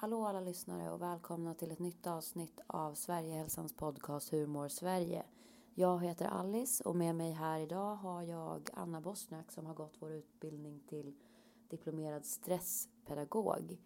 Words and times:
Hallå 0.00 0.26
alla 0.26 0.40
lyssnare 0.40 0.90
och 0.90 1.02
välkomna 1.02 1.54
till 1.54 1.70
ett 1.70 1.78
nytt 1.78 2.06
avsnitt 2.06 2.60
av 2.66 2.94
Sverigehälsans 2.94 3.76
podcast 3.76 4.32
Hur 4.32 4.46
mår 4.46 4.68
Sverige? 4.68 5.22
Jag 5.74 6.02
heter 6.02 6.26
Alice 6.26 6.84
och 6.84 6.96
med 6.96 7.14
mig 7.14 7.32
här 7.32 7.60
idag 7.60 7.94
har 7.94 8.22
jag 8.22 8.68
Anna 8.74 9.00
Bosnak 9.00 9.52
som 9.52 9.66
har 9.66 9.74
gått 9.74 9.96
vår 9.98 10.12
utbildning 10.12 10.80
till 10.88 11.14
diplomerad 11.68 12.24
stresspedagog. 12.24 13.78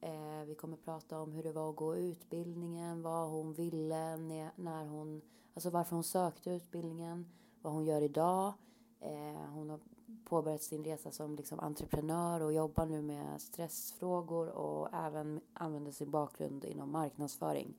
Eh, 0.00 0.44
vi 0.46 0.54
kommer 0.54 0.76
prata 0.76 1.20
om 1.20 1.32
hur 1.32 1.42
det 1.42 1.52
var 1.52 1.70
att 1.70 1.76
gå 1.76 1.96
utbildningen, 1.96 3.02
vad 3.02 3.28
hon 3.28 3.52
ville 3.52 4.16
när 4.56 4.86
hon, 4.86 5.22
alltså 5.54 5.70
varför 5.70 5.96
hon 5.96 6.04
sökte 6.04 6.50
utbildningen, 6.50 7.32
vad 7.62 7.72
hon 7.72 7.84
gör 7.84 8.02
idag. 8.02 8.52
Eh, 9.00 9.50
hon 9.52 9.70
har 9.70 9.80
påbörjat 10.24 10.62
sin 10.62 10.84
resa 10.84 11.10
som 11.10 11.36
liksom 11.36 11.60
entreprenör 11.60 12.40
och 12.40 12.52
jobbar 12.52 12.86
nu 12.86 13.02
med 13.02 13.40
stressfrågor 13.40 14.48
och 14.48 14.88
även 14.94 15.40
använder 15.52 15.92
sin 15.92 16.10
bakgrund 16.10 16.64
inom 16.64 16.92
marknadsföring. 16.92 17.74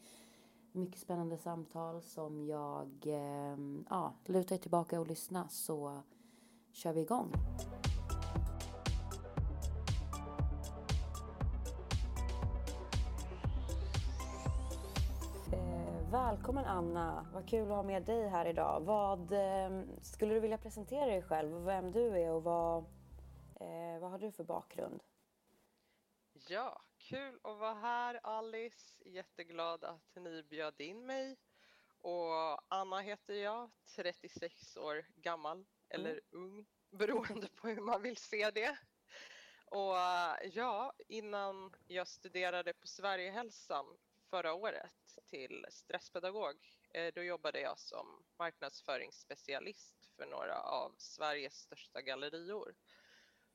Mycket 0.71 0.99
spännande 0.99 1.37
samtal 1.37 2.01
som 2.01 2.45
jag, 2.45 2.89
eh, 3.03 3.57
ja, 3.89 4.13
luta 4.25 4.55
er 4.55 4.59
tillbaka 4.59 4.99
och 4.99 5.07
lyssna 5.07 5.47
så 5.49 6.01
kör 6.71 6.93
vi 6.93 7.01
igång. 7.01 7.31
Välkommen 16.13 16.65
Anna, 16.65 17.27
vad 17.33 17.49
kul 17.49 17.61
att 17.61 17.75
ha 17.75 17.83
med 17.83 18.03
dig 18.03 18.27
här 18.29 18.45
idag. 18.45 18.81
Vad, 18.81 19.31
eh, 19.31 19.83
skulle 20.01 20.33
du 20.33 20.39
vilja 20.39 20.57
presentera 20.57 21.05
dig 21.05 21.21
själv, 21.21 21.65
vem 21.65 21.91
du 21.91 22.07
är 22.07 22.29
och 22.29 22.43
vad, 22.43 22.77
eh, 23.59 23.99
vad 24.01 24.11
har 24.11 24.19
du 24.19 24.31
för 24.31 24.43
bakgrund? 24.43 25.03
Ja, 26.33 26.81
kul 26.97 27.39
att 27.43 27.59
vara 27.59 27.73
här 27.73 28.19
Alice, 28.23 29.03
jätteglad 29.05 29.83
att 29.83 30.15
ni 30.15 30.43
bjöd 30.43 30.81
in 30.81 31.05
mig. 31.05 31.37
Och 32.01 32.73
Anna 32.73 32.99
heter 32.99 33.33
jag, 33.33 33.71
36 33.95 34.77
år 34.77 35.05
gammal 35.15 35.65
eller 35.89 36.11
mm. 36.11 36.21
ung, 36.31 36.65
beroende 36.97 37.47
på 37.47 37.67
hur 37.67 37.81
man 37.81 38.01
vill 38.01 38.17
se 38.17 38.51
det. 38.51 38.77
Och 39.65 39.95
ja, 40.51 40.93
innan 41.07 41.75
jag 41.87 42.07
studerade 42.07 42.73
på 42.73 42.87
Sverigehälsan 42.87 43.85
förra 44.29 44.53
året 44.53 45.02
till 45.33 45.65
stresspedagog. 45.69 46.55
Eh, 46.93 47.13
då 47.13 47.23
jobbade 47.23 47.59
jag 47.59 47.79
som 47.79 48.23
marknadsföringsspecialist 48.39 50.09
för 50.15 50.25
några 50.25 50.61
av 50.61 50.95
Sveriges 50.97 51.53
största 51.53 52.01
gallerior. 52.01 52.75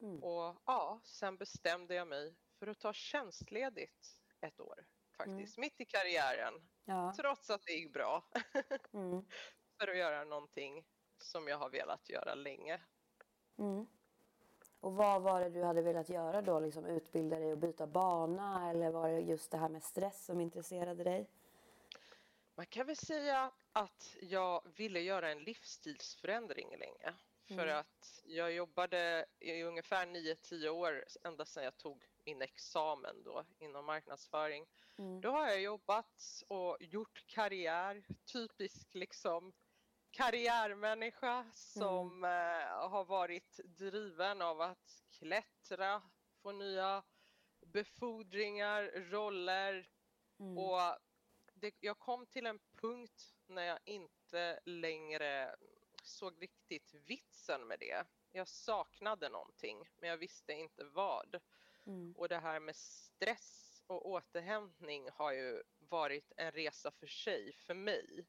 Mm. 0.00 0.22
Och 0.22 0.56
ja, 0.66 1.00
sen 1.04 1.36
bestämde 1.36 1.94
jag 1.94 2.08
mig 2.08 2.34
för 2.58 2.66
att 2.66 2.78
ta 2.78 2.92
tjänstledigt 2.92 4.20
ett 4.40 4.60
år 4.60 4.86
faktiskt, 5.16 5.58
mm. 5.58 5.66
mitt 5.66 5.80
i 5.80 5.84
karriären. 5.84 6.54
Ja. 6.84 7.14
Trots 7.16 7.50
att 7.50 7.62
det 7.62 7.72
gick 7.72 7.92
bra. 7.92 8.24
mm. 8.92 9.24
För 9.80 9.88
att 9.88 9.96
göra 9.96 10.24
någonting 10.24 10.84
som 11.18 11.48
jag 11.48 11.58
har 11.58 11.70
velat 11.70 12.08
göra 12.08 12.34
länge. 12.34 12.80
Mm. 13.58 13.86
Och 14.80 14.92
vad 14.92 15.22
var 15.22 15.40
det 15.40 15.50
du 15.50 15.62
hade 15.62 15.82
velat 15.82 16.08
göra 16.08 16.42
då? 16.42 16.60
Liksom 16.60 16.86
utbilda 16.86 17.38
dig 17.38 17.52
och 17.52 17.58
byta 17.58 17.86
bana 17.86 18.70
eller 18.70 18.90
var 18.90 19.08
det 19.08 19.20
just 19.20 19.50
det 19.50 19.58
här 19.58 19.68
med 19.68 19.82
stress 19.82 20.24
som 20.24 20.40
intresserade 20.40 21.04
dig? 21.04 21.30
Man 22.58 22.66
kan 22.66 22.86
väl 22.86 22.96
säga 22.96 23.52
att 23.72 24.16
jag 24.20 24.62
ville 24.76 25.00
göra 25.00 25.30
en 25.30 25.44
livsstilsförändring 25.44 26.76
länge. 26.78 27.14
För 27.48 27.66
mm. 27.66 27.78
att 27.78 28.22
jag 28.24 28.52
jobbade 28.52 29.26
i 29.40 29.62
ungefär 29.62 30.06
9-10 30.06 30.68
år 30.68 31.04
ända 31.24 31.46
sedan 31.46 31.64
jag 31.64 31.76
tog 31.76 32.04
min 32.24 32.42
examen 32.42 33.22
då 33.22 33.44
inom 33.58 33.86
marknadsföring. 33.86 34.66
Mm. 34.98 35.20
Då 35.20 35.30
har 35.30 35.46
jag 35.46 35.60
jobbat 35.60 36.42
och 36.48 36.76
gjort 36.80 37.24
karriär, 37.26 38.04
typisk 38.32 38.94
liksom 38.94 39.52
karriärmänniska 40.10 41.50
som 41.54 42.24
mm. 42.24 42.60
eh, 42.60 42.90
har 42.90 43.04
varit 43.04 43.60
driven 43.64 44.42
av 44.42 44.60
att 44.60 45.02
klättra, 45.18 46.02
få 46.42 46.52
nya 46.52 47.02
befordringar, 47.66 48.84
roller 49.10 49.88
mm. 50.40 50.58
och 50.58 50.98
det, 51.60 51.74
jag 51.80 51.98
kom 51.98 52.26
till 52.26 52.46
en 52.46 52.58
punkt 52.76 53.34
när 53.46 53.62
jag 53.62 53.78
inte 53.84 54.60
längre 54.64 55.56
såg 56.02 56.42
riktigt 56.42 56.94
vitsen 56.94 57.66
med 57.66 57.78
det. 57.78 58.04
Jag 58.32 58.48
saknade 58.48 59.28
någonting 59.28 59.88
men 59.96 60.10
jag 60.10 60.16
visste 60.16 60.52
inte 60.52 60.84
vad. 60.84 61.40
Mm. 61.86 62.14
Och 62.16 62.28
det 62.28 62.38
här 62.38 62.60
med 62.60 62.76
stress 62.76 63.82
och 63.86 64.08
återhämtning 64.08 65.08
har 65.10 65.32
ju 65.32 65.62
varit 65.78 66.32
en 66.36 66.52
resa 66.52 66.90
för 66.90 67.06
sig 67.06 67.52
för 67.52 67.74
mig. 67.74 68.26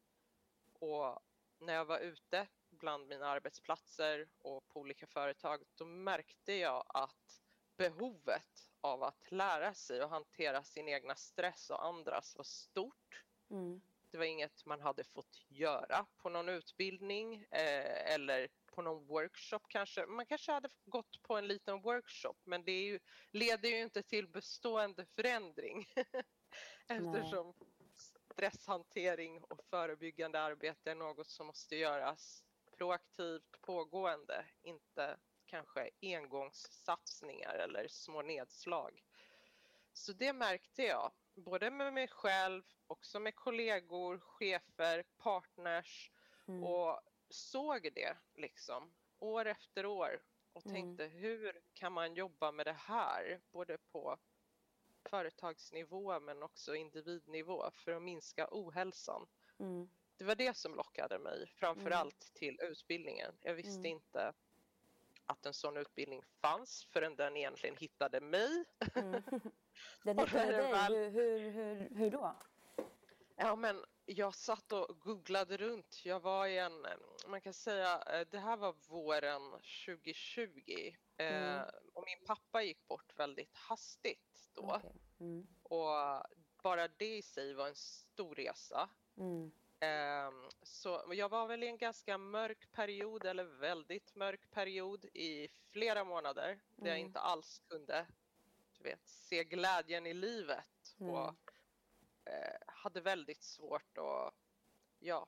Och 0.74 1.20
när 1.60 1.74
jag 1.74 1.86
var 1.86 2.00
ute 2.00 2.48
bland 2.70 3.08
mina 3.08 3.28
arbetsplatser 3.28 4.30
och 4.38 4.68
på 4.68 4.80
olika 4.80 5.08
företag, 5.08 5.64
då 5.76 5.86
märkte 5.86 6.54
jag 6.54 6.84
att 6.88 7.42
behovet 7.78 8.69
av 8.82 9.04
att 9.04 9.32
lära 9.32 9.74
sig 9.74 10.04
och 10.04 10.10
hantera 10.10 10.64
sin 10.64 10.88
egna 10.88 11.16
stress 11.16 11.70
och 11.70 11.86
andras 11.86 12.36
var 12.36 12.44
stort. 12.44 13.24
Mm. 13.52 13.82
Det 14.12 14.18
var 14.18 14.26
inget 14.26 14.66
man 14.66 14.82
hade 14.82 15.04
fått 15.04 15.46
göra 15.48 16.06
på 16.18 16.30
någon 16.30 16.50
utbildning 16.50 17.36
eh, 17.36 18.14
eller 18.14 18.48
på 18.66 18.82
någon 18.82 19.06
workshop 19.06 19.60
kanske. 19.68 20.06
Man 20.06 20.26
kanske 20.26 20.52
hade 20.52 20.70
gått 20.86 21.22
på 21.22 21.38
en 21.38 21.48
liten 21.48 21.82
workshop 21.82 22.36
men 22.44 22.64
det 22.64 22.82
ju, 22.82 23.00
leder 23.32 23.70
ju 23.70 23.82
inte 23.82 24.04
till 24.04 24.28
bestående 24.28 25.06
förändring. 25.06 25.86
Eftersom 26.88 27.54
stresshantering 28.34 29.44
och 29.44 29.64
förebyggande 29.64 30.42
arbete 30.42 30.92
är 30.92 30.96
något 30.96 31.30
som 31.30 31.48
måste 31.48 31.76
göras 31.76 32.44
proaktivt, 32.78 33.62
pågående, 33.62 34.46
inte 34.62 35.18
kanske 35.50 35.90
engångssatsningar 36.02 37.56
eller 37.56 37.88
små 37.88 38.22
nedslag. 38.22 39.04
Så 39.94 40.14
det 40.14 40.34
märkte 40.34 40.84
jag, 40.84 41.12
både 41.36 41.72
med 41.72 41.94
mig 41.94 42.08
själv, 42.08 42.64
också 42.88 43.20
med 43.20 43.36
kollegor, 43.36 44.20
chefer, 44.20 45.04
partners 45.18 46.12
mm. 46.48 46.64
och 46.64 47.02
såg 47.30 47.90
det 47.96 48.18
liksom 48.36 48.94
år 49.20 49.46
efter 49.46 49.86
år 49.86 50.22
och 50.54 50.66
mm. 50.66 50.76
tänkte 50.76 51.06
mm. 51.06 51.18
hur 51.18 51.62
kan 51.74 51.94
man 51.94 52.14
jobba 52.14 52.52
med 52.52 52.66
det 52.66 52.78
här 52.80 53.42
både 53.52 53.78
på 53.78 54.18
företagsnivå 55.10 56.20
men 56.20 56.44
också 56.44 56.76
individnivå 56.76 57.72
för 57.72 57.92
att 57.92 58.02
minska 58.02 58.48
ohälsan. 58.52 59.28
Mm. 59.60 59.90
Det 60.18 60.24
var 60.24 60.36
det 60.36 60.58
som 60.58 60.76
lockade 60.76 61.20
mig 61.20 61.54
framför 61.56 61.88
mm. 61.88 62.00
allt 62.00 62.32
till 62.34 62.60
utbildningen. 62.62 63.36
Jag 63.42 63.54
visste 63.54 63.80
mm. 63.80 63.86
inte 63.86 64.34
att 65.30 65.46
en 65.46 65.54
sån 65.54 65.78
utbildning 65.78 66.24
fanns 66.42 66.86
förrän 66.86 67.16
den 67.16 67.38
egentligen 67.38 67.76
hittade 67.78 68.22
mig. 68.22 68.66
Mm. 68.96 69.22
Den 70.04 70.20
hittade 70.20 70.52
dig? 70.52 70.72
Väl... 70.72 70.94
Hur, 70.94 71.10
hur, 71.10 71.50
hur, 71.50 71.90
hur 71.96 72.12
då? 72.12 72.36
Ja, 73.36 73.56
men 73.56 73.86
jag 74.06 74.36
satt 74.36 74.72
och 74.72 75.00
googlade 75.00 75.58
runt. 75.58 76.02
Jag 76.06 76.20
var 76.20 76.48
i 76.48 76.58
en, 76.58 76.88
man 77.28 77.42
kan 77.42 77.54
säga, 77.54 78.02
eh, 78.02 78.28
det 78.32 78.40
här 78.40 78.58
var 78.58 78.76
våren 78.88 79.52
2020 79.86 80.96
Mm. 81.20 81.58
Eh, 81.58 81.68
och 81.94 82.04
min 82.06 82.26
pappa 82.26 82.64
gick 82.64 82.88
bort 82.88 83.20
väldigt 83.20 83.56
hastigt 83.56 84.50
då. 84.54 84.62
Okay. 84.62 84.92
Mm. 85.20 85.48
Och 85.64 85.88
bara 86.64 86.88
det 86.88 87.18
i 87.18 87.22
sig 87.22 87.54
var 87.54 87.68
en 87.68 87.76
stor 87.76 88.36
resa. 88.36 88.90
Mm. 89.18 89.52
Eh, 89.80 90.32
så 90.64 91.04
jag 91.12 91.30
var 91.30 91.48
väl 91.48 91.64
i 91.64 91.68
en 91.68 91.78
ganska 91.78 92.18
mörk 92.18 92.72
period, 92.72 93.26
eller 93.26 93.44
väldigt 93.44 94.16
mörk 94.16 94.52
period 94.52 95.06
i 95.06 95.50
flera 95.72 96.04
månader 96.04 96.60
där 96.76 96.88
jag 96.88 96.98
mm. 96.98 97.08
inte 97.08 97.20
alls 97.20 97.62
kunde 97.70 98.06
du 98.80 98.84
vet, 98.84 99.08
se 99.08 99.44
glädjen 99.44 100.08
i 100.08 100.14
livet. 100.14 100.96
Mm. 101.00 101.14
Och 101.14 101.36
eh, 102.26 102.58
hade 102.68 103.02
väldigt 103.02 103.44
svårt 103.44 103.98
att 103.98 104.34
ja, 105.00 105.28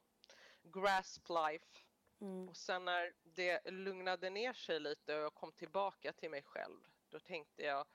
grasp 0.63 1.29
life. 1.29 1.65
Mm. 2.21 2.49
Och 2.49 2.57
sen 2.57 2.85
när 2.85 3.13
det 3.23 3.71
lugnade 3.71 4.29
ner 4.29 4.53
sig 4.53 4.79
lite 4.79 5.15
och 5.15 5.21
jag 5.21 5.33
kom 5.33 5.51
tillbaka 5.51 6.13
till 6.13 6.29
mig 6.29 6.43
själv, 6.43 6.79
då 7.09 7.19
tänkte 7.19 7.63
jag, 7.63 7.87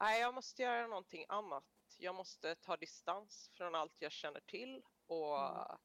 nej, 0.00 0.20
jag 0.20 0.34
måste 0.34 0.62
göra 0.62 0.86
någonting 0.86 1.24
annat. 1.28 1.64
Jag 1.98 2.14
måste 2.14 2.54
ta 2.54 2.76
distans 2.76 3.50
från 3.52 3.74
allt 3.74 3.94
jag 3.98 4.12
känner 4.12 4.40
till 4.40 4.82
och 5.08 5.40
mm. 5.40 5.78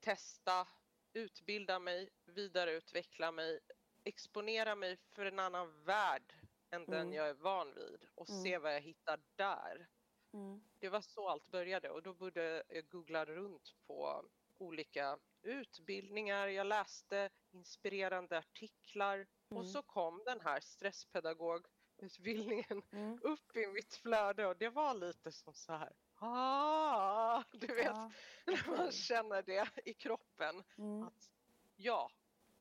testa, 0.00 0.68
utbilda 1.12 1.78
mig, 1.78 2.10
vidareutveckla 2.24 3.32
mig, 3.32 3.60
exponera 4.04 4.74
mig 4.74 4.96
för 4.96 5.26
en 5.26 5.38
annan 5.38 5.84
värld 5.84 6.34
än 6.70 6.84
mm. 6.84 6.90
den 6.90 7.12
jag 7.12 7.28
är 7.28 7.34
van 7.34 7.74
vid 7.74 8.06
och 8.14 8.28
se 8.28 8.48
mm. 8.48 8.62
vad 8.62 8.74
jag 8.74 8.80
hittar 8.80 9.20
där. 9.36 9.88
Mm. 10.32 10.64
Det 10.78 10.88
var 10.88 11.00
så 11.00 11.28
allt 11.28 11.46
började 11.46 11.90
och 11.90 12.02
då 12.02 12.14
började 12.14 12.62
jag 12.68 12.88
googla 12.88 13.24
runt 13.24 13.74
på 13.86 14.24
olika 14.58 15.18
utbildningar, 15.42 16.48
jag 16.48 16.66
läste 16.66 17.30
inspirerande 17.50 18.38
artiklar 18.38 19.14
mm. 19.16 19.60
och 19.60 19.66
så 19.66 19.82
kom 19.82 20.22
den 20.24 20.40
här 20.40 20.60
stresspedagog 20.60 21.66
utbildningen 21.96 22.82
Mm. 22.92 23.18
upp 23.22 23.56
i 23.56 23.66
mitt 23.66 23.94
flöde 23.94 24.46
och 24.46 24.56
det 24.56 24.68
var 24.68 24.94
lite 24.94 25.32
som 25.32 25.54
så 25.54 25.72
här, 25.72 25.92
ah, 26.24 27.42
du 27.52 27.66
vet, 27.66 27.84
Ja, 27.86 28.10
när 28.46 28.68
man 28.70 28.78
okej. 28.80 28.92
känner 28.92 29.42
det 29.42 29.68
i 29.84 29.94
kroppen 29.94 30.64
Mm. 30.78 31.02
att 31.02 31.30
ja, 31.76 32.10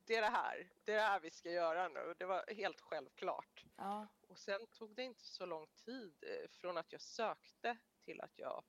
det 0.05 0.15
är 0.15 0.21
det 0.21 0.27
här, 0.27 0.69
det 0.83 0.91
är 0.91 0.95
det 0.95 1.01
här 1.01 1.19
vi 1.19 1.31
ska 1.31 1.51
göra 1.51 1.87
nu. 1.87 2.13
Det 2.17 2.25
var 2.25 2.45
helt 2.53 2.81
självklart. 2.81 3.65
Ja, 3.75 4.07
Och 4.27 4.39
sen 4.39 4.67
tog 4.67 4.95
det 4.95 5.03
inte 5.03 5.25
så 5.25 5.45
lång 5.45 5.67
tid 5.67 6.23
eh, 6.27 6.49
från 6.49 6.77
att 6.77 6.91
jag 6.91 7.01
sökte 7.01 7.77
till 8.01 8.21
att 8.21 8.39
jag 8.39 8.63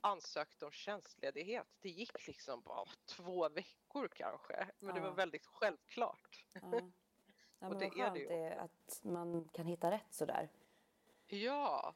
ansökte 0.00 0.64
om 0.66 0.72
tjänstledighet. 0.72 1.66
Det 1.80 1.88
gick 1.88 2.26
liksom 2.26 2.60
bara 2.62 2.84
två 3.16 3.48
veckor 3.48 4.08
kanske, 4.08 4.68
men 4.78 4.94
det 4.94 5.00
var 5.00 5.08
Ja. 5.08 5.14
väldigt 5.14 5.46
självklart. 5.46 6.46
ja. 6.52 6.60
ja 7.58 7.68
men 7.68 7.78
det 7.78 7.84
vad 7.88 7.98
är 7.98 8.02
skönt 8.02 8.14
det 8.14 8.20
ju 8.20 8.28
det 8.28 8.34
är 8.34 8.56
att 8.56 9.00
man 9.04 9.48
kan 9.48 9.66
hitta 9.66 9.90
rätt 9.90 10.14
sådär. 10.14 10.48
Ja, 11.26 11.94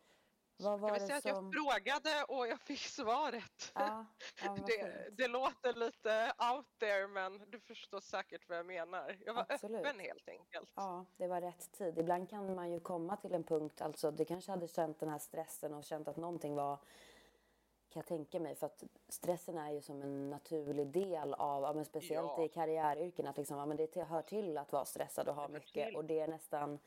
Vad 0.58 0.72
jag 0.72 0.78
var 0.78 0.92
vill 0.92 1.00
det 1.00 1.06
säga 1.06 1.16
att 1.16 1.22
som... 1.36 1.44
jag 1.44 1.54
frågade 1.54 2.24
och 2.28 2.46
jag 2.46 2.60
fick 2.60 2.78
svaret. 2.80 3.72
Ja, 3.74 4.06
ja 4.44 4.56
Det, 4.66 5.08
det 5.16 5.28
låter 5.28 5.74
lite 5.74 6.32
out 6.54 6.66
there 6.78 7.06
men 7.08 7.42
du 7.50 7.60
förstår 7.60 8.00
säkert 8.00 8.48
vad 8.48 8.58
jag 8.58 8.66
menar. 8.66 9.16
Jag 9.26 9.34
var 9.34 9.46
Absolut. 9.48 9.86
öppen 9.86 10.00
helt 10.00 10.28
enkelt. 10.28 10.70
Ja, 10.74 11.04
det 11.16 11.26
var 11.26 11.40
rätt 11.40 11.72
tid. 11.72 11.98
Ibland 11.98 12.30
kan 12.30 12.54
man 12.54 12.70
ju 12.72 12.80
komma 12.80 13.16
till 13.16 13.34
en 13.34 13.44
punkt, 13.44 13.80
alltså 13.80 14.10
du 14.10 14.24
kanske 14.24 14.50
hade 14.50 14.68
känt 14.68 15.00
den 15.00 15.08
här 15.08 15.18
stressen 15.18 15.74
och 15.74 15.84
känt 15.84 16.08
att 16.08 16.16
någonting 16.16 16.54
var, 16.54 16.76
kan 16.76 18.00
jag 18.00 18.06
tänka 18.06 18.40
mig, 18.40 18.54
för 18.54 18.66
att 18.66 18.84
stressen 19.08 19.58
är 19.58 19.70
ju 19.72 19.80
som 19.80 20.02
en 20.02 20.30
naturlig 20.30 20.86
del 20.86 21.34
av, 21.34 21.62
ja, 21.62 21.72
men 21.72 21.84
speciellt 21.84 22.32
Ja. 22.36 22.44
i 22.44 22.48
karriäryrken, 22.48 23.26
att 23.26 23.36
liksom, 23.36 23.58
ja, 23.58 23.66
men 23.66 23.76
det 23.76 23.96
hör 23.96 24.22
till 24.22 24.58
att 24.58 24.72
vara 24.72 24.84
stressad 24.84 25.28
och 25.28 25.34
ha 25.34 25.48
mycket 25.48 25.86
till. 25.86 25.96
och 25.96 26.04
det 26.04 26.20
är 26.20 26.28
nästan 26.28 26.78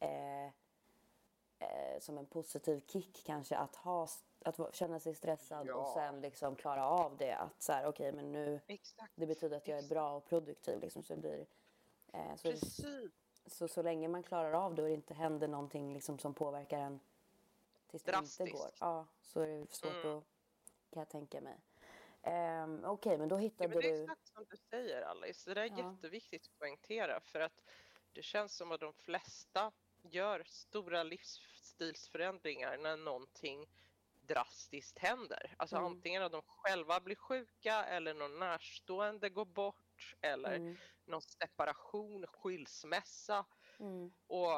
eh, 0.00 0.52
eh, 1.58 2.00
som 2.00 2.18
en 2.18 2.26
positiv 2.26 2.80
kick 2.86 3.24
kanske 3.26 3.56
att 3.56 3.76
ha, 3.76 4.08
att 4.44 4.74
känna 4.74 5.00
sig 5.00 5.14
stressad 5.14 5.60
och 5.70 5.82
Ja. 5.82 5.92
sen 5.94 6.20
liksom 6.20 6.56
klara 6.56 6.86
av 6.88 7.16
det, 7.16 7.32
att 7.32 7.62
så 7.62 7.72
här, 7.72 7.86
okej 7.86 8.12
men 8.12 8.32
nu, 8.32 8.60
Exakt. 8.66 9.12
det 9.14 9.26
betyder 9.26 9.56
att 9.56 9.68
jag 9.68 9.78
är 9.78 9.88
bra 9.88 10.16
och 10.16 10.24
produktiv 10.24 10.80
liksom, 10.80 11.02
så 11.02 11.14
det 11.14 11.20
blir 11.20 11.46
eh, 12.12 12.36
så 12.36 12.50
Precis. 12.50 12.86
så, 13.46 13.68
så 13.68 13.82
länge 13.82 14.08
man 14.08 14.22
klarar 14.22 14.52
av 14.52 14.74
det 14.74 14.82
och 14.82 14.88
det 14.88 14.94
inte 14.94 15.14
händer 15.14 15.48
någonting 15.48 15.94
liksom 15.94 16.18
som 16.18 16.34
påverkar 16.34 16.78
en 16.78 17.00
tills 17.90 18.02
det 18.02 18.16
inte 18.16 18.44
går. 18.52 18.58
Drastiskt. 18.58 18.76
Ja, 18.80 19.06
så 19.20 19.40
är 19.40 19.46
det 19.46 19.72
svårt 19.74 20.04
Mm. 20.04 20.16
att, 20.18 20.24
kan 20.90 21.00
jag 21.00 21.08
tänka 21.08 21.40
mig. 21.40 21.56
Um, 22.62 22.84
Okej, 22.84 23.18
men 23.18 23.28
då 23.28 23.36
Ja, 23.36 23.40
hittade 23.40 23.68
men 23.68 23.78
det 23.78 23.88
är 23.88 23.92
du... 23.96 24.02
exakt 24.02 24.26
som 24.28 24.44
du 24.50 24.56
säger 24.56 25.02
Alice. 25.02 25.50
Det 25.50 25.54
där 25.54 25.62
är 25.62 25.70
Ja. 25.78 25.92
jätteviktigt 25.92 26.46
att 26.46 26.58
poängtera 26.58 27.20
för 27.20 27.40
att 27.40 27.60
det 28.12 28.22
känns 28.22 28.56
som 28.56 28.72
att 28.72 28.80
de 28.80 28.92
flesta 28.92 29.72
gör 30.02 30.42
stora 30.46 31.02
livsstilsförändringar 31.02 32.78
när 32.78 32.96
någonting 32.96 33.66
drastiskt 34.28 34.98
händer. 34.98 35.54
Alltså 35.58 35.76
Mm. 35.76 35.86
antingen 35.86 36.22
att 36.22 36.32
de 36.32 36.42
själva 36.46 37.00
blir 37.00 37.16
sjuka 37.16 37.84
eller 37.84 38.14
någon 38.14 38.38
närstående 38.38 39.30
går 39.30 39.44
bort 39.44 40.14
eller 40.20 40.56
Mm, 40.56 40.78
någon 41.06 41.22
separation, 41.22 42.26
skilsmässa. 42.26 43.46
mm, 43.80 44.12
Och 44.26 44.52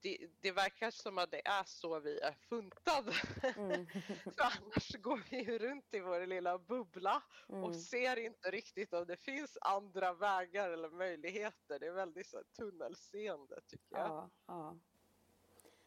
det, 0.00 0.30
det 0.40 0.52
verkar 0.52 0.90
som 0.90 1.18
att 1.18 1.30
det 1.30 1.46
är 1.46 1.64
så 1.64 2.00
vi 2.00 2.20
är 2.20 2.32
funtade. 2.32 3.12
mm, 3.56 3.86
För 4.24 4.40
annars 4.40 4.92
går 4.96 5.22
vi 5.30 5.42
ju 5.44 5.58
runt 5.58 5.94
i 5.94 6.00
vår 6.00 6.26
lilla 6.26 6.58
bubbla 6.58 7.22
och 7.46 7.54
mm. 7.54 7.74
ser 7.74 8.16
inte 8.16 8.50
riktigt 8.50 8.92
om 8.92 9.06
det 9.06 9.16
finns 9.16 9.58
andra 9.60 10.14
vägar 10.14 10.70
eller 10.70 10.90
möjligheter. 10.90 11.78
Det 11.78 11.86
är 11.86 11.92
väldigt 11.92 12.26
så 12.26 12.42
tunnelseende 12.56 13.60
tycker 13.66 13.96
jag. 13.96 14.08
Ja, 14.10 14.30
ja, 14.46 14.76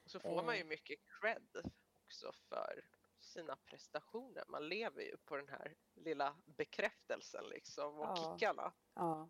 Och 0.03 0.11
så 0.11 0.19
får 0.19 0.43
man 0.43 0.55
ju 0.55 0.61
Eh. 0.61 0.67
mycket 0.67 0.99
cred 1.21 1.71
också 2.05 2.31
för 2.49 2.85
sina 3.19 3.55
prestationer. 3.55 4.43
Man 4.47 4.69
lever 4.69 5.01
ju 5.01 5.17
på 5.17 5.35
den 5.37 5.49
här 5.49 5.75
lilla 5.95 6.35
bekräftelsen 6.45 7.45
liksom 7.49 7.99
och 7.99 8.05
Ja. 8.05 8.37
kickarna. 8.39 8.73
ja. 8.93 9.29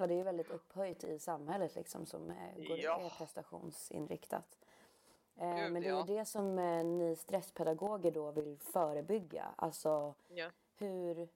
Och 0.00 0.08
det 0.08 0.14
är 0.14 0.16
ju 0.16 0.22
väldigt 0.22 0.50
upphöjt 0.50 1.04
i 1.04 1.18
samhället 1.18 1.74
liksom 1.74 2.06
som 2.06 2.30
är, 2.30 2.68
går, 2.68 2.78
Ja. 2.78 3.00
är 3.00 3.08
prestationsinriktat. 3.18 4.58
Eh, 5.36 5.56
Gud, 5.56 5.72
men 5.72 5.82
det 5.82 5.88
är 5.88 5.92
ja. 5.92 6.06
ju 6.06 6.16
det 6.16 6.24
som 6.24 6.58
eh, 6.58 6.84
ni 6.84 7.16
stresspedagoger 7.16 8.10
då 8.10 8.30
vill 8.30 8.58
förebygga. 8.58 9.48
Alltså 9.56 10.14
Ja. 10.28 10.50
hur 10.76 11.28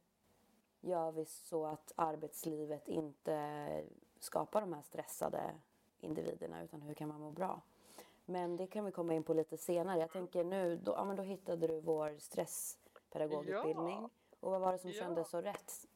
gör 0.80 1.12
vi 1.12 1.24
så 1.24 1.66
att 1.66 1.92
arbetslivet 1.96 2.88
inte 2.88 3.84
skapar 4.18 4.60
de 4.60 4.72
här 4.72 4.82
stressade 4.82 5.54
individerna 6.00 6.62
utan 6.62 6.82
hur 6.82 6.94
kan 6.94 7.08
man 7.08 7.20
må 7.20 7.30
bra? 7.30 7.60
Men 8.24 8.56
det 8.56 8.66
kan 8.66 8.84
vi 8.84 8.92
komma 8.92 9.14
in 9.14 9.22
på 9.22 9.34
lite 9.34 9.56
senare. 9.56 10.00
Jag 10.00 10.10
tänker 10.10 10.44
nu, 10.44 10.76
då, 10.76 10.92
ja, 10.92 11.04
men 11.04 11.16
då 11.16 11.22
hittade 11.22 11.66
du 11.66 11.80
vår 11.80 12.18
stresspedagogutbildning. 12.18 13.98
Ja. 14.02 14.10
Och 14.40 14.50
vad 14.50 14.60
var 14.60 14.72
det 14.72 14.78
som 14.78 14.90
Ja. 14.90 15.02
kändes 15.02 15.28
så 15.30 15.40
rätt? 15.40 15.86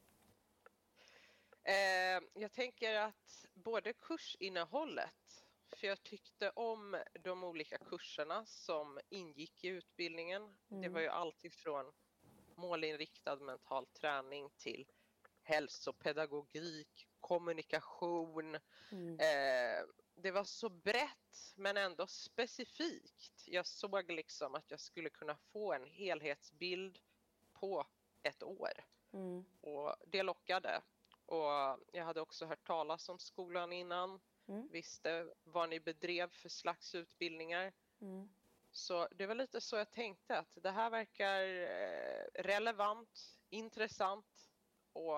Eh, 1.68 2.20
jag 2.34 2.52
tänker 2.52 2.94
att 2.94 3.46
både 3.54 3.92
kursinnehållet, 3.92 5.44
för 5.76 5.86
jag 5.86 6.02
tyckte 6.02 6.50
om 6.50 7.02
de 7.24 7.44
olika 7.44 7.78
kurserna 7.78 8.46
som 8.46 9.00
ingick 9.08 9.64
i 9.64 9.68
utbildningen. 9.68 10.56
Det 10.68 10.74
Mm. 10.76 10.92
var 10.92 11.00
ju 11.00 11.08
alltid 11.08 11.52
från 11.54 11.92
målinriktad 12.54 13.36
mental 13.36 13.86
träning 13.86 14.50
till 14.56 14.90
hälsopedagogik, 15.42 17.08
kommunikation. 17.20 18.58
Mm. 18.92 19.20
Eh, 19.20 19.84
det 20.14 20.30
var 20.30 20.44
så 20.44 20.68
brett 20.68 21.52
men 21.56 21.76
ändå 21.76 22.06
specifikt. 22.06 23.44
Jag 23.46 23.66
såg 23.66 24.10
liksom 24.10 24.54
att 24.54 24.70
jag 24.70 24.80
skulle 24.80 25.10
kunna 25.10 25.36
få 25.36 25.72
en 25.72 25.84
helhetsbild 25.84 26.98
på 27.52 27.86
ett 28.22 28.42
år 28.42 28.72
Mm. 29.12 29.44
och 29.60 29.96
det 30.06 30.22
lockade. 30.22 30.82
Och 31.28 31.78
jag 31.92 32.04
hade 32.04 32.20
också 32.20 32.46
hört 32.46 32.66
talas 32.66 33.08
om 33.08 33.18
skolan 33.18 33.72
innan, 33.72 34.20
Mm. 34.46 34.68
visste 34.68 35.34
vad 35.44 35.68
ni 35.68 35.80
bedrev 35.80 36.30
för 36.30 36.48
slags 36.48 36.94
utbildningar. 36.94 37.72
Mm. 38.00 38.28
Så 38.70 39.08
det 39.10 39.26
var 39.26 39.34
lite 39.34 39.60
så 39.60 39.76
jag 39.76 39.90
tänkte 39.90 40.38
att 40.38 40.58
det 40.62 40.70
här 40.70 40.90
verkar 40.90 41.42
eh, 41.44 42.42
relevant, 42.42 43.38
intressant 43.50 44.50
och 44.92 45.16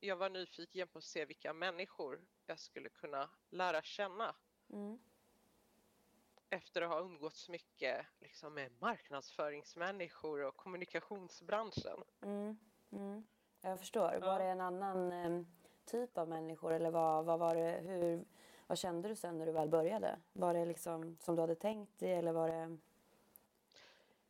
jag 0.00 0.16
var 0.16 0.30
nyfiken 0.30 0.88
på 0.88 0.98
att 0.98 1.04
se 1.04 1.24
vilka 1.24 1.52
människor 1.52 2.26
jag 2.46 2.58
skulle 2.58 2.88
kunna 2.88 3.30
lära 3.50 3.82
känna 3.82 4.36
Mm. 4.70 4.98
efter 6.50 6.82
att 6.82 6.88
ha 6.88 7.00
umgåtts 7.00 7.48
mycket 7.48 8.06
liksom, 8.20 8.54
med 8.54 8.72
marknadsföringsmänniskor 8.80 10.40
och 10.44 10.56
kommunikationsbranschen. 10.56 12.04
Mm. 12.22 12.58
Mm. 12.92 13.26
Jag 13.70 13.78
förstår. 13.78 14.18
Var 14.20 14.38
det 14.38 14.44
en 14.44 14.60
annan 14.60 15.12
em, 15.12 15.46
typ 15.84 16.18
av 16.18 16.28
människor 16.28 16.72
eller 16.72 16.90
vad, 16.90 17.24
vad 17.24 17.38
var 17.38 17.54
det, 17.54 17.70
hur, 17.86 18.24
vad 18.66 18.78
kände 18.78 19.08
du 19.08 19.16
sen 19.16 19.38
när 19.38 19.46
du 19.46 19.52
väl 19.52 19.68
började? 19.68 20.18
Var 20.32 20.54
det 20.54 20.64
liksom 20.64 21.16
som 21.20 21.34
du 21.36 21.40
hade 21.40 21.54
tänkt 21.54 21.98
dig 21.98 22.12
eller 22.12 22.32
var 22.32 22.48
det? 22.48 22.78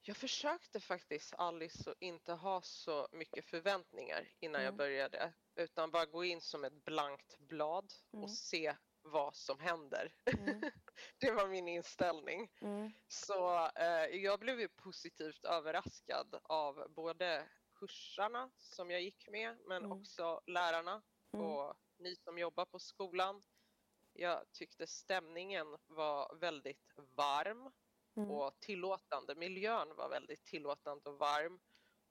Jag 0.03 0.17
försökte 0.17 0.81
faktiskt 0.81 1.35
Alice 1.39 1.91
att 1.91 1.97
inte 2.03 2.33
ha 2.33 2.63
så 2.63 3.09
mycket 3.13 3.45
förväntningar 3.45 4.29
innan 4.41 4.61
jag 4.61 4.69
Mm. 4.69 4.77
började 4.77 5.33
utan 5.55 5.91
bara 5.91 6.07
gå 6.07 6.25
in 6.25 6.41
som 6.41 6.65
ett 6.65 6.85
blankt 6.85 7.39
blad 7.39 7.93
Mm. 8.13 8.25
och 8.25 8.31
se 8.31 8.75
vad 9.03 9.35
som 9.37 9.59
händer. 9.59 10.13
Mm. 10.39 10.61
Det 11.19 11.31
var 11.31 11.47
min 11.47 11.69
inställning. 11.69 12.51
Mm. 12.61 12.91
Så 13.09 13.67
eh, 13.67 14.05
jag 14.17 14.41
blev 14.41 14.61
ju 14.61 14.69
positivt 14.69 15.45
överraskad 15.45 16.41
av 16.43 16.87
både 16.91 17.43
kursarna 17.77 18.51
som 18.57 18.91
jag 18.91 19.03
gick 19.03 19.29
med 19.29 19.59
men 19.67 19.85
Mm. 19.85 19.93
också 20.01 20.41
lärarna 20.47 21.03
Mm. 21.33 21.47
och 21.47 21.75
ni 21.99 22.17
som 22.17 22.39
jobbar 22.39 22.65
på 22.65 22.79
skolan. 22.79 23.43
Jag 24.13 24.53
tyckte 24.53 24.87
stämningen 24.87 25.67
var 25.87 26.37
väldigt 26.37 26.93
varm 26.97 27.73
Mm. 28.17 28.31
och 28.31 28.61
tillåtande. 28.61 29.35
Miljön 29.35 29.97
var 29.97 30.09
väldigt 30.09 30.45
tillåtande 30.45 31.11
och 31.11 31.19
varm. 31.19 31.61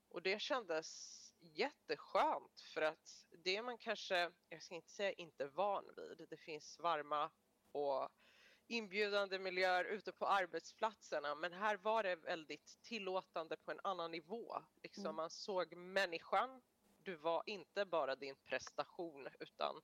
Och 0.09 0.21
det 0.21 0.41
kändes 0.41 1.11
jätteskönt 1.39 2.61
för 2.73 2.81
att 2.81 3.25
det 3.43 3.61
man 3.61 3.77
kanske, 3.77 4.31
jag 4.49 4.63
ska 4.63 4.75
inte 4.75 4.89
säga 4.91 5.11
inte 5.11 5.47
van 5.47 5.95
vid. 5.95 6.27
Det 6.29 6.37
finns 6.37 6.79
varma 6.79 7.31
och 7.71 8.09
inbjudande 8.67 9.39
miljöer 9.39 9.85
ute 9.85 10.11
på 10.11 10.25
arbetsplatserna 10.27 11.35
men 11.35 11.53
här 11.53 11.77
var 11.77 12.03
det 12.03 12.15
väldigt 12.15 12.81
tillåtande 12.81 13.57
på 13.57 13.71
en 13.71 13.79
annan 13.83 14.11
nivå. 14.11 14.63
Liksom 14.83 15.05
Mm. 15.05 15.15
Man 15.15 15.29
såg 15.29 15.75
människan. 15.75 16.61
Du 17.03 17.15
var 17.15 17.43
inte 17.45 17.85
bara 17.85 18.15
din 18.15 18.35
prestation 18.35 19.27
utan 19.39 19.81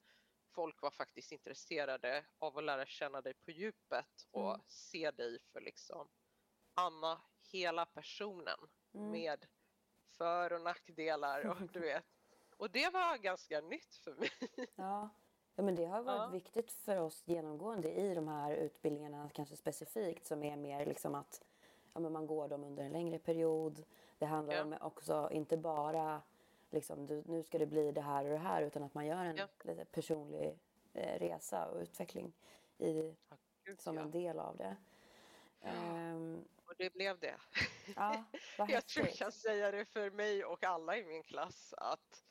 folk 0.56 0.82
var 0.82 0.92
faktiskt 0.92 1.32
intresserade 1.32 2.26
av 2.40 2.58
att 2.58 2.64
lära 2.64 2.86
känna 2.86 3.22
dig 3.22 3.34
på 3.34 3.52
djupet 3.52 4.28
och 4.32 4.50
Mm. 4.50 4.62
se 4.68 5.12
dig 5.12 5.40
för 5.52 5.62
liksom 5.62 6.08
Anna, 6.74 7.22
hela 7.52 7.86
personen 7.86 8.60
Mm. 8.94 9.12
med 9.12 9.46
för 10.18 10.54
och 10.54 10.62
nackdelar 10.62 11.46
och 11.46 11.56
du 11.74 11.80
vet. 11.80 12.06
Och 12.58 12.72
det 12.72 12.90
var 12.94 13.18
ganska 13.18 13.62
nytt 13.62 13.96
för 13.96 14.16
mig. 14.16 14.32
Ja, 14.76 15.10
Ja, 15.55 15.63
men 15.63 15.75
det 15.75 15.86
har 15.86 16.01
varit 16.03 16.20
Ja. 16.22 16.27
viktigt 16.27 16.72
för 16.72 16.98
oss 16.98 17.24
genomgående 17.27 17.91
i 17.91 18.15
de 18.15 18.27
här 18.27 18.51
utbildningarna, 18.53 19.29
kanske 19.34 19.55
specifikt, 19.55 20.25
som 20.27 20.43
är 20.43 20.55
mer 20.58 20.86
liksom 20.86 21.15
att 21.15 21.41
ja, 21.93 22.00
men 22.00 22.12
man 22.12 22.27
går 22.27 22.48
dem 22.48 22.63
under 22.63 22.84
en 22.84 22.91
längre 22.91 23.20
period. 23.20 23.84
Det 24.17 24.25
handlar 24.25 24.55
Ja. 24.55 24.62
om 24.63 24.75
också 24.81 25.29
inte 25.31 25.58
bara 25.58 26.22
liksom, 26.70 27.05
du, 27.08 27.24
nu 27.25 27.43
ska 27.43 27.58
det 27.58 27.65
bli 27.65 27.91
det 27.91 28.01
här 28.01 28.24
och 28.25 28.31
det 28.31 28.38
här, 28.38 28.62
utan 28.62 28.84
att 28.84 28.93
man 28.93 29.05
gör 29.05 29.25
en 29.25 29.36
lite 29.63 29.86
personlig 29.86 30.60
eh, 30.93 31.20
resa 31.20 31.67
och 31.67 31.81
utveckling 31.81 32.34
i, 32.77 33.15
Gud, 33.63 33.81
som 33.81 33.98
en 33.98 34.12
del 34.12 34.39
av 34.39 34.58
det. 34.58 34.75
Ehm, 35.62 36.46
Och 36.65 36.74
det 36.77 36.93
blev 36.93 37.20
det. 37.20 37.36
ja, 37.96 38.24
Jag 38.58 38.86
tror 38.86 39.05
jag 39.05 39.15
kan 39.15 39.31
säga 39.31 39.72
det 39.72 39.86
för 39.86 40.12
mig 40.12 40.46
och 40.46 40.63
alla 40.63 40.98
i 40.98 41.05
min 41.05 41.24
klass 41.24 41.74
att 41.77 42.24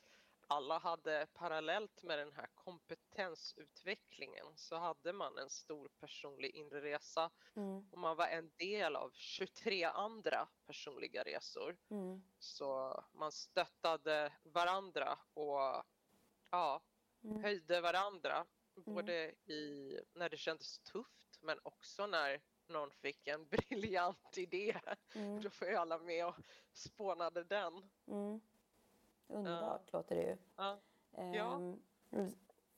alla 0.51 0.77
hade 0.79 1.27
parallellt 1.33 2.03
med 2.03 2.19
den 2.19 2.31
här 2.33 2.47
kompetensutvecklingen 2.53 4.45
så 4.55 4.75
hade 4.75 5.13
man 5.13 5.37
en 5.37 5.49
stor 5.49 5.89
personlig 5.99 6.55
inre 6.55 6.81
resa 6.81 7.31
Mm, 7.55 7.89
och 7.91 7.97
man 7.97 8.15
var 8.17 8.27
en 8.27 8.51
del 8.57 8.95
av 8.95 9.11
23 9.13 9.83
andra 9.83 10.47
personliga 10.65 11.23
resor. 11.23 11.77
mm, 11.89 12.21
Så 12.39 13.03
man 13.13 13.31
stöttade 13.31 14.33
varandra 14.43 15.19
och 15.33 15.83
ja, 16.49 16.81
Mm. 17.23 17.43
höjde 17.43 17.81
varandra. 17.81 18.45
Både 18.75 19.13
i, 19.31 19.99
när 20.13 20.29
det 20.29 20.37
kändes 20.37 20.79
tufft 20.79 21.39
men 21.41 21.59
också 21.63 22.07
när 22.07 22.41
någon 22.67 22.91
fick 22.91 23.27
en 23.27 23.47
briljant 23.69 24.37
idé. 24.37 24.79
mm, 25.15 25.41
Då 25.41 25.49
får 25.49 25.67
ju 25.67 25.75
alla 25.75 25.97
med 25.99 26.25
och 26.27 26.35
spånade 26.73 27.43
den. 27.43 27.89
Mm. 29.31 29.45
Underbart 29.45 29.93
låter 29.93 30.15
det 30.15 30.21
ju. 30.21 30.37
Ja. 30.55 30.77
Ehm, 31.13 31.81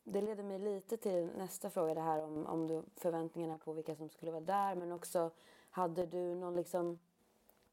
Det 0.03 0.21
leder 0.21 0.43
mig 0.43 0.59
lite 0.59 0.97
till 0.97 1.29
nästa 1.37 1.69
fråga, 1.69 1.93
det 1.93 2.01
här 2.01 2.21
om, 2.21 2.45
om 2.45 2.67
du, 2.67 2.83
förväntningarna 2.95 3.57
på 3.57 3.73
vilka 3.73 3.95
som 3.95 4.09
skulle 4.09 4.31
vara 4.31 4.41
där. 4.41 4.75
Men 4.75 4.91
också, 4.91 5.31
hade 5.69 6.05
du 6.05 6.35
någon 6.35 6.55
liksom 6.55 6.99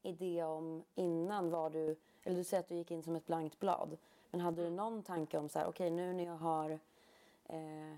idé 0.01 0.43
om 0.43 0.83
innan 0.95 1.49
vad 1.49 1.71
du... 1.71 1.95
Eller 2.23 2.37
du 2.37 2.43
säger 2.43 2.63
att 2.63 2.69
du 2.69 2.75
gick 2.75 2.91
in 2.91 3.03
som 3.03 3.15
ett 3.15 3.25
blankt 3.25 3.59
blad. 3.59 3.97
Men 4.29 4.41
hade 4.41 4.63
du 4.63 4.69
någon 4.69 5.03
tanke 5.03 5.37
om 5.37 5.49
så 5.49 5.59
här, 5.59 5.67
okej 5.67 5.89
nu 5.91 6.13
när 6.13 6.25
jag 6.25 6.37
har... 6.37 6.79
Eh, 7.45 7.95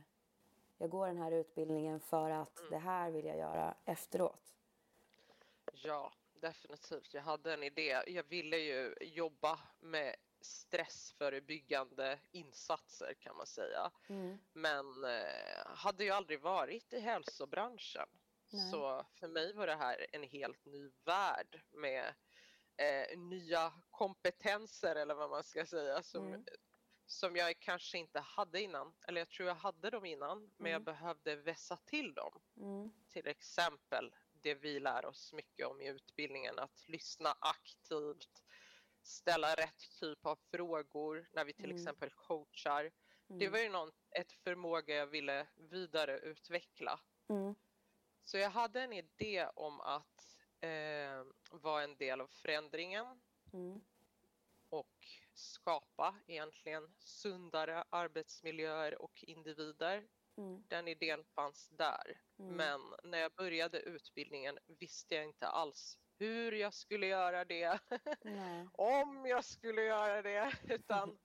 jag 0.77 0.89
går 0.89 1.07
den 1.07 1.17
här 1.17 1.31
utbildningen 1.31 1.99
för 1.99 2.29
att 2.29 2.61
det 2.69 2.77
här 2.77 3.11
vill 3.11 3.25
jag 3.25 3.37
göra 3.37 3.75
efteråt. 3.85 4.55
Ja, 5.73 6.11
definitivt. 6.39 7.13
Jag 7.13 7.21
hade 7.21 7.53
en 7.53 7.63
idé. 7.63 8.03
Jag 8.07 8.23
ville 8.23 8.57
ju 8.57 8.95
jobba 9.01 9.59
med 9.79 10.15
stressförebyggande 10.45 12.19
insatser 12.31 13.13
kan 13.19 13.35
man 13.37 13.47
säga. 13.47 13.91
Mm. 14.09 14.37
Men 14.53 15.03
eh, 15.03 15.65
hade 15.65 16.03
ju 16.03 16.09
aldrig 16.09 16.41
varit 16.41 16.93
i 16.93 16.99
hälsobranschen. 16.99 18.07
Nej. 18.51 18.71
Så 18.71 19.05
för 19.19 19.27
mig 19.27 19.53
var 19.53 19.67
det 19.67 19.75
här 19.75 20.05
en 20.11 20.23
helt 20.23 20.65
ny 20.65 20.91
värld 21.05 21.61
med 21.71 22.13
eh, 22.77 23.17
nya 23.19 23.73
kompetenser 23.91 24.95
eller 24.95 25.15
vad 25.15 25.29
man 25.29 25.43
ska 25.43 25.65
säga 25.65 26.03
som, 26.03 26.27
Mm. 26.27 26.45
som 27.05 27.35
jag 27.35 27.59
kanske 27.59 27.97
inte 27.97 28.19
hade 28.19 28.61
innan. 28.61 28.93
Eller 29.07 29.21
jag 29.21 29.29
tror 29.29 29.47
jag 29.47 29.55
hade 29.55 29.89
dem 29.89 30.05
innan 30.05 30.51
men 30.57 30.71
jag 30.71 30.81
Mm. 30.81 30.83
behövde 30.85 31.35
vässa 31.35 31.77
till 31.77 32.13
dem. 32.13 32.41
Mm. 32.57 32.91
Till 33.09 33.27
exempel 33.27 34.15
det 34.41 34.55
vi 34.55 34.79
lär 34.79 35.05
oss 35.05 35.33
mycket 35.33 35.67
om 35.67 35.81
i 35.81 35.87
utbildningen, 35.87 36.59
att 36.59 36.87
lyssna 36.87 37.35
aktivt, 37.39 38.43
ställa 39.03 39.55
rätt 39.55 39.99
typ 39.99 40.25
av 40.25 40.35
frågor 40.51 41.29
när 41.31 41.45
vi 41.45 41.53
till 41.53 41.65
Mm. 41.65 41.75
exempel 41.75 42.09
coachar. 42.09 42.91
Det 43.27 43.33
Mm. 43.45 43.51
var 43.51 43.59
ju 43.59 43.69
någon, 43.69 43.91
ett 44.11 44.31
förmåga 44.31 44.95
jag 44.95 45.07
ville 45.07 45.47
vidareutveckla. 45.55 46.99
Mm. 47.29 47.55
Så 48.23 48.37
jag 48.37 48.49
hade 48.49 48.81
en 48.81 48.93
idé 48.93 49.47
om 49.55 49.81
att 49.81 50.37
eh, 50.59 51.23
vara 51.51 51.83
en 51.83 51.97
del 51.97 52.21
av 52.21 52.27
förändringen 52.27 53.21
Mm. 53.53 53.81
och 54.69 55.07
skapa 55.33 56.15
egentligen 56.27 56.93
sundare 56.99 57.83
arbetsmiljöer 57.89 59.01
och 59.01 59.23
individer. 59.23 60.07
Mm. 60.37 60.63
Den 60.67 60.87
idén 60.87 61.23
fanns 61.23 61.69
där. 61.69 62.21
Mm. 62.39 62.55
Men 62.55 62.81
när 63.03 63.17
jag 63.17 63.31
började 63.33 63.79
utbildningen 63.79 64.59
visste 64.67 65.15
jag 65.15 65.23
inte 65.25 65.47
alls 65.47 65.99
hur 66.17 66.51
jag 66.51 66.73
skulle 66.73 67.07
göra 67.07 67.45
det, 67.45 67.79
om 68.71 69.25
jag 69.25 69.45
skulle 69.45 69.81
göra 69.81 70.21
det, 70.21 70.53
utan 70.63 71.17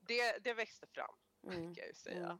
det, 0.00 0.38
det 0.44 0.54
växte 0.54 0.86
fram 0.86 1.14
Mm. 1.46 1.54
kan 1.62 1.74
jag 1.76 1.86
ju 1.86 1.94
säga. 1.94 2.24
Mm. 2.24 2.38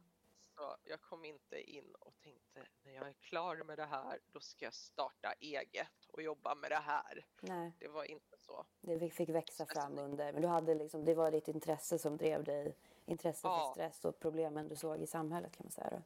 Så 0.55 0.75
jag 0.83 1.01
kom 1.01 1.25
inte 1.25 1.61
in 1.61 1.95
och 1.95 2.13
tänkte 2.19 2.65
när 2.83 2.91
jag 2.93 3.07
är 3.07 3.13
klar 3.13 3.55
med 3.63 3.77
det 3.77 3.85
här, 3.85 4.19
då 4.31 4.39
ska 4.39 4.65
jag 4.65 4.73
starta 4.73 5.33
eget 5.39 6.05
och 6.07 6.21
jobba 6.21 6.55
med 6.55 6.71
det 6.71 6.75
här. 6.79 7.25
Nej. 7.41 7.73
Det 7.79 7.87
var 7.87 8.03
inte 8.03 8.37
så. 8.37 8.65
Det 8.81 9.09
fick- 9.09 9.29
växa 9.29 9.65
fram 9.65 9.97
under, 9.97 10.33
men 10.33 10.41
du 10.41 10.47
hade 10.47 10.75
liksom, 10.75 11.05
det 11.05 11.13
var 11.15 11.31
ditt 11.31 11.47
intresse 11.47 11.99
som 11.99 12.17
drev 12.17 12.43
dig, 12.43 12.77
intresse 13.05 13.41
för 13.41 13.49
Ja. 13.49 13.71
stress 13.75 14.05
och 14.05 14.19
problemen 14.19 14.67
du 14.67 14.75
såg 14.75 15.01
i 15.01 15.07
samhället 15.07 15.57
kan 15.57 15.65
man 15.65 15.71
säga. 15.71 15.89
Då. 15.89 16.01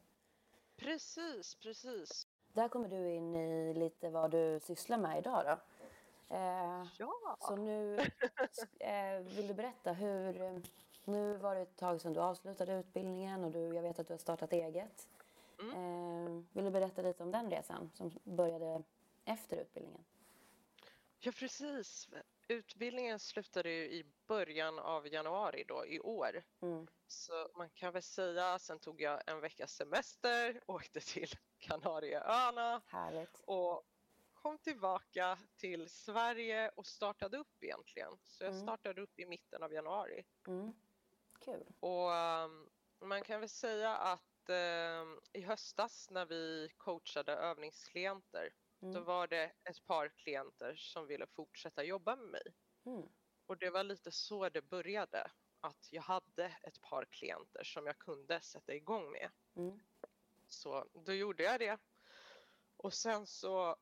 Precis, 0.76 1.54
precis. 1.54 2.27
Där 2.58 2.68
kommer 2.68 2.88
du 2.88 3.10
in 3.10 3.36
i 3.36 3.74
lite 3.74 4.10
vad 4.10 4.30
du 4.30 4.60
sysslar 4.62 4.98
med 4.98 5.18
idag 5.18 5.44
då. 5.46 5.58
Eh, 6.36 6.86
Ja, 6.98 7.36
så 7.40 7.56
nu 7.56 7.98
eh, 8.78 9.18
vill 9.20 9.46
du 9.46 9.54
berätta 9.54 9.92
hur, 9.92 10.62
nu 11.04 11.36
var 11.36 11.54
det 11.54 11.60
ett 11.60 11.76
tag 11.76 12.00
sedan 12.00 12.12
du 12.12 12.20
avslutade 12.20 12.72
utbildningen 12.72 13.44
och 13.44 13.50
du, 13.50 13.74
jag 13.74 13.82
vet 13.82 13.98
att 13.98 14.06
du 14.06 14.12
har 14.12 14.18
startat 14.18 14.52
eget. 14.52 15.08
Mm. 15.60 15.70
Eh, 15.70 16.44
vill 16.52 16.64
du 16.64 16.70
berätta 16.70 17.02
lite 17.02 17.22
om 17.22 17.30
den 17.30 17.50
resan 17.50 17.90
som 17.94 18.10
började 18.24 18.82
efter 19.24 19.56
utbildningen? 19.56 20.04
ja 21.18 21.32
precis. 21.32 22.08
Utbildningen 22.48 23.18
slutade 23.18 23.70
ju 23.70 23.84
i 23.90 24.04
början 24.26 24.78
av 24.78 25.08
januari 25.08 25.64
då 25.64 25.86
i 25.86 26.00
år. 26.00 26.42
Mm. 26.62 26.86
Så 27.06 27.48
man 27.56 27.70
kan 27.70 27.92
väl 27.92 28.02
säga, 28.02 28.58
sen 28.58 28.78
tog 28.78 29.00
jag 29.00 29.22
en 29.30 29.40
veckas 29.40 29.72
semester, 29.72 30.60
åkte 30.66 31.00
till 31.00 31.28
Kanarieöarna 31.58 32.82
Härligt. 32.86 33.40
och 33.46 33.84
kom 34.32 34.58
tillbaka 34.58 35.38
till 35.56 35.88
Sverige 35.90 36.68
och 36.76 36.86
startade 36.86 37.38
upp 37.38 37.62
egentligen. 37.62 38.18
Så 38.24 38.44
jag 38.44 38.50
Mm. 38.52 38.62
startade 38.62 39.02
upp 39.02 39.18
i 39.18 39.26
mitten 39.26 39.62
av 39.62 39.72
januari. 39.72 40.24
Mm. 40.46 40.72
Kul. 41.40 41.66
Och 41.80 42.14
ehm, 42.14 42.70
man 43.00 43.22
kan 43.22 43.40
väl 43.40 43.48
säga 43.48 43.96
att 43.96 44.48
ehm, 44.48 45.20
i 45.32 45.40
höstas 45.42 46.10
när 46.10 46.26
vi 46.26 46.68
coachade 46.76 47.32
övningsklienter, 47.32 48.54
då 48.80 48.86
Mm. 48.88 49.04
var 49.04 49.26
det 49.26 49.52
ett 49.64 49.84
par 49.86 50.08
klienter 50.08 50.76
som 50.76 51.06
ville 51.06 51.26
fortsätta 51.26 51.84
jobba 51.84 52.16
med 52.16 52.28
mig. 52.28 52.54
Mm. 52.84 53.08
Och 53.46 53.58
det 53.58 53.70
var 53.70 53.84
lite 53.84 54.12
så 54.12 54.48
det 54.48 54.62
började, 54.62 55.30
att 55.60 55.88
jag 55.92 56.02
hade 56.02 56.56
ett 56.62 56.80
par 56.80 57.04
klienter 57.04 57.64
som 57.64 57.86
jag 57.86 57.98
kunde 57.98 58.40
sätta 58.40 58.74
igång 58.74 59.10
med. 59.10 59.30
Mm. 59.56 59.80
Så 60.48 60.86
då 60.92 61.12
gjorde 61.12 61.42
jag 61.42 61.60
det. 61.60 61.78
Och 62.76 62.94
sen 62.94 63.26
så 63.26 63.76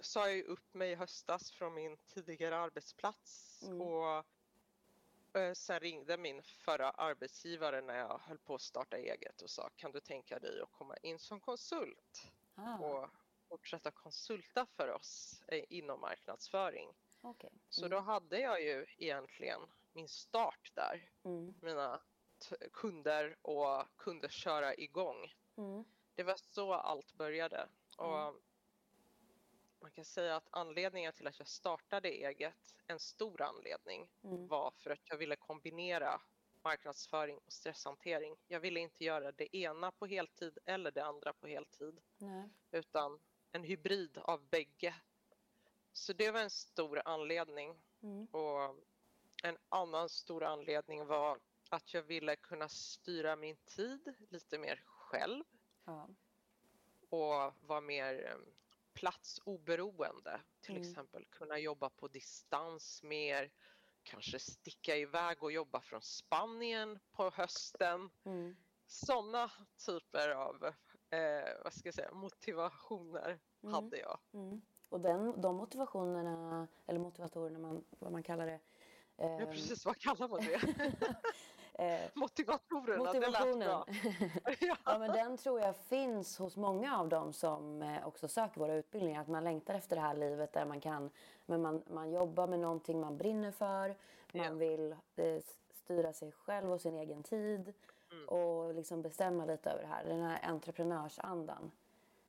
sa 0.00 0.30
jag 0.30 0.44
upp 0.46 0.74
mig 0.74 0.90
i 0.90 0.94
höstas 0.94 1.50
från 1.50 1.74
min 1.74 1.96
tidigare 1.96 2.56
arbetsplats 2.58 3.62
Mm. 3.62 3.80
och 3.80 4.24
eh, 5.38 5.52
sen 5.54 5.80
ringde 5.80 6.16
min 6.16 6.42
förra 6.42 6.90
arbetsgivare 6.90 7.80
när 7.80 7.98
jag 7.98 8.18
höll 8.18 8.38
på 8.38 8.54
att 8.54 8.60
starta 8.62 8.96
eget 8.96 9.42
och 9.42 9.50
sa 9.50 9.70
kan 9.76 9.92
du 9.92 10.00
tänka 10.00 10.38
dig 10.38 10.60
att 10.60 10.72
komma 10.72 10.96
in 10.96 11.18
som 11.18 11.40
konsult 11.40 12.28
Ah, 12.54 12.78
och 12.78 13.08
fortsätta 13.52 13.90
konsulta 13.90 14.66
för 14.66 14.88
oss 14.88 15.42
eh, 15.48 15.64
inom 15.68 16.00
marknadsföring. 16.00 16.88
okej. 17.20 17.50
Så 17.68 17.88
då 17.88 17.98
hade 17.98 18.38
jag 18.40 18.62
ju 18.62 18.86
egentligen 18.98 19.60
min 19.92 20.08
start 20.08 20.70
där, 20.74 21.10
Mm. 21.24 21.54
mina 21.62 22.02
kunder 22.72 23.36
och 23.42 23.96
kunde 23.96 24.28
köra 24.28 24.74
igång. 24.74 25.32
Mm. 25.56 25.84
Det 26.14 26.22
var 26.22 26.36
så 26.36 26.72
allt 26.72 27.12
började. 27.14 27.68
Och 27.98 28.18
Mm. 28.20 28.42
man 29.80 29.90
kan 29.90 30.04
säga 30.04 30.36
att 30.36 30.48
anledningen 30.50 31.12
till 31.12 31.26
att 31.26 31.38
jag 31.38 31.48
startade 31.48 32.08
eget, 32.08 32.76
en 32.86 32.98
stor 33.00 33.42
anledning, 33.42 34.10
Mm. 34.24 34.48
var 34.48 34.70
för 34.70 34.90
att 34.90 35.08
jag 35.08 35.16
ville 35.16 35.36
kombinera 35.36 36.20
marknadsföring 36.64 37.38
och 37.38 37.52
stresshantering. 37.52 38.36
Jag 38.46 38.60
ville 38.60 38.80
inte 38.80 39.04
göra 39.04 39.32
det 39.32 39.56
ena 39.56 39.92
på 39.92 40.06
heltid 40.06 40.58
eller 40.64 40.90
det 40.90 41.04
andra 41.04 41.32
på 41.32 41.46
heltid, 41.46 42.00
Nej. 42.18 42.48
utan 42.70 43.20
en 43.52 43.64
hybrid 43.64 44.18
av 44.18 44.48
bägge. 44.48 44.94
Så 45.92 46.12
det 46.12 46.30
var 46.30 46.40
en 46.40 46.50
stor 46.50 47.02
anledning. 47.04 47.82
Mm. 48.02 48.26
Och 48.26 48.76
en 49.42 49.58
annan 49.68 50.08
stor 50.08 50.44
anledning 50.44 51.06
var 51.06 51.40
att 51.70 51.94
jag 51.94 52.02
ville 52.02 52.36
kunna 52.36 52.68
styra 52.68 53.36
min 53.36 53.56
tid 53.56 54.14
lite 54.30 54.58
mer 54.58 54.82
själv 54.86 55.44
Ja. 55.84 56.08
och 57.08 57.54
vara 57.60 57.80
mer 57.80 58.26
eh, 58.26 58.36
platsoberoende. 58.92 60.40
Till 60.60 60.76
Mm. 60.76 60.88
exempel 60.90 61.24
kunna 61.24 61.58
jobba 61.58 61.90
på 61.90 62.08
distans 62.08 63.02
mer, 63.02 63.50
kanske 64.02 64.38
sticka 64.38 64.96
iväg 64.96 65.42
och 65.42 65.52
jobba 65.52 65.80
från 65.80 66.02
Spanien 66.02 66.98
på 67.12 67.30
hösten. 67.30 68.10
Mm. 68.24 68.56
sådana 68.86 69.50
typer 69.86 70.28
av 70.28 70.74
eh, 71.12 71.48
vad 71.64 71.72
ska 71.72 71.86
jag 71.88 71.94
säga, 71.94 72.10
motivationer 72.12 73.38
Mm. 73.62 73.74
hade 73.74 73.96
jag. 73.98 74.18
Mm. 74.34 74.60
Och 74.88 75.00
den, 75.00 75.40
de 75.40 75.56
motivationerna, 75.56 76.68
eller 76.86 76.98
motivatorerna, 77.00 77.58
man, 77.58 77.84
vad 77.98 78.12
man 78.12 78.22
kallar 78.22 78.46
det. 78.46 78.60
Ja, 79.16 79.24
ehm, 79.24 79.46
precis, 79.46 79.84
vad 79.86 79.98
kallar 79.98 80.28
man 80.28 80.40
det? 81.74 81.84
eh, 81.84 82.10
Motivatorerna, 82.14 83.12
det 83.12 83.20
lät 83.20 83.30
motivationen. 83.30 83.58
bra. 83.68 83.86
ja, 84.60 84.76
ja. 84.84 84.98
men 84.98 85.12
den 85.12 85.36
tror 85.36 85.60
jag 85.60 85.76
finns 85.76 86.38
hos 86.38 86.56
många 86.56 86.98
av 86.98 87.08
dem 87.08 87.32
som 87.32 87.82
eh, 87.82 88.06
också 88.06 88.28
söker 88.28 88.60
våra 88.60 88.74
utbildningar. 88.74 89.20
Att 89.20 89.28
man 89.28 89.44
längtar 89.44 89.74
efter 89.74 89.96
det 89.96 90.02
här 90.02 90.14
livet 90.14 90.52
där 90.52 90.64
man 90.64 90.80
kan, 90.80 91.10
men 91.46 91.62
man, 91.62 91.82
man 91.90 92.12
jobbar 92.12 92.46
med 92.46 92.60
någonting 92.60 93.00
man 93.00 93.16
brinner 93.16 93.50
för. 93.50 93.88
Man 94.32 94.44
Ja. 94.44 94.52
vill 94.52 94.92
eh, 95.16 95.42
styra 95.72 96.12
sig 96.12 96.32
själv 96.32 96.72
och 96.72 96.80
sin 96.80 96.94
egen 96.96 97.22
tid. 97.22 97.72
Mm. 98.12 98.28
Och 98.28 98.74
liksom 98.74 99.02
bestämma 99.02 99.44
lite 99.44 99.70
över 99.70 99.82
det 99.82 99.88
här. 99.88 100.04
Den 100.04 100.22
här 100.22 100.40
entreprenörsandan. 100.42 101.72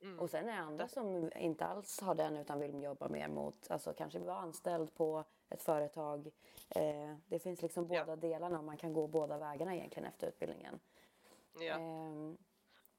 Mm. 0.02 0.18
Och 0.20 0.30
sen 0.30 0.48
är 0.48 0.52
det 0.52 0.58
andra 0.58 0.88
som 0.88 1.30
inte 1.36 1.64
alls 1.64 2.00
har 2.00 2.14
den 2.14 2.36
utan 2.36 2.60
vill 2.60 2.82
jobba 2.82 3.08
mer 3.08 3.28
mot, 3.28 3.70
alltså 3.70 3.92
kanske 3.92 4.18
vara 4.18 4.36
anställd 4.36 4.94
på 4.94 5.24
ett 5.48 5.62
företag. 5.62 6.30
Eh, 6.68 7.14
det 7.26 7.38
finns 7.38 7.62
liksom 7.62 7.86
Ja. 7.90 8.04
båda 8.04 8.16
delarna 8.16 8.58
och 8.58 8.64
man 8.64 8.76
kan 8.76 8.92
gå 8.92 9.06
båda 9.06 9.38
vägarna 9.38 9.74
egentligen 9.74 10.08
efter 10.08 10.26
utbildningen. 10.28 10.80
Ja. 11.58 11.78
Men 11.78 12.36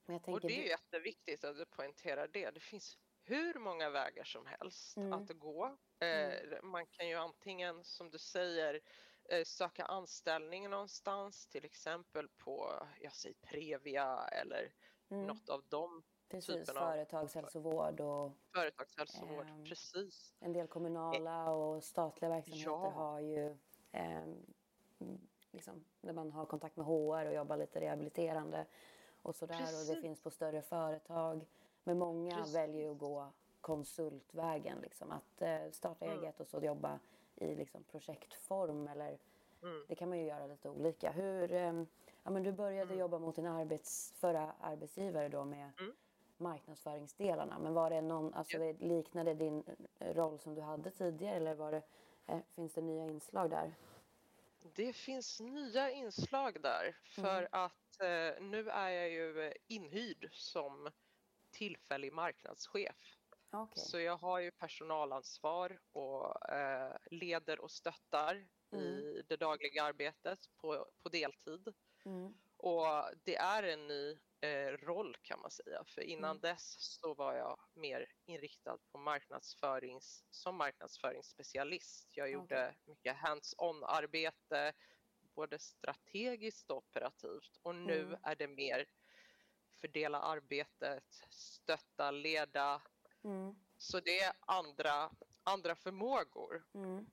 jag 0.05 0.15
Och 0.15 0.23
tänker, 0.23 0.47
det 0.47 0.65
är 0.65 0.69
jätteviktigt 0.69 1.43
att 1.43 1.57
du 1.57 1.65
poängterar 1.65 2.27
det. 2.27 2.51
Det 2.51 2.59
finns 2.59 2.97
hur 3.23 3.59
många 3.59 3.89
vägar 3.89 4.23
som 4.23 4.45
helst 4.45 4.97
Mm. 4.97 5.13
att 5.13 5.29
gå. 5.29 5.77
Eh, 5.99 6.63
man 6.63 6.85
kan 6.85 7.07
ju 7.07 7.15
antingen, 7.15 7.83
som 7.83 8.09
du 8.09 8.17
säger, 8.17 8.73
eh, 8.73 8.79
söka 9.45 9.85
anställning 9.85 10.69
någonstans, 10.69 11.47
till 11.47 11.65
exempel 11.65 12.27
på, 12.37 12.73
jag 13.01 13.13
säger 13.13 13.35
Previa 13.41 14.27
eller 14.27 14.73
mm, 15.09 15.27
något 15.27 15.49
av 15.49 15.63
de 15.69 16.03
precis, 16.29 16.71
företagshälsovård 16.71 17.99
och 17.99 18.31
företagshälsovård. 18.53 19.47
Ehm, 19.49 19.65
Precis. 19.65 20.33
en 20.39 20.53
del 20.53 20.67
kommunala 20.67 21.49
och 21.51 21.83
statliga 21.83 22.29
verksamheter 22.29 22.69
Ja. 22.71 22.89
har 22.89 23.19
ju 23.19 23.57
mm, 23.91 24.45
liksom, 25.51 25.85
där 26.01 26.13
man 26.13 26.31
har 26.31 26.45
kontakt 26.45 26.75
med 26.75 26.85
HR 26.85 27.25
och 27.25 27.33
jobbar 27.33 27.57
lite 27.57 27.81
rehabiliterande 27.81 28.65
och 29.21 29.35
sådär. 29.35 29.55
Och 29.55 29.61
det 29.61 29.67
Precis. 29.85 30.01
finns 30.01 30.21
på 30.21 30.29
större 30.31 30.61
företag. 30.61 31.45
Men 31.83 31.97
många 31.97 32.35
Precis. 32.35 32.55
väljer 32.55 32.91
att 32.91 32.97
gå 32.97 33.33
konsultvägen, 33.61 34.79
liksom, 34.81 35.11
att 35.11 35.41
eh, 35.41 35.71
starta 35.71 36.05
Mm. 36.05 36.19
eget 36.19 36.39
och 36.39 36.47
så 36.47 36.59
jobba 36.59 36.99
i 37.35 37.55
liksom, 37.55 37.83
projektform 37.83 38.87
eller 38.87 39.17
Mm. 39.61 39.85
det 39.87 39.95
kan 39.95 40.09
man 40.09 40.19
ju 40.19 40.25
göra 40.25 40.47
lite 40.47 40.69
olika. 40.69 41.11
Hur, 41.11 41.51
ehm, 41.53 41.87
ja, 42.23 42.31
men 42.31 42.43
du 42.43 42.51
började 42.51 42.83
Mm. 42.93 42.99
jobba 42.99 43.19
mot 43.19 43.35
din 43.35 43.45
arbets, 43.45 44.13
förra 44.17 44.51
arbetsgivare 44.59 45.29
då 45.29 45.45
med 45.45 45.71
Mm. 45.79 45.95
marknadsföringsdelarna. 46.37 47.59
Men 47.59 47.73
var 47.73 47.89
det 47.89 48.01
någon, 48.01 48.33
alltså 48.33 48.57
det 48.57 48.73
liknade 48.73 49.33
din 49.33 49.63
roll 49.99 50.39
som 50.39 50.55
du 50.55 50.61
hade 50.61 50.91
tidigare 50.91 51.35
eller 51.35 51.55
var 51.55 51.71
det, 51.71 51.81
eh, 52.27 52.39
finns 52.55 52.73
det 52.73 52.81
nya 52.81 53.05
inslag 53.05 53.49
där? 53.49 53.75
Det 54.75 54.93
finns 54.93 55.39
nya 55.39 55.91
inslag 55.91 56.61
där 56.61 56.97
för 57.03 57.37
Mm. 57.37 57.49
att 57.51 58.01
eh, 58.01 58.43
nu 58.43 58.69
är 58.69 58.89
jag 58.89 59.09
ju 59.09 59.41
eh, 59.41 59.53
inhyrd 59.67 60.29
som 60.31 60.89
tillfällig 61.51 62.13
marknadschef. 62.13 63.14
Okej. 63.55 63.81
Så 63.81 63.99
jag 63.99 64.17
har 64.17 64.39
ju 64.39 64.51
personalansvar 64.51 65.79
och 65.91 66.49
eh, 66.49 66.97
leder 67.11 67.59
och 67.59 67.71
stöttar 67.71 68.35
i 68.75 69.21
det 69.29 69.37
dagliga 69.37 69.83
arbetet 69.83 70.39
på, 70.61 70.87
på 71.03 71.09
deltid. 71.09 71.73
Mm. 72.05 72.33
Och 72.57 72.85
det 73.25 73.35
är 73.35 73.63
en 73.63 73.87
ny 73.87 74.19
eh, 74.41 74.67
roll 74.71 75.15
kan 75.21 75.39
man 75.41 75.51
säga, 75.51 75.83
för 75.87 76.01
innan 76.01 76.31
Mm. 76.31 76.41
dess 76.41 76.75
så 76.79 77.13
var 77.15 77.35
jag 77.35 77.59
mer 77.75 78.07
inriktad 78.25 78.77
på 78.91 78.97
marknadsförings, 78.97 80.25
som 80.29 80.57
marknadsföringsspecialist. 80.57 82.09
Jag 82.17 82.31
gjorde 82.31 82.75
mycket 82.85 83.15
hands-on 83.17 83.83
arbete, 83.83 84.73
både 85.35 85.59
strategiskt 85.59 86.71
och 86.71 86.77
operativt 86.77 87.57
och 87.63 87.75
nu 87.75 88.01
Mm. 88.01 88.19
är 88.23 88.35
det 88.35 88.47
mer 88.47 88.85
fördela 89.81 90.19
arbetet, 90.21 91.03
stötta, 91.31 92.11
leda. 92.11 92.81
Mm. 93.25 93.55
Så 93.77 93.99
det 93.99 94.19
är 94.19 94.33
andra, 94.39 95.11
andra 95.43 95.75
förmågor. 95.75 96.63
Mm. 96.73 97.05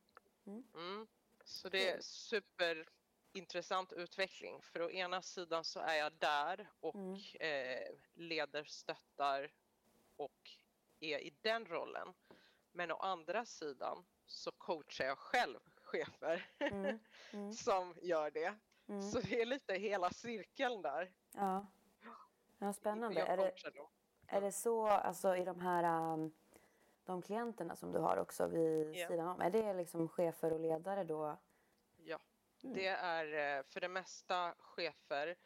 Mm. 0.75 1.07
Så 1.45 1.69
det 1.69 1.91
är 1.91 2.01
superintressant 2.01 3.93
utveckling. 3.93 4.63
För 4.63 4.83
å 4.83 4.91
ena 4.91 5.23
sidan 5.23 5.65
så 5.65 5.81
är 5.81 5.95
jag 5.95 6.13
där 6.13 6.71
och 6.81 6.95
Mm. 6.95 7.19
eh, 7.41 7.95
leder, 8.15 8.65
stöttar 8.65 9.53
och 10.17 10.51
är 11.01 11.19
i 11.19 11.35
den 11.41 11.67
rollen. 11.67 12.15
Men 12.73 12.91
å 12.91 12.97
andra 12.97 13.45
sidan 13.45 14.05
så 14.27 14.51
coachar 14.53 15.05
jag 15.05 15.19
själv 15.19 15.61
chefer 15.83 16.51
Mm. 16.59 16.99
Mm. 17.33 17.53
som 17.53 17.95
gör 18.03 18.31
det. 18.31 18.59
Mm. 18.89 19.03
Så 19.03 19.21
det 19.21 19.41
är 19.43 19.47
lite 19.47 19.75
hela 19.75 20.11
cirkeln 20.11 20.83
där. 20.83 21.13
Ja. 21.33 21.67
ja, 22.59 22.73
spännande. 22.73 23.21
Är 23.21 23.37
det. 23.37 23.43
Är 24.33 24.41
det 24.41 24.53
så 24.53 24.87
alltså, 24.87 25.37
i 25.37 25.45
de 25.45 25.61
här 25.61 26.13
um, 26.13 26.33
de 27.05 27.23
klienterna 27.23 27.77
som 27.77 27.93
du 27.93 27.99
har 27.99 28.17
också 28.17 28.47
vid 28.47 28.95
Ja. 28.97 29.09
sidan 29.09 29.29
om? 29.29 29.41
Är 29.41 29.51
det 29.51 29.75
liksom 29.75 30.09
chefer 30.09 30.53
och 30.53 30.61
ledare 30.61 31.05
då? 31.05 31.37
Ja, 31.97 32.19
Mm. 32.65 32.75
det 32.77 32.87
är 32.87 33.59
eh, 33.59 33.63
för 33.65 33.81
det 33.81 33.89
mesta 33.89 34.55
chefer 34.59 35.37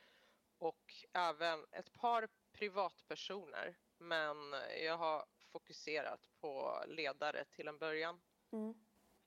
och 0.58 0.94
även 1.12 1.66
ett 1.72 1.92
par 1.92 2.28
privatpersoner. 2.52 3.76
Men 3.98 4.36
jag 4.84 4.96
har 4.98 5.24
fokuserat 5.52 6.30
på 6.40 6.82
ledare 6.86 7.44
till 7.44 7.68
en 7.68 7.78
början 7.78 8.20
Mm. 8.52 8.74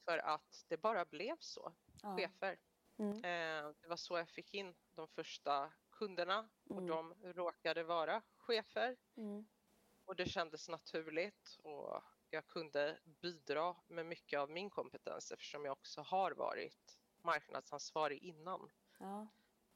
för 0.05 0.17
att 0.17 0.65
det 0.67 0.77
bara 0.77 1.05
blev 1.05 1.37
så. 1.39 1.73
Ja. 2.01 2.15
Chefer. 2.17 2.57
Mm. 2.97 3.15
Eh, 3.17 3.71
Det 3.81 3.87
var 3.87 3.95
så 3.95 4.17
jag 4.17 4.29
fick 4.29 4.53
in 4.53 4.75
de 4.95 5.07
första 5.07 5.71
kunderna 5.91 6.49
och 6.69 6.77
Mm. 6.81 6.87
de 6.87 7.13
råkade 7.33 7.83
vara 7.83 8.21
chefer 8.49 8.97
Mm. 9.17 9.45
och 10.05 10.15
det 10.15 10.25
kändes 10.29 10.69
naturligt 10.69 11.57
och 11.63 12.01
jag 12.29 12.47
kunde 12.47 12.99
bidra 13.21 13.75
med 13.87 14.05
mycket 14.05 14.39
av 14.39 14.49
min 14.49 14.69
kompetens 14.69 15.31
eftersom 15.31 15.65
jag 15.65 15.71
också 15.71 16.01
har 16.01 16.31
varit 16.31 16.99
marknadsansvarig 17.21 18.17
innan. 18.23 18.71
Ja. 18.99 19.27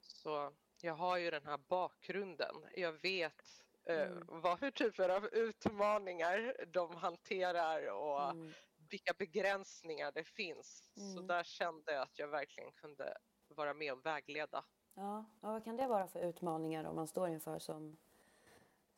Så 0.01 0.53
jag 0.81 0.93
har 0.93 1.17
ju 1.17 1.31
den 1.31 1.45
här 1.45 1.57
bakgrunden. 1.57 2.55
Jag 2.75 2.91
vet 2.93 3.63
eh, 3.85 4.01
Mm. 4.11 4.41
vad 4.41 4.59
för 4.59 4.71
typer 4.71 5.09
av 5.09 5.25
utmaningar 5.25 6.65
de 6.67 6.95
hanterar 6.95 7.91
och 7.91 8.29
Mm. 8.29 8.53
vilka 8.89 9.13
begränsningar 9.13 10.11
det 10.11 10.23
finns. 10.23 10.91
Så 10.93 11.01
Mm. 11.01 11.27
där 11.27 11.43
kände 11.43 11.93
jag 11.93 12.01
att 12.01 12.19
jag 12.19 12.27
verkligen 12.27 12.71
kunde 12.71 13.17
vara 13.47 13.73
med 13.73 13.93
och 13.93 14.05
vägleda. 14.05 14.65
Ja. 14.95 15.25
ja, 15.41 15.51
vad 15.51 15.63
kan 15.63 15.77
det 15.77 15.87
vara 15.87 16.07
för 16.07 16.19
utmaningar 16.19 16.83
om 16.83 16.95
man 16.95 17.07
står 17.07 17.29
inför 17.29 17.59
som, 17.59 17.97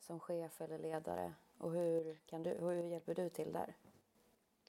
som 0.06 0.20
chef 0.20 0.60
eller 0.60 0.78
ledare? 0.78 1.34
Och 1.58 1.72
hur, 1.72 2.20
kan 2.26 2.42
du, 2.42 2.50
hur 2.50 2.82
hjälper 2.90 3.14
du 3.14 3.30
till 3.30 3.52
där? 3.52 3.76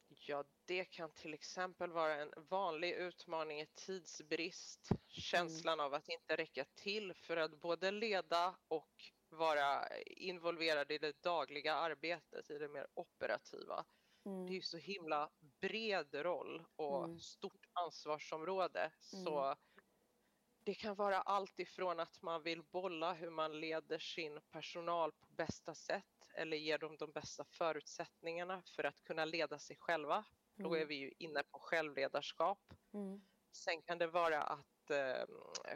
Ja, 0.10 0.44
det 0.66 0.86
kan 0.86 1.12
till 1.14 1.34
exempel 1.34 1.92
vara 1.92 2.16
en 2.16 2.34
vanlig 2.50 2.94
utmaning 2.94 3.62
i 3.62 3.68
tidsbrist. 3.76 4.90
Känslan 5.08 5.80
av 5.80 5.94
att 5.94 6.10
inte 6.10 6.36
räcka 6.36 6.66
till 6.76 7.14
för 7.14 7.38
att 7.38 7.62
både 7.62 7.92
leda 7.92 8.58
och 8.68 8.92
vara 9.30 9.98
involverad 10.06 10.92
i 10.92 10.98
det 10.98 11.24
dagliga 11.24 11.76
arbetet, 11.76 12.50
i 12.52 12.58
det 12.58 12.68
mer 12.70 12.88
operativa. 12.94 13.86
Det 14.46 14.52
är 14.52 14.54
Mm. 14.54 14.54
ju 14.56 14.62
så 14.62 14.78
himla 14.78 15.32
bred 15.62 16.16
roll 16.16 16.66
och 16.76 17.06
Mm. 17.06 17.20
stort 17.20 17.68
ansvarsområde. 17.74 18.92
Så 19.00 19.56
det 20.68 20.74
kan 20.76 20.96
vara 20.96 21.22
allt 21.22 21.60
ifrån 21.60 22.00
att 22.00 22.22
man 22.22 22.44
vill 22.44 22.64
bolla 22.64 23.14
hur 23.14 23.30
man 23.30 23.60
leder 23.60 24.00
sin 24.00 24.40
personal 24.52 25.12
på 25.12 25.28
bästa 25.28 25.76
sätt 25.76 26.06
eller 26.34 26.58
ger 26.58 26.78
dem 26.78 26.98
de 26.98 27.12
bästa 27.12 27.46
förutsättningarna 27.46 28.64
för 28.76 28.84
att 28.84 29.04
kunna 29.04 29.26
leda 29.26 29.60
sig 29.60 29.78
själva. 29.80 30.26
Då 30.56 30.74
är 30.74 30.78
Mm. 30.78 30.88
vi 30.88 30.96
ju 30.96 31.12
inne 31.18 31.44
på 31.44 31.60
självledarskap. 31.60 32.74
Mm. 32.94 33.22
Sen 33.52 33.82
kan 33.82 33.98
det 33.98 34.08
vara 34.08 34.42
att 34.44 34.90
eh, 34.90 35.26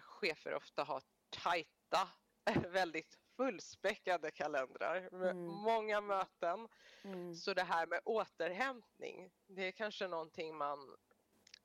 chefer 0.02 0.54
ofta 0.54 0.84
har 0.84 1.04
tajta, 1.30 2.10
väldigt 2.70 3.18
fullspäckade 3.38 4.32
kalendrar 4.32 5.10
med 5.12 5.32
Mm. 5.32 5.46
många 5.48 6.02
möten. 6.02 6.68
Mm. 7.04 7.36
Så 7.36 7.54
det 7.54 7.64
här 7.64 7.88
med 7.88 8.02
återhämtning, 8.06 9.32
det 9.48 9.68
är 9.68 9.72
kanske 9.72 10.08
någonting 10.08 10.58
man 10.58 10.98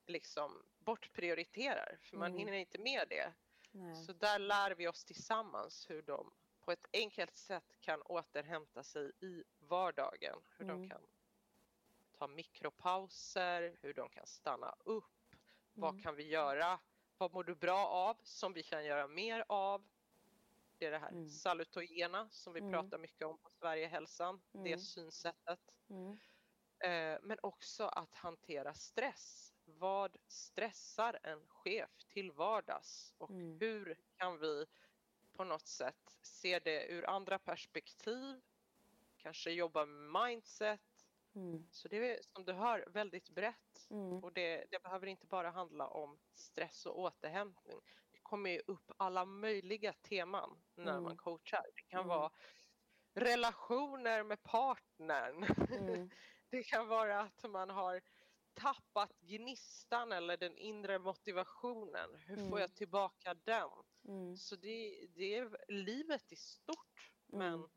liksom 0.06 0.62
bortprioriterar 0.86 1.98
för 2.02 2.16
man 2.16 2.26
Mm. 2.26 2.38
hinner 2.38 2.52
inte 2.52 2.78
med 2.78 3.08
det. 3.08 3.32
Nej. 3.70 3.96
Så 3.96 4.12
där 4.12 4.38
lär 4.38 4.70
vi 4.74 4.88
oss 4.88 5.04
tillsammans 5.04 5.90
hur 5.90 6.02
de 6.02 6.34
på 6.60 6.72
ett 6.72 6.86
enkelt 6.92 7.36
sätt 7.36 7.80
kan 7.80 8.02
återhämta 8.02 8.82
sig 8.82 9.12
i 9.20 9.44
vardagen. 9.58 10.38
Hur 10.58 10.64
Mm. 10.64 10.80
de 10.82 10.90
kan 10.90 11.06
ta 12.18 12.26
mikropauser, 12.26 13.78
hur 13.82 13.94
de 13.94 14.08
kan 14.08 14.26
stanna 14.26 14.74
upp. 14.84 15.04
Vad 15.74 15.90
Mm. 15.90 16.02
kan 16.02 16.16
vi 16.16 16.28
göra? 16.28 16.80
Vad 17.18 17.32
mår 17.32 17.44
du 17.44 17.54
bra 17.54 17.86
av 17.86 18.16
som 18.22 18.52
vi 18.52 18.62
kan 18.62 18.84
göra 18.84 19.08
mer 19.08 19.44
av? 19.48 19.88
Det 20.78 20.86
är 20.86 20.90
det 20.90 20.98
här 20.98 21.08
Mm. 21.10 21.28
salutogena 21.28 22.28
som 22.30 22.52
vi 22.52 22.60
Mm. 22.60 22.72
pratar 22.72 22.98
mycket 22.98 23.26
om 23.26 23.38
på 23.38 23.50
Sverigehälsan, 23.50 24.42
det 24.52 24.58
Mm. 24.58 24.78
synsättet. 24.80 25.78
Mm. 25.90 26.12
Eh, 26.78 27.18
men 27.22 27.38
också 27.42 27.84
att 27.84 28.14
hantera 28.14 28.74
stress. 28.74 29.45
Vad 29.78 30.16
stressar 30.28 31.18
en 31.22 31.46
chef 31.48 31.90
till 32.08 32.32
vardags 32.32 33.14
och 33.18 33.30
Mm. 33.30 33.58
hur 33.60 33.96
kan 34.16 34.38
vi 34.38 34.66
på 35.32 35.44
något 35.44 35.66
sätt 35.66 36.18
se 36.22 36.58
det 36.58 36.86
ur 36.92 37.06
andra 37.10 37.38
perspektiv? 37.38 38.40
Kanske 39.16 39.50
jobba 39.50 39.86
med 39.86 40.22
mindset. 40.22 40.80
Mm. 41.34 41.66
Så 41.70 41.88
det 41.88 41.96
är 41.96 42.22
som 42.22 42.44
du 42.44 42.52
hör 42.52 42.84
väldigt 42.88 43.28
brett 43.30 43.86
Mm. 43.90 44.24
och 44.24 44.32
det, 44.32 44.66
det 44.70 44.82
behöver 44.82 45.06
inte 45.06 45.26
bara 45.26 45.50
handla 45.50 45.86
om 45.88 46.18
stress 46.34 46.86
och 46.86 46.98
återhämtning. 46.98 47.80
Det 48.12 48.18
kommer 48.22 48.50
ju 48.50 48.62
upp 48.66 48.92
alla 48.96 49.24
möjliga 49.24 49.92
teman 49.92 50.62
när 50.74 50.92
Mm. 50.92 51.02
man 51.04 51.16
coachar. 51.16 51.66
Det 51.74 51.82
kan 51.82 51.98
Mm. 52.04 52.08
vara 52.08 52.30
relationer 53.14 54.22
med 54.22 54.42
partnern. 54.42 55.44
Mm. 55.70 56.10
Det 56.50 56.62
kan 56.62 56.88
vara 56.88 57.20
att 57.20 57.50
man 57.50 57.70
har 57.70 58.00
tappat 58.56 59.12
gnistan 59.20 60.12
eller 60.12 60.36
den 60.36 60.56
inre 60.58 60.98
motivationen. 60.98 62.10
Hur 62.26 62.38
Mm. 62.38 62.50
får 62.50 62.60
jag 62.60 62.74
tillbaka 62.74 63.34
den? 63.34 63.70
Mm. 64.08 64.36
Så 64.36 64.56
det, 64.56 65.06
det 65.14 65.34
är 65.34 65.56
livet 65.68 66.32
i 66.32 66.36
stort. 66.36 67.12
Men 67.26 67.54
Mm. 67.54 67.68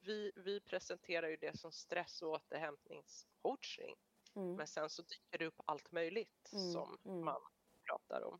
vi, 0.00 0.32
vi 0.36 0.60
presenterar 0.60 1.28
ju 1.28 1.36
det 1.36 1.58
som 1.58 1.72
stress 1.72 2.22
och 2.22 2.30
återhämtningscoaching. 2.30 3.96
Mm. 4.34 4.54
Men 4.56 4.66
sen 4.66 4.90
så 4.90 5.02
dyker 5.02 5.38
det 5.38 5.46
upp 5.46 5.60
allt 5.64 5.92
möjligt 5.92 6.50
Mm, 6.52 6.72
som 6.72 6.98
man 7.24 7.40
pratar 7.86 8.22
om 8.22 8.38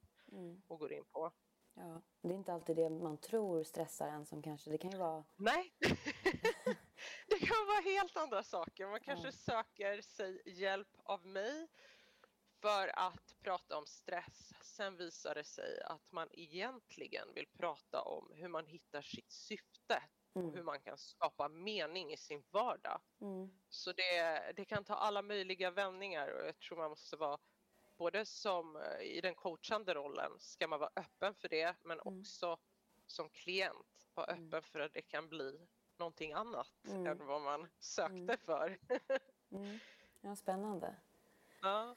och 0.68 0.78
går 0.78 0.92
in 0.92 1.04
på. 1.04 1.32
Ja, 1.74 2.02
det 2.20 2.28
är 2.28 2.32
inte 2.34 2.52
alltid 2.52 2.76
det 2.76 2.90
man 2.90 3.18
tror 3.18 3.64
stressar 3.64 4.08
en 4.08 4.26
som 4.26 4.42
kanske, 4.42 4.70
det 4.70 4.78
kan 4.78 4.90
ju 4.90 4.98
vara 4.98 5.24
Nej, 5.36 5.74
det 7.40 7.46
kan 7.46 7.66
vara 7.66 7.80
helt 7.80 8.16
andra 8.16 8.42
saker. 8.42 8.86
Man 8.86 9.00
kanske 9.00 9.26
Ja. 9.28 9.32
söker 9.32 10.02
sig 10.02 10.42
hjälp 10.46 10.88
av 11.04 11.26
mig 11.26 11.68
för 12.60 12.98
att 12.98 13.34
prata 13.40 13.78
om 13.78 13.86
stress. 13.86 14.52
Sen 14.62 14.96
visar 14.96 15.34
det 15.34 15.44
sig 15.44 15.82
att 15.82 16.12
man 16.12 16.28
egentligen 16.32 17.34
vill 17.34 17.46
prata 17.58 18.02
om 18.02 18.32
hur 18.34 18.48
man 18.48 18.66
hittar 18.66 19.02
sitt 19.02 19.30
syfte 19.32 20.02
och 20.32 20.42
hur 20.42 20.52
mm. 20.52 20.64
man 20.64 20.80
kan 20.80 20.98
skapa 20.98 21.48
mening 21.48 22.12
i 22.12 22.16
sin 22.16 22.44
vardag. 22.50 23.00
Mm. 23.20 23.50
Så 23.68 23.92
det, 23.92 24.52
det 24.56 24.64
kan 24.64 24.84
ta 24.84 24.94
alla 24.94 25.22
möjliga 25.22 25.70
vändningar 25.70 26.28
och 26.28 26.46
jag 26.46 26.58
tror 26.58 26.76
man 26.78 26.90
måste 26.90 27.16
vara 27.16 27.38
både 27.96 28.26
som 28.26 28.76
eh, 28.76 29.00
i 29.00 29.20
den 29.20 29.34
coachande 29.34 29.94
rollen 29.94 30.32
ska 30.40 30.68
man 30.68 30.80
vara 30.80 30.90
öppen 30.96 31.34
för 31.34 31.48
det 31.48 31.76
men 31.82 32.00
Mm. 32.00 32.20
också 32.20 32.58
som 33.06 33.30
klient 33.30 34.08
vara 34.14 34.26
Mm. 34.32 34.46
öppen 34.48 34.62
för 34.62 34.80
att 34.80 34.92
det 34.92 35.02
kan 35.02 35.28
bli 35.28 35.68
någonting 35.98 36.32
annat 36.32 36.66
Mm. 36.88 37.06
än 37.06 37.26
vad 37.26 37.42
man 37.42 37.68
sökte 37.78 38.14
Mm. 38.14 38.36
för. 38.44 38.78
Mm. 39.50 39.78
Ja, 40.20 40.36
spännande. 40.36 40.94
ja. 41.62 41.94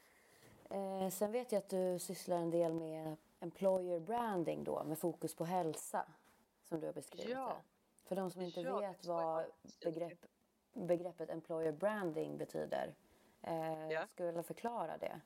Eh, 0.70 1.10
sen 1.10 1.32
vet 1.32 1.52
jag 1.52 1.60
att 1.60 1.70
du 1.70 2.00
sysslar 2.00 2.38
en 2.38 2.52
del 2.52 2.74
med 2.74 3.16
employer 3.40 4.00
branding 4.00 4.64
då 4.64 4.84
med 4.84 5.00
fokus 5.00 5.36
på 5.36 5.46
hälsa 5.46 6.06
som 6.64 6.80
du 6.80 6.86
har 6.86 6.94
beskrivit 6.94 7.30
Ja. 7.30 7.48
det. 7.48 8.08
För 8.08 8.16
de 8.16 8.32
som 8.32 8.42
inte 8.42 8.62
Ja, 8.62 8.80
vet 8.80 9.06
jag 9.06 9.14
vad 9.14 9.46
begrepp, 9.84 10.26
begreppet 10.74 11.30
employer 11.30 11.72
branding 11.72 12.38
betyder. 12.38 12.96
Eh, 13.42 13.92
Ja. 13.92 14.08
Skulle 14.08 14.28
du 14.28 14.32
vilja 14.32 14.44
förklara 14.44 14.98
det? 14.98 15.22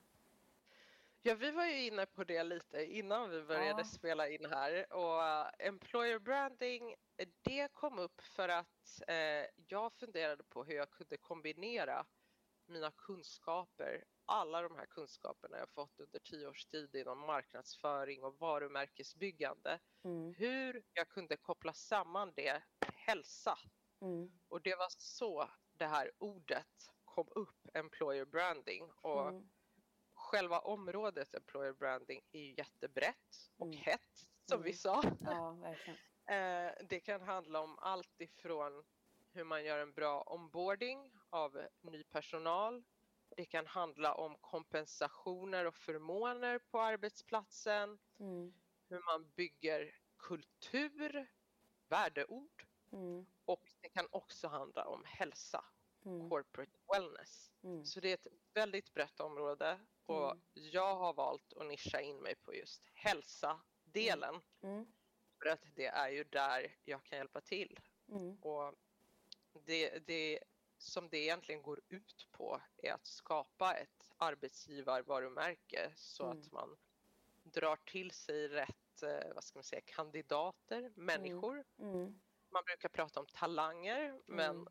Ja, 1.26 1.34
vi 1.34 1.50
var 1.50 1.64
ju 1.66 1.86
inne 1.86 2.06
på 2.06 2.24
det 2.24 2.42
lite 2.42 2.84
innan 2.84 3.30
vi 3.30 3.42
började 3.42 3.80
Ja. 3.80 3.84
spela 3.84 4.28
in 4.28 4.44
här 4.46 4.92
och 4.92 5.24
eh, 5.24 5.46
employer 5.58 6.18
branding 6.18 6.90
eh, 7.16 7.28
det 7.42 7.68
kom 7.72 7.98
upp 7.98 8.20
för 8.20 8.48
att 8.48 9.00
eh, 9.08 9.46
jag 9.68 9.92
funderade 9.92 10.44
på 10.44 10.64
hur 10.64 10.74
jag 10.74 10.90
kunde 10.90 11.16
kombinera 11.16 12.06
mina 12.66 12.90
kunskaper, 12.90 14.04
alla 14.26 14.62
de 14.62 14.76
här 14.76 14.86
kunskaperna 14.86 15.58
jag 15.58 15.70
fått 15.70 16.00
under 16.00 16.18
tio 16.18 16.46
års 16.48 16.66
tid 16.66 16.94
inom 16.96 17.18
marknadsföring 17.18 18.24
och 18.24 18.38
varumärkesbyggande, 18.38 19.80
Mm. 20.04 20.34
hur 20.34 20.82
jag 20.92 21.08
kunde 21.08 21.36
koppla 21.36 21.72
samman 21.72 22.32
det 22.36 22.62
med 22.80 22.92
hälsa. 22.94 23.58
Mm. 24.02 24.30
Och 24.48 24.62
det 24.62 24.76
var 24.76 24.88
så 24.88 25.50
det 25.78 25.86
här 25.86 26.10
ordet 26.18 26.90
kom 27.04 27.28
upp, 27.34 27.68
employer 27.74 28.24
branding. 28.24 28.90
Och 28.92 29.28
Mm. 29.28 29.50
Själva 30.34 30.58
området 30.58 31.34
employer 31.34 31.72
branding 31.72 32.20
är 32.32 32.40
ju 32.40 32.54
jättebrett 32.54 33.50
och 33.56 33.66
Mm. 33.66 33.78
hett, 33.78 34.28
som 34.48 34.62
vi 34.62 34.70
Mm. 34.70 34.76
sa. 34.76 35.02
Ja. 35.20 35.56
Eh, 36.26 36.72
det 36.88 37.00
kan 37.00 37.20
handla 37.22 37.60
om 37.60 37.78
allt 37.78 38.20
ifrån 38.20 38.84
hur 39.32 39.44
man 39.44 39.64
gör 39.64 39.78
en 39.78 39.92
bra 39.92 40.22
onboarding 40.26 41.12
av 41.30 41.66
ny 41.80 42.04
personal. 42.04 42.84
Det 43.36 43.44
kan 43.44 43.66
handla 43.66 44.14
om 44.14 44.36
kompensationer 44.40 45.64
och 45.64 45.74
förmåner 45.74 46.58
på 46.58 46.80
arbetsplatsen. 46.80 47.98
Mm. 48.18 48.54
Hur 48.88 49.00
man 49.00 49.30
bygger 49.36 49.98
kultur, 50.16 51.30
värdeord. 51.88 52.66
Mm. 52.92 53.26
Och 53.44 53.72
det 53.80 53.88
kan 53.88 54.08
också 54.10 54.48
handla 54.48 54.84
om 54.86 55.02
hälsa, 55.06 55.64
Mm. 56.04 56.30
corporate 56.30 56.78
wellness. 56.92 57.52
Mm. 57.62 57.84
Så 57.84 58.00
det 58.00 58.08
är 58.10 58.14
ett 58.14 58.26
väldigt 58.54 58.94
brett 58.94 59.20
område 59.20 59.80
och 60.06 60.30
Mm. 60.30 60.42
jag 60.52 60.96
har 60.96 61.14
valt 61.14 61.52
att 61.52 61.66
nischa 61.66 62.00
in 62.00 62.16
mig 62.22 62.34
på 62.34 62.54
just 62.54 62.82
hälsa-delen. 62.94 64.42
Mm. 64.62 64.86
För 65.42 65.48
att 65.48 65.64
det 65.74 65.86
är 65.86 66.08
ju 66.08 66.24
där 66.24 66.76
jag 66.84 67.04
kan 67.04 67.18
hjälpa 67.18 67.40
till. 67.40 67.80
Mm. 68.08 68.36
Och 68.36 68.74
det, 69.64 69.98
det 70.06 70.38
som 70.78 71.08
det 71.08 71.18
egentligen 71.18 71.62
går 71.62 71.80
ut 71.88 72.28
på 72.30 72.60
är 72.76 72.92
att 72.92 73.06
skapa 73.06 73.74
ett 73.74 74.10
arbetsgivarvarumärke 74.16 75.92
så 75.96 76.24
Mm. 76.24 76.38
att 76.38 76.52
man 76.52 76.76
drar 77.42 77.76
till 77.76 78.10
sig 78.10 78.48
rätt 78.48 79.02
eh, 79.02 79.34
vad 79.34 79.44
ska 79.44 79.56
man 79.58 79.64
säga, 79.64 79.82
kandidater, 79.84 80.92
människor. 80.94 81.64
Mm. 81.78 82.20
Man 82.50 82.64
brukar 82.66 82.88
prata 82.88 83.20
om 83.20 83.26
talanger 83.26 84.20
men 84.26 84.50
Mm. 84.56 84.68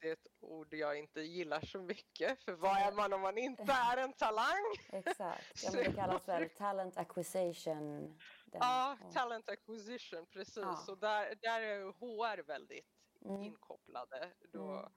Det 0.00 0.08
är 0.08 0.12
ett 0.12 0.26
ord 0.40 0.74
jag 0.74 0.98
inte 0.98 1.20
gillar 1.20 1.60
så 1.60 1.78
mycket 1.80 2.42
för 2.42 2.52
vad 2.52 2.76
är 2.76 2.92
man 2.92 3.12
om 3.12 3.20
man 3.20 3.38
inte 3.38 3.62
är 3.72 3.96
en 3.96 4.12
talang? 4.12 4.74
Exakt. 4.92 5.62
Ja, 5.64 5.70
men 5.74 5.84
det 5.84 5.92
kallas 5.92 6.28
väl 6.28 6.48
talent 6.50 6.96
acquisition? 6.96 8.18
Den, 8.46 8.60
Ja, 8.60 8.96
och- 9.06 9.12
talent 9.14 9.48
acquisition 9.48 10.26
precis 10.26 10.56
Ja. 10.56 10.76
så 10.76 10.94
där, 10.94 11.34
där 11.42 11.60
är 11.62 11.80
HR 11.92 12.42
väldigt 12.42 12.86
Mm. 13.24 13.42
inkopplade. 13.42 14.30
Då, 14.52 14.62
Mm. 14.70 14.92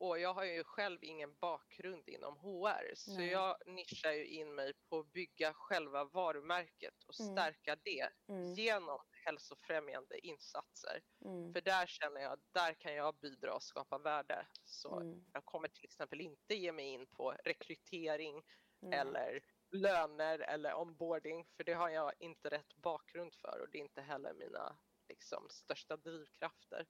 Och 0.00 0.18
jag 0.18 0.34
har 0.34 0.44
ju 0.44 0.64
själv 0.64 1.04
ingen 1.04 1.34
bakgrund 1.40 2.08
inom 2.08 2.36
HR 2.36 2.94
så 2.94 3.10
Nej. 3.16 3.28
jag 3.28 3.56
nischar 3.66 4.12
ju 4.12 4.26
in 4.26 4.54
mig 4.54 4.72
på 4.88 4.98
att 4.98 5.12
bygga 5.12 5.52
själva 5.54 6.04
varumärket 6.04 6.94
och 7.06 7.20
Mm. 7.20 7.32
stärka 7.36 7.76
det 7.82 8.08
Mm. 8.28 8.54
genom 8.54 8.98
hälsofrämjande 9.28 10.26
insatser. 10.26 11.02
Mm. 11.24 11.52
För 11.52 11.60
där 11.60 11.86
känner 11.86 12.20
jag, 12.20 12.38
där 12.52 12.74
kan 12.74 12.94
jag 12.94 13.14
bidra 13.14 13.54
och 13.54 13.62
skapa 13.62 13.98
värde. 13.98 14.46
Så 14.64 14.96
Mm. 15.00 15.24
jag 15.32 15.44
kommer 15.44 15.68
till 15.68 15.84
exempel 15.84 16.20
inte 16.20 16.54
ge 16.54 16.72
mig 16.72 16.86
in 16.86 17.06
på 17.06 17.34
rekrytering 17.44 18.42
Nej. 18.80 18.98
eller 18.98 19.40
löner 19.70 20.38
eller 20.38 20.74
onboarding 20.80 21.44
för 21.56 21.64
det 21.64 21.72
har 21.72 21.88
jag 21.88 22.12
inte 22.18 22.48
rätt 22.48 22.74
bakgrund 22.76 23.34
för 23.34 23.60
och 23.60 23.70
det 23.70 23.78
är 23.78 23.82
inte 23.82 24.00
heller 24.02 24.34
mina 24.34 24.76
liksom, 25.08 25.46
största 25.50 25.96
drivkrafter. 25.96 26.86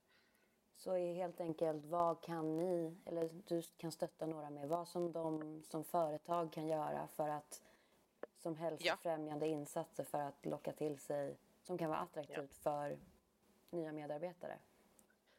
Så 0.77 0.93
är 0.93 1.15
helt 1.15 1.41
enkelt, 1.41 1.85
vad 1.85 2.23
kan 2.23 2.57
ni, 2.57 3.03
eller 3.07 3.29
du 3.29 3.63
kan 3.63 3.93
stötta 3.93 4.27
några 4.27 4.51
med, 4.51 4.69
vad 4.69 4.89
som 4.89 5.13
de 5.13 5.63
som 5.65 5.85
företag 5.85 6.53
kan 6.53 6.67
göra 6.67 7.09
för 7.09 7.29
att 7.29 7.63
som 8.43 8.57
hälsofrämjande 8.57 9.47
insatser 9.47 10.05
för 10.05 10.19
att 10.19 10.47
locka 10.47 10.73
till 10.73 10.99
sig, 10.99 11.39
som 11.69 11.79
kan 11.79 11.91
vara 11.91 11.99
attraktivt 11.99 12.55
för 12.55 12.99
nya 13.71 13.93
medarbetare. 13.93 14.59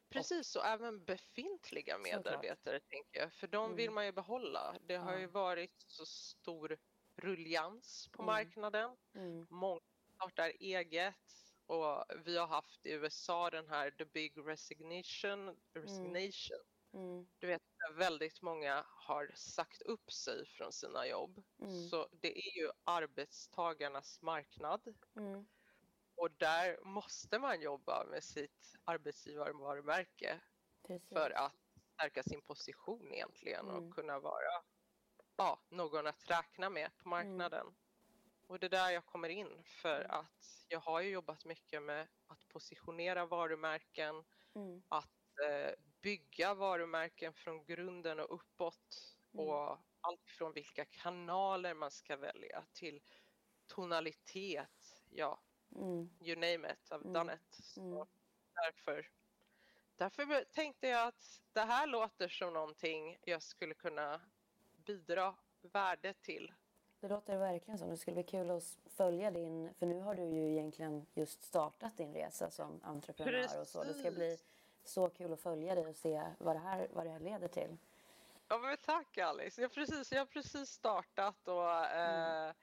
Precis, 0.09 0.55
och 0.55 0.65
även 0.65 1.05
befintliga 1.05 1.95
Såklart. 1.97 2.15
medarbetare 2.15 2.79
tänker 2.79 3.19
jag, 3.19 3.33
för 3.33 3.47
de 3.47 3.75
vill 3.75 3.85
Mm. 3.85 3.95
man 3.95 4.05
ju 4.05 4.11
behålla. 4.11 4.75
Det 4.81 4.95
har 4.95 5.13
Ja. 5.13 5.19
ju 5.19 5.27
varit 5.27 5.73
så 5.87 6.05
stor 6.05 6.77
ruljans 7.15 8.09
på 8.11 8.21
Mm. 8.21 8.33
marknaden. 8.33 8.97
Mm. 9.15 9.47
Många 9.49 9.81
startar 10.15 10.51
eget 10.59 11.15
och 11.65 12.05
vi 12.25 12.37
har 12.37 12.47
haft 12.47 12.85
i 12.85 12.91
USA 12.91 13.49
den 13.49 13.69
här 13.69 13.91
the 13.91 14.05
big 14.05 14.33
resignation. 14.37 15.57
resignation. 15.73 16.57
Mm. 16.93 17.27
Du 17.39 17.47
vet, 17.47 17.61
väldigt 17.95 18.41
många 18.41 18.85
har 18.87 19.31
sagt 19.35 19.81
upp 19.81 20.11
sig 20.11 20.45
från 20.45 20.71
sina 20.71 21.07
jobb. 21.07 21.43
Mm. 21.61 21.87
Så 21.89 22.07
det 22.11 22.37
är 22.37 22.57
ju 22.61 22.71
arbetstagarnas 22.83 24.21
marknad 24.21 24.93
Mm. 25.15 25.47
Och 26.19 26.31
där 26.37 26.79
måste 26.83 27.39
man 27.39 27.61
jobba 27.61 28.05
med 28.05 28.23
sitt 28.23 28.75
arbetsgivarvarumärke 28.85 30.41
Precis. 30.87 31.09
för 31.09 31.31
att 31.31 31.55
stärka 31.93 32.23
sin 32.23 32.41
position 32.41 33.13
egentligen 33.13 33.69
Mm. 33.69 33.75
och 33.89 33.95
kunna 33.95 34.19
vara 34.19 34.63
ja, 35.37 35.65
någon 35.69 36.07
att 36.07 36.29
räkna 36.29 36.69
med 36.69 36.91
på 36.97 37.09
marknaden. 37.09 37.67
och 38.47 38.59
det 38.59 38.67
är 38.67 38.69
där 38.69 38.89
jag 38.91 39.05
kommer 39.05 39.29
in 39.29 39.63
för 39.81 40.01
Mm. 40.01 40.11
att 40.11 40.65
jag 40.67 40.79
har 40.79 41.01
ju 41.01 41.09
jobbat 41.09 41.45
mycket 41.45 41.83
med 41.83 42.07
att 42.27 42.47
positionera 42.47 43.25
varumärken, 43.25 44.25
Mm. 44.55 44.83
att 44.89 45.39
eh, 45.49 45.71
bygga 46.01 46.53
varumärken 46.53 47.33
från 47.33 47.65
grunden 47.65 48.19
och 48.19 48.33
uppåt 48.35 49.15
Mm. 49.33 49.47
och 49.47 49.77
allt 50.01 50.29
från 50.37 50.53
vilka 50.53 50.85
kanaler 50.85 51.73
man 51.73 51.91
ska 51.91 52.17
välja 52.17 52.65
till 52.73 53.01
tonalitet, 53.67 55.03
ja, 55.09 55.43
Mm. 55.75 56.09
you 56.21 56.35
name 56.35 56.71
it, 56.71 56.91
I've 56.91 57.01
Mm. 57.01 57.13
done 57.13 57.33
it. 57.33 57.63
Så 57.63 57.81
Mm. 57.81 58.07
därför, 58.53 59.07
därför 59.95 60.43
tänkte 60.43 60.87
jag 60.87 61.07
att 61.07 61.41
det 61.53 61.61
här 61.61 61.87
låter 61.87 62.27
som 62.27 62.53
någonting 62.53 63.17
jag 63.23 63.41
skulle 63.41 63.73
kunna 63.73 64.21
bidra 64.85 65.35
värde 65.61 66.13
till. 66.13 66.53
Det 66.99 67.07
låter 67.07 67.37
verkligen 67.37 67.77
som. 67.77 67.89
Det 67.89 67.97
skulle 67.97 68.13
bli 68.15 68.23
kul 68.23 68.49
att 68.49 68.77
följa 68.85 69.31
din, 69.31 69.73
för 69.73 69.85
nu 69.85 69.99
har 69.99 70.15
du 70.15 70.23
ju 70.23 70.51
egentligen 70.51 71.05
just 71.13 71.43
startat 71.43 71.97
din 71.97 72.13
resa 72.13 72.51
som 72.51 72.79
entreprenör 72.83 73.59
och 73.61 73.67
så. 73.67 73.83
Det 73.83 73.93
ska 73.93 74.11
bli 74.11 74.29
Precis. 74.31 74.47
så 74.83 75.09
kul 75.09 75.33
att 75.33 75.41
följa 75.41 75.75
dig 75.75 75.87
och 75.87 75.95
se 75.95 76.23
vad 76.39 76.55
det 76.55 76.59
här, 76.59 76.87
vad 76.91 77.05
det 77.05 77.09
här 77.09 77.19
leder 77.19 77.47
till. 77.47 77.77
Ja 78.47 78.57
men 78.57 78.77
tack 78.77 79.17
Alice, 79.17 79.61
jag 79.61 79.69
har 79.69 79.73
precis, 79.73 80.11
jag 80.11 80.19
har 80.19 80.25
precis 80.25 80.69
startat 80.69 81.47
och 81.47 81.71
eh, 81.85 82.53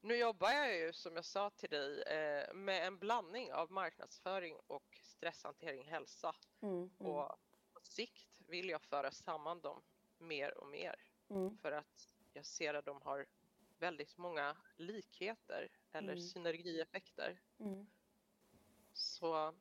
nu 0.00 0.16
jobbar 0.16 0.50
jag 0.50 0.76
ju 0.76 0.92
som 0.92 1.16
jag 1.16 1.24
sa 1.24 1.50
till 1.50 1.70
dig 1.70 2.02
eh, 2.02 2.54
med 2.54 2.86
en 2.86 2.98
blandning 2.98 3.52
av 3.52 3.70
marknadsföring 3.70 4.56
och 4.66 4.98
stresshantering 5.02 5.84
hälsa 5.88 6.34
Mm. 6.62 6.74
Mm. 6.74 6.90
och 7.12 7.38
på 7.72 7.80
sikt 7.82 8.40
vill 8.46 8.68
jag 8.68 8.82
föra 8.82 9.10
samman 9.10 9.60
dem 9.60 9.82
mer 10.18 10.58
och 10.58 10.66
mer 10.66 10.94
Mm. 11.30 11.56
för 11.58 11.72
att 11.72 12.14
jag 12.32 12.46
ser 12.46 12.74
att 12.74 12.84
de 12.84 13.02
har 13.02 13.26
väldigt 13.78 14.16
många 14.16 14.56
likheter 14.76 15.68
eller 15.92 16.12
Mm. 16.12 16.24
synergieffekter. 16.24 17.40
Mm. 17.58 17.86
Så 18.92 19.54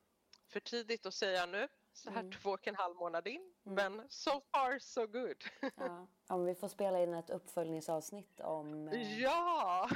för 0.47 0.59
tidigt 0.59 1.05
att 1.05 1.13
säga 1.13 1.45
nu, 1.45 1.67
så 1.99 2.09
här 2.11 2.19
Mm. 2.19 2.31
två 2.31 2.49
och 2.51 2.67
en 2.67 2.75
halv 2.75 2.95
månad 2.95 3.27
in, 3.27 3.53
Mm. 3.65 3.75
men 3.97 4.09
so 4.09 4.41
far 4.41 4.79
so 4.79 5.07
good. 5.07 5.43
Ja. 5.75 6.07
Om 6.27 6.45
vi 6.45 6.55
får 6.55 6.67
spela 6.67 7.03
in 7.03 7.13
ett 7.13 7.29
uppföljningsavsnitt 7.29 8.39
om, 8.39 8.87
eh, 8.87 9.19
Ja, 9.21 9.89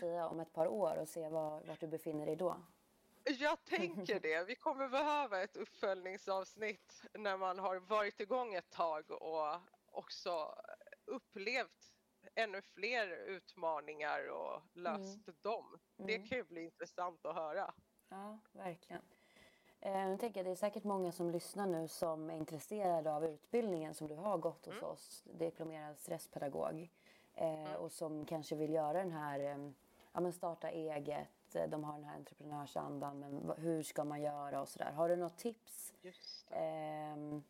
säga, 0.00 0.28
om 0.28 0.40
ett 0.40 0.52
par 0.52 0.66
år 0.66 0.96
och 0.96 1.08
se 1.08 1.28
var, 1.28 1.60
vart 1.60 1.80
du 1.80 1.86
befinner 1.86 2.26
dig 2.26 2.36
då. 2.36 2.56
jag 3.24 3.64
tänker 3.64 4.20
det. 4.20 4.44
Vi 4.44 4.54
kommer 4.56 4.88
behöva 4.88 5.42
ett 5.42 5.56
uppföljningsavsnitt 5.56 7.02
när 7.12 7.36
man 7.36 7.58
har 7.58 7.76
varit 7.76 8.20
igång 8.20 8.54
ett 8.54 8.70
tag 8.70 9.10
och 9.10 9.60
också 9.86 10.54
upplevt 11.04 11.90
ännu 12.34 12.62
fler 12.62 13.06
utmaningar 13.08 14.28
och 14.30 14.62
löst 14.72 15.42
dem. 15.42 15.78
Det 15.96 16.14
Mm. 16.14 16.26
kan 16.28 16.38
ju 16.38 16.44
bli 16.44 16.64
intressant 16.64 17.26
att 17.26 17.34
höra. 17.34 17.74
Ja, 18.08 18.38
verkligen. 18.52 19.02
Eh, 19.84 20.08
Jag 20.10 20.20
tänker, 20.20 20.44
det 20.44 20.50
är 20.50 20.54
säkert 20.54 20.84
många 20.84 21.12
som 21.12 21.30
lyssnar 21.30 21.66
nu 21.66 21.88
som 21.88 22.30
är 22.30 22.36
intresserade 22.36 23.14
av 23.14 23.24
utbildningen 23.24 23.94
som 23.94 24.08
du 24.08 24.14
har 24.14 24.38
gått 24.38 24.66
hos 24.66 24.74
Mm. 24.74 24.84
oss, 24.90 25.22
diplomerad 25.38 25.98
stresspedagog. 25.98 26.90
Eh, 27.34 27.60
Mm. 27.60 27.76
Och 27.76 27.92
som 27.92 28.24
kanske 28.24 28.54
vill 28.56 28.72
göra 28.72 28.92
den 28.98 29.12
här, 29.12 29.40
eh, 29.40 29.70
ja 30.12 30.20
men 30.20 30.32
starta 30.32 30.70
eget, 30.70 31.54
eh, 31.54 31.68
de 31.68 31.84
har 31.84 31.92
den 31.94 32.04
här 32.04 32.16
entreprenörsandan, 32.16 33.18
men 33.18 33.52
hur 33.58 33.82
ska 33.82 34.04
man 34.04 34.22
göra 34.22 34.60
och 34.60 34.68
sådär. 34.68 34.92
Har 34.92 35.08
du 35.08 35.16
något 35.16 35.36
tips 35.36 35.92
ehm, 36.50 37.42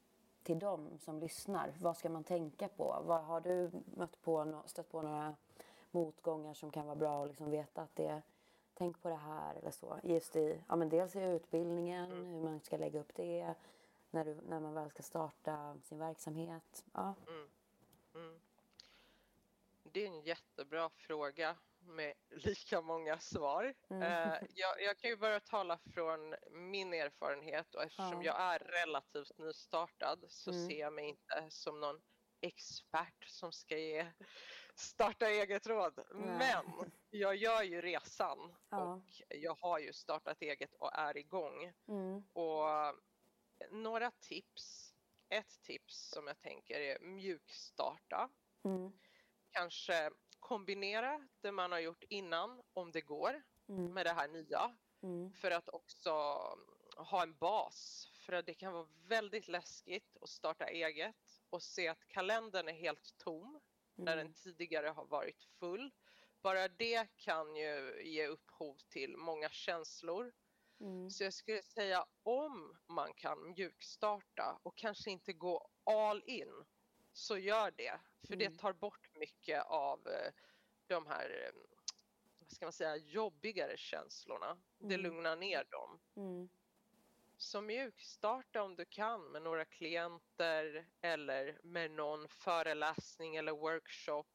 till 0.42 0.58
dem 0.58 0.98
som 0.98 1.18
lyssnar? 1.18 1.74
Vad 1.80 1.96
ska 1.96 2.08
man 2.08 2.24
tänka 2.24 2.68
på? 2.68 3.02
Vad, 3.04 3.24
har 3.24 3.40
du 3.40 3.70
mött 3.84 4.22
på, 4.22 4.62
stött 4.66 4.88
på 4.90 5.02
några 5.02 5.34
motgångar 5.90 6.54
som 6.54 6.70
kan 6.70 6.86
vara 6.86 6.96
bra 6.96 7.22
att 7.22 7.28
liksom 7.28 7.50
veta 7.50 7.82
att 7.82 7.96
det 7.96 8.22
tänk 8.74 9.02
på 9.02 9.08
det 9.08 9.14
här 9.14 9.54
eller 9.54 9.70
så. 9.70 10.00
Just 10.02 10.36
i, 10.36 10.62
ja 10.68 10.76
men 10.76 10.88
dels 10.88 11.16
i 11.16 11.20
utbildningen, 11.22 12.12
Mm. 12.12 12.24
hur 12.24 12.40
man 12.42 12.60
ska 12.60 12.76
lägga 12.76 13.00
upp 13.00 13.14
det, 13.14 13.54
när, 14.10 14.24
du, 14.24 14.34
när 14.34 14.60
man 14.60 14.74
väl 14.74 14.90
ska 14.90 15.02
starta 15.02 15.76
sin 15.82 15.98
verksamhet. 15.98 16.84
Ja. 16.92 17.14
Mm. 17.28 17.48
Mm. 18.14 18.40
Det 19.82 20.02
är 20.02 20.06
en 20.06 20.20
jättebra 20.22 20.88
fråga 20.88 21.56
med 21.80 22.14
lika 22.30 22.80
många 22.80 23.18
svar. 23.18 23.74
Mm. 23.88 24.02
Eh, 24.02 24.38
jag, 24.54 24.82
jag 24.82 24.98
kan 24.98 25.10
ju 25.10 25.16
bara 25.16 25.40
tala 25.40 25.78
från 25.78 26.34
min 26.50 26.94
erfarenhet 26.94 27.74
och 27.74 27.82
eftersom 27.82 28.22
Ja. 28.22 28.24
jag 28.24 28.40
är 28.40 28.58
relativt 28.58 29.38
nystartad 29.38 30.24
så 30.28 30.50
Mm. 30.50 30.68
ser 30.68 30.80
jag 30.80 30.92
mig 30.92 31.08
inte 31.08 31.44
som 31.50 31.80
någon 31.80 32.00
expert 32.44 33.24
som 33.26 33.52
ska 33.52 33.78
ge 33.78 34.12
starta 34.74 35.28
eget 35.28 35.66
råd. 35.66 36.04
Nej. 36.14 36.38
Men 36.38 36.90
jag 37.10 37.36
gör 37.36 37.62
ju 37.62 37.80
resan 37.80 38.54
Ja. 38.68 38.94
och 38.94 39.04
jag 39.28 39.54
har 39.60 39.78
ju 39.78 39.92
startat 39.92 40.42
eget 40.42 40.74
och 40.74 40.94
är 40.94 41.16
igång. 41.16 41.72
Mm. 41.88 42.22
Och 42.32 42.64
några 43.70 44.10
tips. 44.10 44.90
Ett 45.28 45.62
tips 45.62 46.10
som 46.10 46.26
jag 46.26 46.40
tänker 46.40 46.80
är 46.80 46.98
mjukstarta. 47.00 48.30
Mm. 48.64 48.92
Kanske 49.50 50.10
kombinera 50.40 51.28
det 51.40 51.52
man 51.52 51.72
har 51.72 51.78
gjort 51.78 52.02
innan 52.08 52.62
om 52.72 52.92
det 52.92 53.00
går 53.00 53.42
Mm. 53.68 53.94
med 53.94 54.06
det 54.06 54.12
här 54.12 54.28
nya 54.28 54.76
Mm. 55.02 55.32
för 55.32 55.50
att 55.50 55.68
också 55.68 56.10
ha 56.96 57.22
en 57.22 57.34
bas. 57.38 58.08
För 58.26 58.32
att 58.32 58.46
det 58.46 58.54
kan 58.54 58.72
vara 58.72 58.88
väldigt 59.08 59.48
läskigt 59.48 60.16
att 60.20 60.28
starta 60.28 60.66
eget 60.66 61.16
och 61.54 61.62
se 61.62 61.88
att 61.88 62.08
kalendern 62.08 62.68
är 62.68 62.72
helt 62.72 63.14
tom 63.18 63.60
när 63.94 64.12
Mm. 64.12 64.26
den 64.26 64.34
tidigare 64.34 64.88
har 64.88 65.06
varit 65.06 65.44
full. 65.58 65.90
Bara 66.42 66.68
det 66.68 67.08
kan 67.16 67.56
ju 67.56 68.02
ge 68.04 68.26
upphov 68.26 68.76
till 68.88 69.16
många 69.16 69.48
känslor 69.48 70.32
Mm. 70.80 71.10
så 71.10 71.24
jag 71.24 71.34
skulle 71.34 71.62
säga 71.62 72.06
om 72.22 72.76
man 72.88 73.14
kan 73.14 73.50
mjukstarta 73.50 74.60
och 74.62 74.76
kanske 74.76 75.10
inte 75.10 75.32
gå 75.32 75.68
all 75.84 76.22
in 76.26 76.64
så 77.12 77.38
gör 77.38 77.70
det. 77.70 78.00
För 78.26 78.34
Mm. 78.34 78.38
det 78.52 78.58
tar 78.58 78.72
bort 78.72 79.10
mycket 79.14 79.62
av 79.66 80.08
eh, 80.08 80.32
de 80.86 81.06
här, 81.06 81.30
eh, 81.46 81.60
vad 82.38 82.50
ska 82.50 82.66
man 82.66 82.72
säga, 82.72 82.96
jobbigare 82.96 83.76
känslorna. 83.76 84.58
Det 84.78 84.94
Mm. 84.94 85.00
lugnar 85.00 85.36
ner 85.36 85.64
dem. 85.64 86.00
Mm. 87.44 87.50
Så 87.50 87.60
mjukstarta 87.60 88.62
om 88.62 88.76
du 88.76 88.84
kan 88.84 89.32
med 89.32 89.42
några 89.42 89.64
klienter 89.64 90.88
eller 91.00 91.58
med 91.62 91.90
någon 91.90 92.28
föreläsning 92.28 93.36
eller 93.36 93.52
workshop. 93.52 94.26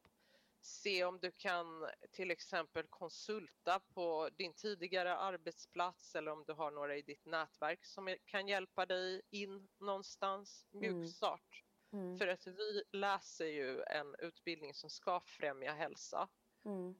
Se 0.60 1.04
om 1.04 1.18
du 1.18 1.32
kan 1.32 1.88
till 2.12 2.30
exempel 2.30 2.86
konsulta 2.88 3.80
på 3.80 4.30
din 4.32 4.54
tidigare 4.54 5.16
arbetsplats 5.16 6.14
eller 6.14 6.32
om 6.32 6.44
du 6.46 6.52
har 6.52 6.70
några 6.70 6.96
i 6.96 7.02
ditt 7.02 7.26
nätverk 7.26 7.84
som 7.84 8.16
kan 8.24 8.48
hjälpa 8.48 8.86
dig 8.86 9.22
in 9.30 9.68
någonstans. 9.78 10.66
Mm. 10.74 10.80
Mjukstart. 10.80 11.64
Mm. 11.92 12.18
För 12.18 12.28
att 12.28 12.46
vi 12.46 12.82
läser 12.92 13.46
ju 13.46 13.82
en 13.82 14.14
utbildning 14.18 14.74
som 14.74 14.90
ska 14.90 15.20
främja 15.20 15.72
hälsa. 15.72 16.28
Mm. 16.64 16.94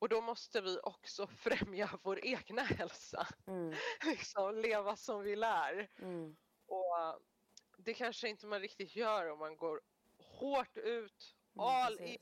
Och 0.00 0.08
då 0.08 0.20
måste 0.20 0.60
vi 0.60 0.78
också 0.82 1.26
främja 1.44 1.90
vår 2.02 2.24
egna 2.24 2.62
hälsa. 2.62 3.26
Mm. 3.46 3.74
liksom 4.04 4.54
leva 4.54 4.96
som 4.96 5.22
vi 5.22 5.36
lär. 5.36 5.88
Mm. 5.98 6.36
Och 6.66 6.98
uh, 6.98 7.16
det 7.76 7.94
kanske 7.94 8.28
inte 8.28 8.46
man 8.46 8.60
riktigt 8.60 8.96
gör 8.96 9.30
om 9.30 9.38
man 9.38 9.56
går 9.56 9.80
hårt 10.18 10.76
ut, 10.76 11.36
Mm. 11.54 11.66
all 11.66 12.00
in 12.00 12.18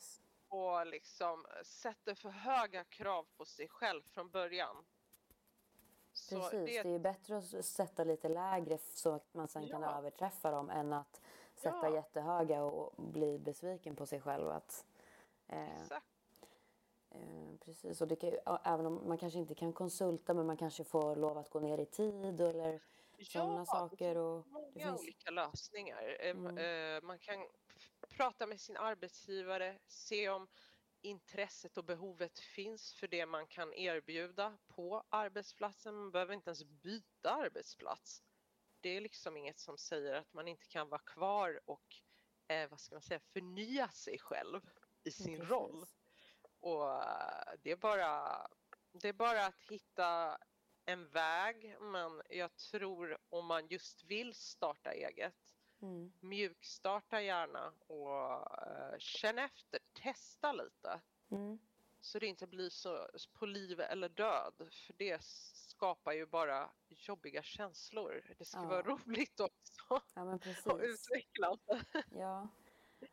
och 0.49 0.87
liksom 0.87 1.47
sätter 1.65 2.15
för 2.15 2.31
höga 2.31 2.85
krav 2.85 3.27
på 3.37 3.45
sig 3.45 3.69
själv 3.69 4.03
från 4.09 4.31
början. 4.31 4.85
Så 6.13 6.41
Precis, 6.41 6.51
det... 6.53 6.65
det, 6.65 6.79
är 6.79 6.93
ju 6.93 6.99
bättre 6.99 7.37
att 7.37 7.65
sätta 7.65 8.05
lite 8.05 8.29
lägre 8.29 8.79
så 8.79 9.13
att 9.13 9.35
man 9.35 9.49
sen 9.49 9.69
kan 9.69 9.83
Ja. 9.83 9.99
överträffa 9.99 10.51
dem 10.51 10.71
än 10.71 10.93
att 10.93 11.21
sätta 11.55 11.89
Ja. 11.89 11.95
jättehöga 11.95 12.63
och 12.63 13.03
bli 13.03 13.39
besviken 13.39 13.97
på 13.97 14.07
sig 14.07 14.21
själv. 14.21 14.49
Att, 14.49 14.87
eh, 15.47 15.83
exakt, 15.83 15.93
eh, 15.93 16.18
precis, 17.65 18.01
och 18.01 18.09
det 18.09 18.17
kan 18.17 18.33
ja, 18.45 18.63
även 18.65 18.87
om 18.87 19.09
man 19.09 19.19
kanske 19.19 19.39
inte 19.39 19.55
kan 19.55 19.73
konsulta 19.73 20.35
men 20.35 20.47
man 20.47 20.57
kanske 20.57 20.85
får 20.85 21.17
lov 21.17 21.39
att 21.39 21.51
gå 21.51 21.61
ner 21.61 21.79
i 21.79 21.87
tid 21.87 22.41
eller 22.41 22.81
sådana 23.33 23.61
det 23.61 23.67
saker. 23.67 24.17
Och 24.17 24.47
många 24.47 24.71
det 24.75 24.81
finns, 24.81 25.01
olika 25.01 25.31
lösningar. 25.31 26.17
Eh, 26.21 26.31
Mm. 26.31 26.59
eh, 26.59 27.03
Man 27.03 27.19
kan 27.19 27.47
prata 28.09 28.47
med 28.47 28.61
sin 28.61 28.77
arbetsgivare, 28.77 29.79
se 29.87 30.29
om 30.29 30.49
intresset 31.01 31.79
och 31.79 31.85
behovet 31.85 32.39
finns 32.39 32.95
för 32.95 33.09
det 33.09 33.27
man 33.27 33.47
kan 33.47 33.73
erbjuda 33.75 34.59
på 34.69 35.05
arbetsplatsen. 35.09 35.95
Man 35.95 36.11
behöver 36.11 36.35
inte 36.35 36.51
ens 36.51 36.65
byta 36.65 37.31
arbetsplats. 37.31 38.23
Det 38.81 38.89
är 38.97 39.01
liksom 39.01 39.37
inget 39.37 39.59
som 39.59 39.79
säger 39.79 40.15
att 40.15 40.33
man 40.33 40.49
inte 40.49 40.67
kan 40.67 40.89
vara 40.89 41.01
kvar 41.01 41.61
och 41.65 41.87
eh, 42.49 42.71
vad 42.71 42.81
ska 42.81 42.95
man 42.95 43.03
säga, 43.03 43.21
förnya 43.21 43.89
sig 43.89 44.19
själv 44.19 44.61
i 45.05 45.11
sin 45.11 45.37
precis. 45.37 45.51
roll. 45.51 45.87
Och 46.61 46.91
eh, 46.95 47.53
det 47.63 47.71
är 47.71 47.77
bara, 47.77 48.47
det 48.93 49.09
är 49.09 49.13
bara 49.13 49.47
att 49.47 49.61
hitta 49.71 50.39
en 50.85 51.09
väg, 51.09 51.77
men 51.81 52.23
jag 52.31 52.57
tror 52.57 53.19
om 53.29 53.47
man 53.47 53.67
just 53.67 54.05
vill 54.05 54.35
starta 54.35 54.93
eget, 54.93 55.35
Mm. 55.83 56.13
mjukstarta 56.21 57.21
gärna 57.23 57.73
och 57.87 58.33
eh, 58.67 58.99
känn 58.99 59.39
efter, 59.39 59.81
testa 60.03 60.53
lite. 60.53 61.01
Mm. 61.31 61.59
så 62.01 62.19
det 62.19 62.27
inte 62.27 62.47
blir 62.47 62.71
så 62.71 63.09
på 63.33 63.47
liv 63.47 63.81
eller 63.81 64.09
död. 64.09 64.55
För 64.59 64.95
det 64.97 65.23
skapar 65.23 66.13
ju 66.13 66.27
bara 66.27 66.71
jobbiga 66.89 67.43
känslor. 67.43 68.35
Det 68.39 68.45
ska 68.45 68.59
Ja. 68.59 68.67
vara 68.69 68.83
roligt 68.83 69.41
också 69.41 70.01
Ja, 70.15 70.25
men 70.25 70.35
och 70.35 70.41
precis. 70.43 70.73
utvecklande. 71.07 71.85
Ja. 72.11 72.49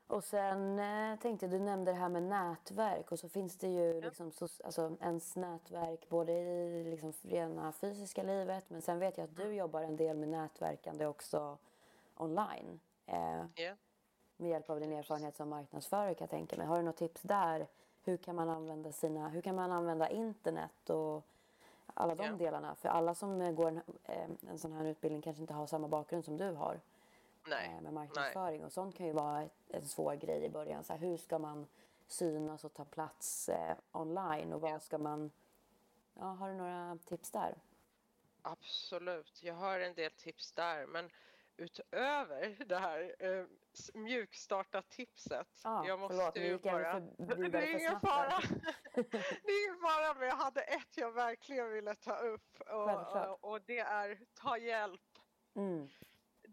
Och 0.07 0.23
sen 0.23 0.79
eh, 0.79 1.19
tänkte 1.19 1.45
jag, 1.45 1.53
du 1.53 1.59
nämnde 1.59 1.91
det 1.91 1.97
här 1.97 2.09
med 2.09 2.23
nätverk 2.23 3.11
och 3.11 3.19
så 3.19 3.29
finns 3.29 3.57
det 3.57 3.67
ju 3.67 4.01
liksom 4.01 4.31
så, 4.31 4.47
alltså, 4.63 4.97
ens 5.01 5.35
nätverk 5.35 6.09
både 6.09 6.31
i 6.33 6.83
liksom 6.83 7.13
rena 7.21 7.71
fysiska 7.71 8.23
livet 8.23 8.69
men 8.69 8.81
sen 8.81 8.99
vet 8.99 9.17
jag 9.17 9.25
att 9.25 9.35
du 9.35 9.53
jobbar 9.53 9.81
en 9.81 9.95
del 9.97 10.17
med 10.17 10.29
nätverkande 10.29 11.05
också 11.05 11.57
online. 12.17 12.79
Eh, 13.05 13.45
Ja. 13.55 13.75
med 14.37 14.49
hjälp 14.49 14.69
av 14.69 14.79
din 14.79 14.91
erfarenhet 14.93 15.35
som 15.35 15.49
marknadsförare 15.49 16.13
kan 16.13 16.25
jag 16.25 16.29
tänka 16.29 16.57
mig. 16.57 16.67
Har 16.67 16.77
du 16.77 16.83
något 16.83 16.97
tips 16.97 17.21
där? 17.21 17.67
Hur 18.03 18.17
kan 18.17 18.35
man 18.35 18.49
använda 18.49 18.91
sina, 18.91 19.29
hur 19.29 19.41
kan 19.41 19.55
man 19.55 19.71
använda 19.71 20.09
internet 20.09 20.89
och 20.89 21.23
alla 21.93 22.15
de 22.15 22.23
Ja. 22.23 22.31
delarna? 22.31 22.75
För 22.75 22.89
alla 22.89 23.15
som 23.15 23.55
går 23.55 23.67
en, 23.67 23.81
eh, 24.03 24.29
en 24.49 24.59
sån 24.59 24.73
här 24.73 24.85
utbildning 24.85 25.21
kanske 25.21 25.41
inte 25.41 25.53
har 25.53 25.67
samma 25.67 25.87
bakgrund 25.87 26.25
som 26.25 26.37
du 26.37 26.51
har 26.51 26.79
Nej, 27.47 27.75
eh, 27.75 27.81
med 27.81 27.93
marknadsföring 27.93 28.65
och 28.65 28.71
sånt 28.71 28.95
kan 28.97 29.05
ju 29.05 29.13
vara 29.13 29.49
en 29.67 29.85
svår 29.85 30.15
grej 30.15 30.43
i 30.45 30.49
början. 30.49 30.83
Så 30.83 30.93
här, 30.93 30.99
hur 30.99 31.17
ska 31.17 31.39
man 31.39 31.67
synas 32.07 32.63
och 32.63 32.73
ta 32.73 32.85
plats 32.85 33.49
eh, 33.49 33.75
online 33.91 34.53
och 34.53 34.61
vad 34.61 34.81
ska 34.81 34.97
man... 34.97 35.31
Ja, 36.13 36.25
har 36.25 36.49
du 36.49 36.55
några 36.55 36.97
tips 37.05 37.31
där? 37.31 37.55
absolut. 38.45 39.43
Jag 39.43 39.53
har 39.53 39.79
en 39.79 39.93
del 39.93 40.11
tips 40.11 40.51
där, 40.51 40.85
men 40.87 41.09
utöver 41.57 42.65
det 42.65 42.77
här 42.77 43.15
eh, 43.19 43.45
mjukstarta-tipset. 43.93 45.47
Ja, 45.63 45.87
jag 45.87 45.99
måste 45.99 46.17
förlåt, 46.17 46.37
ju 46.37 46.57
bara... 46.57 46.91
för, 46.91 47.49
Det 47.49 47.57
är 47.57 47.79
ingen 47.79 47.99
fara. 47.99 48.39
Det 48.95 49.51
är 49.51 49.65
ingen 49.65 49.81
fara, 49.81 50.13
men 50.13 50.27
jag 50.27 50.35
hade 50.35 50.61
ett 50.61 50.97
jag 50.97 51.11
verkligen 51.11 51.71
ville 51.71 51.95
ta 51.95 52.17
upp 52.17 52.61
och, 52.61 53.15
och, 53.15 53.51
och 53.51 53.61
det 53.61 53.79
är 53.79 54.19
ta 54.33 54.57
hjälp. 54.57 55.01
Mm, 55.55 55.89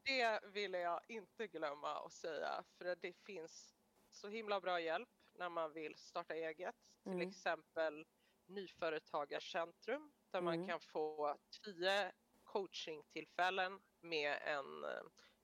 Det 0.05 0.41
ville 0.53 0.79
jag 0.79 1.01
inte 1.09 1.47
glömma 1.47 2.07
att 2.07 2.13
säga 2.13 2.65
för 2.79 2.97
det 2.97 3.13
finns 3.27 3.75
så 4.11 4.29
himla 4.29 4.61
bra 4.61 4.81
hjälp 4.81 5.09
när 5.35 5.49
man 5.51 5.73
vill 5.73 5.97
starta 5.97 6.35
eget. 6.35 6.75
Till 7.11 7.13
Mm. 7.13 7.29
exempel 7.29 8.07
Nyföretagarcentrum 8.47 10.13
där 10.33 10.41
man 10.43 10.55
Mm. 10.55 10.67
kan 10.69 10.81
få 10.81 11.37
tio 11.65 12.13
coachingtillfällen 12.43 13.81
med 14.01 14.39
en 14.43 14.67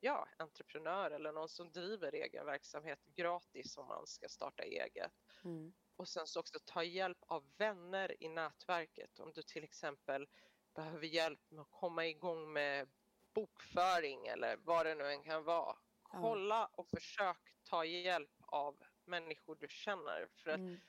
ja, 0.01 0.29
entreprenör 0.38 1.11
eller 1.11 1.33
någon 1.33 1.49
som 1.49 1.73
driver 1.73 2.12
egen 2.14 2.47
verksamhet 2.47 3.01
gratis 3.05 3.77
om 3.77 3.87
man 3.88 4.07
ska 4.07 4.29
starta 4.29 4.62
eget. 4.62 5.12
mm, 5.44 5.73
Och 5.97 6.09
sen 6.09 6.27
så 6.27 6.40
också 6.40 6.59
ta 6.64 6.83
hjälp 6.85 7.18
av 7.27 7.57
vänner 7.57 8.23
i 8.23 8.29
nätverket. 8.29 9.18
Om 9.18 9.33
du 9.33 9.42
till 9.42 9.64
exempel 9.64 10.29
behöver 10.75 11.07
hjälp 11.07 11.40
med 11.51 11.62
att 11.62 11.71
komma 11.71 12.07
igång 12.07 12.53
med 12.53 12.88
bokföring 13.35 14.27
eller 14.27 14.57
vad 14.57 14.87
det 14.87 14.95
nu 14.95 15.05
än 15.05 15.23
kan 15.23 15.45
vara. 15.45 15.77
Kolla 16.03 16.67
och 16.75 16.88
försök 16.88 17.55
ta 17.64 17.85
hjälp 17.85 18.31
av 18.41 18.77
människor 19.05 19.57
du 19.61 19.69
känner. 19.69 20.29
För 20.43 20.51
att 20.51 20.57
mm, 20.57 20.81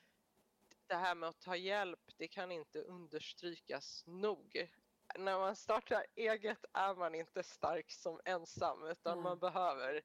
det 0.88 0.96
här 0.96 1.16
med 1.16 1.30
att 1.30 1.42
ta 1.42 1.56
hjälp, 1.56 2.00
det 2.18 2.28
kan 2.28 2.52
inte 2.52 2.80
understrykas 2.82 4.04
nog. 4.06 4.70
När 5.18 5.40
man 5.40 5.56
startar 5.56 6.06
eget 6.16 6.66
är 6.74 6.96
man 6.96 7.16
inte 7.16 7.44
stark 7.44 7.92
som 7.92 8.22
ensam 8.26 8.84
utan 8.84 9.18
Nej. 9.18 9.24
man 9.24 9.40
behöver 9.40 10.02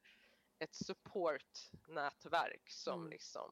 ett 0.59 0.75
supportnätverk 0.75 2.69
som 2.69 2.99
Mm. 2.99 3.09
liksom 3.09 3.51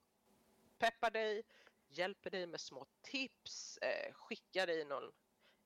peppar 0.77 1.11
dig, 1.11 1.43
hjälper 1.87 2.29
dig 2.29 2.47
med 2.47 2.61
små 2.61 2.85
tips, 3.01 3.77
eh, 3.77 4.13
skickar 4.13 4.67
dig 4.67 4.85
någon 4.85 5.11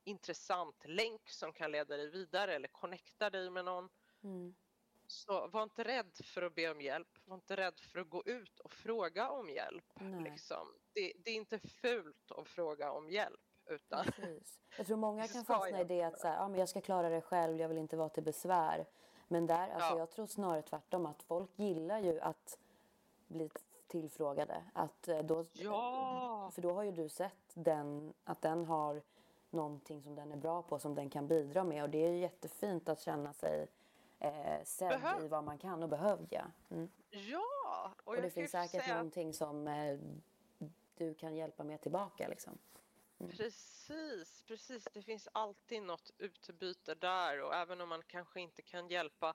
intressant 0.08 0.86
länk 0.86 1.30
som 1.30 1.54
kan 1.54 1.72
leda 1.72 1.98
dig 1.98 2.10
vidare 2.10 2.56
eller 2.56 2.68
connecta 2.68 3.30
dig 3.30 3.50
med 3.50 3.66
någon. 3.66 3.90
mm. 4.24 4.56
Så 5.10 5.48
var 5.48 5.64
inte 5.64 5.84
rädd 5.84 6.12
för 6.24 6.42
att 6.42 6.56
be 6.56 6.72
om 6.72 6.82
hjälp. 6.82 7.08
Var 7.26 7.36
inte 7.36 7.56
rädd 7.56 7.80
för 7.80 8.00
att 8.00 8.10
gå 8.10 8.24
ut 8.26 8.60
och 8.60 8.74
fråga 8.74 9.30
om 9.30 9.50
hjälp. 9.50 9.94
Liksom. 10.24 10.68
Det, 10.94 11.14
det 11.24 11.32
är 11.32 11.36
inte 11.36 11.60
fult 11.60 12.32
att 12.32 12.48
fråga 12.48 12.92
om 12.92 13.10
hjälp. 13.10 13.40
Utan, 13.66 14.06
Precis. 14.06 14.60
Jag 14.78 14.88
tror 14.88 14.98
många 14.98 15.28
kan 15.34 15.46
fastna 15.46 15.82
i 15.82 15.84
det 15.84 16.04
att 16.04 16.20
så 16.20 16.28
här, 16.28 16.36
ja, 16.36 16.48
men 16.48 16.60
jag 16.60 16.70
ska 16.70 16.82
klara 16.82 17.10
det 17.10 17.22
själv, 17.22 17.60
jag 17.60 17.68
vill 17.70 17.78
inte 17.78 17.98
vara 17.98 18.10
till 18.10 18.24
besvär. 18.24 18.86
Men 19.28 19.48
där, 19.48 19.70
alltså, 19.70 19.94
Ja. 19.94 20.00
jag 20.00 20.10
tror 20.12 20.28
snarare 20.28 20.62
tvärtom 20.62 21.06
att 21.06 21.24
folk 21.24 21.50
gillar 21.60 22.00
ju 22.00 22.20
att 22.20 22.58
bli 23.28 23.50
tillfrågade. 23.88 24.64
Att 24.74 25.08
eh, 25.08 25.20
då, 25.20 25.46
Ja. 25.54 26.52
För 26.54 26.62
då 26.62 26.74
har 26.74 26.84
ju 26.84 26.92
du 26.92 27.10
sett 27.10 27.52
den, 27.54 28.14
att 28.24 28.42
den 28.42 28.66
har 28.66 29.02
någonting 29.50 30.04
som 30.04 30.16
den 30.16 30.32
är 30.32 30.38
bra 30.38 30.62
på 30.62 30.80
som 30.80 30.96
den 30.96 31.10
kan 31.10 31.28
bidra 31.28 31.64
med 31.64 31.84
och 31.84 31.90
det 31.90 31.98
är 31.98 32.12
jättefint 32.12 32.90
att 32.90 33.02
känna 33.02 33.34
sig 33.34 33.68
eh, 34.20 34.64
sedd 34.64 34.90
Behövd. 34.90 35.26
i 35.26 35.28
vad 35.28 35.44
man 35.44 35.58
kan 35.58 35.84
och 35.84 35.90
behövd 35.90 36.28
ja. 36.30 36.46
Mm. 36.70 36.90
ja! 37.10 37.94
Och, 38.04 38.16
Och 38.16 38.22
det 38.22 38.30
finns 38.30 38.52
säkert 38.52 38.84
säga 38.84 38.96
någonting 38.96 39.34
som 39.34 39.68
eh, 39.68 40.00
du 40.98 41.14
kan 41.14 41.36
hjälpa 41.36 41.64
med 41.64 41.82
tillbaka 41.82 42.28
liksom. 42.28 42.58
Precis, 43.18 44.44
precis. 44.48 44.88
Det 44.94 45.02
finns 45.02 45.28
alltid 45.32 45.84
något 45.84 46.12
utbyte 46.18 46.96
där 46.96 47.42
och 47.42 47.56
även 47.56 47.82
om 47.82 47.90
man 47.90 48.02
kanske 48.08 48.42
inte 48.42 48.62
kan 48.62 48.88
hjälpa 48.88 49.34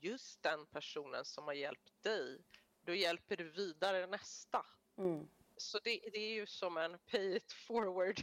just 0.00 0.42
den 0.42 0.66
personen 0.66 1.24
som 1.24 1.44
har 1.44 1.52
hjälpt 1.52 2.02
dig, 2.02 2.38
då 2.84 2.94
hjälper 2.94 3.36
du 3.36 3.50
vidare 3.50 4.06
nästa. 4.06 4.66
Mm. 4.96 5.28
Så 5.58 5.78
det, 5.78 6.00
det 6.12 6.18
är 6.18 6.34
ju 6.34 6.46
som 6.46 6.76
en 6.76 6.98
pay 6.98 7.36
it 7.36 7.52
forward 7.52 8.22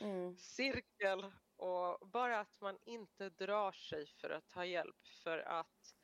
Mm. 0.00 0.36
och 1.56 2.08
bara 2.08 2.40
att 2.40 2.60
man 2.60 2.78
inte 2.84 3.30
drar 3.30 3.72
sig 3.72 4.06
för 4.06 4.30
att 4.30 4.48
ta 4.48 4.64
hjälp 4.64 5.08
för 5.24 5.38
att 5.38 5.94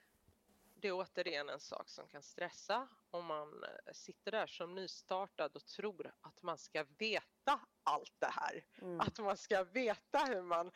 det 0.81 0.89
är 0.89 0.93
återigen 0.93 1.49
en 1.49 1.61
sak 1.61 1.89
som 1.89 2.09
kan 2.09 2.23
stressa 2.23 2.89
om 3.11 3.27
man 3.27 3.65
eh, 3.65 3.93
sitter 3.93 4.31
där 4.33 4.47
som 4.47 4.75
nystartad 4.75 5.57
och 5.57 5.67
tror 5.67 6.15
att 6.21 6.43
man 6.43 6.59
ska 6.59 6.85
veta 6.99 7.61
allt 7.83 8.15
det 8.19 8.31
här. 8.33 8.65
Mm. 8.83 9.01
Att 9.01 9.19
man 9.19 9.37
ska 9.37 9.65
veta 9.65 10.19
hur 10.19 10.43
man 10.43 10.71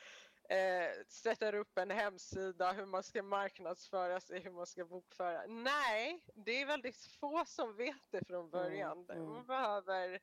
eh, 0.56 1.04
sätter 1.08 1.54
upp 1.54 1.78
en 1.78 1.90
hemsida, 1.90 2.72
hur 2.72 2.86
man 2.86 3.02
ska 3.02 3.22
marknadsföra 3.22 4.20
sig, 4.20 4.40
hur 4.40 4.50
man 4.50 4.66
ska 4.66 4.84
bokföra. 4.84 5.46
Nej, 5.46 6.24
det 6.34 6.52
är 6.62 6.66
väldigt 6.66 6.96
få 7.06 7.44
som 7.46 7.76
vet 7.76 8.02
det 8.10 8.24
från 8.26 8.50
början. 8.50 9.06
mm. 9.10 9.28
Man 9.28 9.46
behöver 9.46 10.20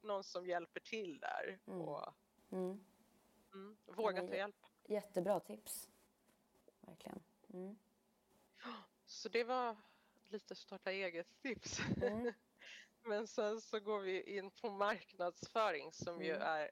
någon 0.00 0.24
som 0.24 0.46
hjälper 0.46 0.80
till 0.80 1.18
där 1.18 1.58
Mm. 1.66 1.80
och 1.80 2.14
Mm. 2.52 2.84
mm, 3.54 3.76
våga 3.86 4.20
ta 4.20 4.26
jä- 4.28 4.36
hjälp. 4.36 4.56
Jättebra 4.88 5.40
tips. 5.40 5.88
Verkligen. 6.80 7.22
Mm. 7.52 7.78
Så 9.06 9.28
det 9.28 9.44
var 9.44 9.76
lite 10.28 10.54
starta 10.54 10.90
eget-tips. 10.92 11.80
Mm. 12.02 12.32
Men 13.02 13.26
sen 13.26 13.60
så 13.60 13.80
går 13.80 14.00
vi 14.00 14.22
in 14.36 14.50
på 14.50 14.70
marknadsföring 14.70 15.92
som 15.92 16.22
ju 16.22 16.30
Mm. 16.34 16.42
är 16.48 16.70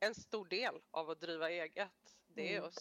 en 0.00 0.14
stor 0.14 0.44
del 0.48 0.80
av 0.90 1.10
att 1.10 1.20
driva 1.20 1.50
eget. 1.50 2.16
Det 2.26 2.54
är 2.54 2.58
Mm. 2.58 2.68
att 2.68 2.74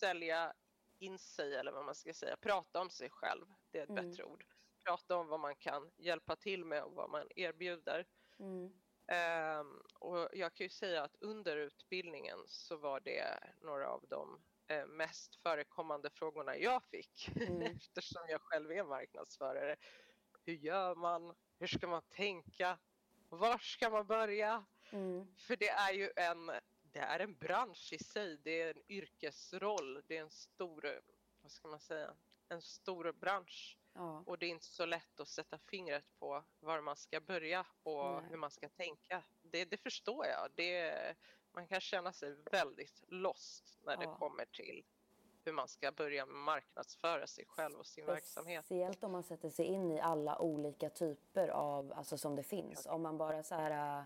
sälja 0.00 0.52
in 0.98 1.18
sig 1.18 1.54
eller 1.56 1.72
vad 1.72 1.84
man 1.84 1.94
ska 1.94 2.14
säga, 2.14 2.36
prata 2.36 2.80
om 2.80 2.90
sig 2.90 3.10
själv. 3.10 3.46
Det 3.70 3.78
är 3.78 3.82
ett 3.82 3.88
Mm. 3.90 4.10
bättre 4.10 4.24
ord. 4.24 4.44
Prata 4.84 5.16
om 5.16 5.26
vad 5.28 5.40
man 5.40 5.56
kan 5.56 5.90
hjälpa 5.96 6.36
till 6.36 6.64
med 6.64 6.82
och 6.82 6.92
vad 6.94 7.10
man 7.10 7.26
erbjuder. 7.36 8.06
Mm. 8.38 8.72
Ehm, 9.12 9.80
och 10.00 10.28
jag 10.32 10.54
kan 10.54 10.64
ju 10.64 10.68
säga 10.70 11.02
att 11.02 11.16
under 11.20 11.56
utbildningen 11.56 12.38
så 12.46 12.76
var 12.76 13.00
det 13.00 13.40
några 13.62 13.88
av 13.88 14.04
de 14.08 14.44
eh, 14.68 14.86
mest 14.86 15.36
förekommande 15.36 16.10
frågorna 16.10 16.56
jag 16.56 16.84
fick 16.84 17.28
Mm. 17.36 17.62
eftersom 17.82 18.22
jag 18.28 18.40
själv 18.42 18.70
är 18.70 18.84
marknadsförare. 18.84 19.76
Hur 20.46 20.54
gör 20.54 20.94
man? 20.94 21.34
Hur 21.58 21.66
ska 21.66 21.86
man 21.88 22.02
tänka? 22.08 22.78
Var 23.28 23.58
ska 23.58 23.90
man 23.90 24.06
börja? 24.06 24.66
Mm. 24.94 25.26
För 25.36 25.56
det 25.56 25.68
är 25.68 25.92
ju 25.92 26.10
en, 26.16 26.46
det 26.92 26.98
är 26.98 27.20
en 27.20 27.34
bransch 27.34 27.92
i 27.92 27.98
sig. 27.98 28.38
Det 28.42 28.62
är 28.62 28.70
en 28.70 28.82
yrkesroll. 28.88 30.02
Det 30.06 30.16
är 30.16 30.22
en 30.22 30.30
stor, 30.30 31.00
vad 31.42 31.52
ska 31.52 31.68
man 31.68 31.80
säga, 31.80 32.14
en 32.48 32.62
stor 32.62 33.12
bransch. 33.12 33.78
Ja. 33.92 34.22
Och 34.26 34.38
det 34.38 34.46
är 34.46 34.50
inte 34.50 34.66
så 34.66 34.86
lätt 34.86 35.20
att 35.20 35.28
sätta 35.28 35.58
fingret 35.58 36.04
på 36.18 36.44
var 36.60 36.80
man 36.80 36.96
ska 36.96 37.20
börja 37.20 37.66
och 37.82 38.04
Nej. 38.04 38.22
hur 38.30 38.36
man 38.36 38.50
ska 38.50 38.68
tänka. 38.68 39.22
Det, 39.42 39.64
det 39.64 39.76
förstår 39.76 40.26
jag. 40.26 40.48
Det, 40.54 41.14
man 41.52 41.66
kan 41.66 41.80
känna 41.80 42.12
sig 42.12 42.36
väldigt 42.50 43.04
lost 43.08 43.78
när 43.82 43.96
det 43.96 44.04
Ja. 44.04 44.16
kommer 44.16 44.44
till 44.44 44.84
hur 45.44 45.52
man 45.52 45.68
ska 45.68 45.92
börja 45.92 46.26
marknadsföra 46.26 47.26
sig 47.26 47.44
själv 47.46 47.78
och 47.78 47.86
sin 47.86 48.06
verksamhet. 48.06 48.64
Speciellt 48.64 49.04
om 49.04 49.12
man 49.12 49.22
sätter 49.22 49.50
sig 49.50 49.66
in 49.66 49.90
i 49.92 50.00
alla 50.00 50.38
olika 50.38 50.90
typer 50.90 51.48
av, 51.48 51.92
alltså 51.92 52.18
som 52.18 52.36
det 52.36 52.42
finns. 52.42 52.86
Om 52.86 53.02
man 53.02 53.18
bara 53.18 53.42
så 53.42 53.54
här, 53.54 54.04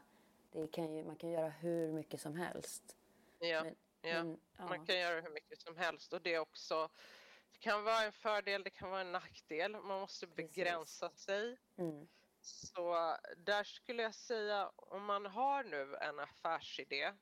det 0.50 0.68
kan 0.72 0.94
ju, 0.96 1.04
man 1.04 1.16
kan 1.16 1.30
göra 1.30 1.48
hur 1.48 1.92
mycket 1.92 2.20
som 2.20 2.34
helst. 2.36 2.96
Ja, 3.38 3.64
Men- 3.64 3.76
ja. 4.00 4.24
Men, 4.24 4.40
ja. 4.58 4.68
Man 4.68 4.86
kan 4.86 4.98
göra 4.98 5.20
hur 5.20 5.30
mycket 5.30 5.60
som 5.60 5.76
helst 5.76 6.12
och 6.12 6.22
det 6.22 6.34
är 6.34 6.38
också 6.38 6.90
det 7.52 7.58
kan 7.58 7.84
vara 7.84 8.02
en 8.04 8.12
fördel, 8.12 8.62
det 8.62 8.70
kan 8.70 8.90
vara 8.90 9.00
en 9.00 9.12
nackdel. 9.12 9.72
Man 9.72 10.00
måste 10.00 10.26
Precis. 10.26 10.54
begränsa 10.54 11.10
sig. 11.10 11.58
Mm. 11.76 12.08
Så 12.40 13.16
där 13.36 13.64
skulle 13.64 14.02
jag 14.02 14.14
säga 14.14 14.68
om 14.76 15.04
man 15.04 15.26
har 15.26 15.64
nu 15.64 15.96
en 15.96 16.18
affärsidé 16.18 17.12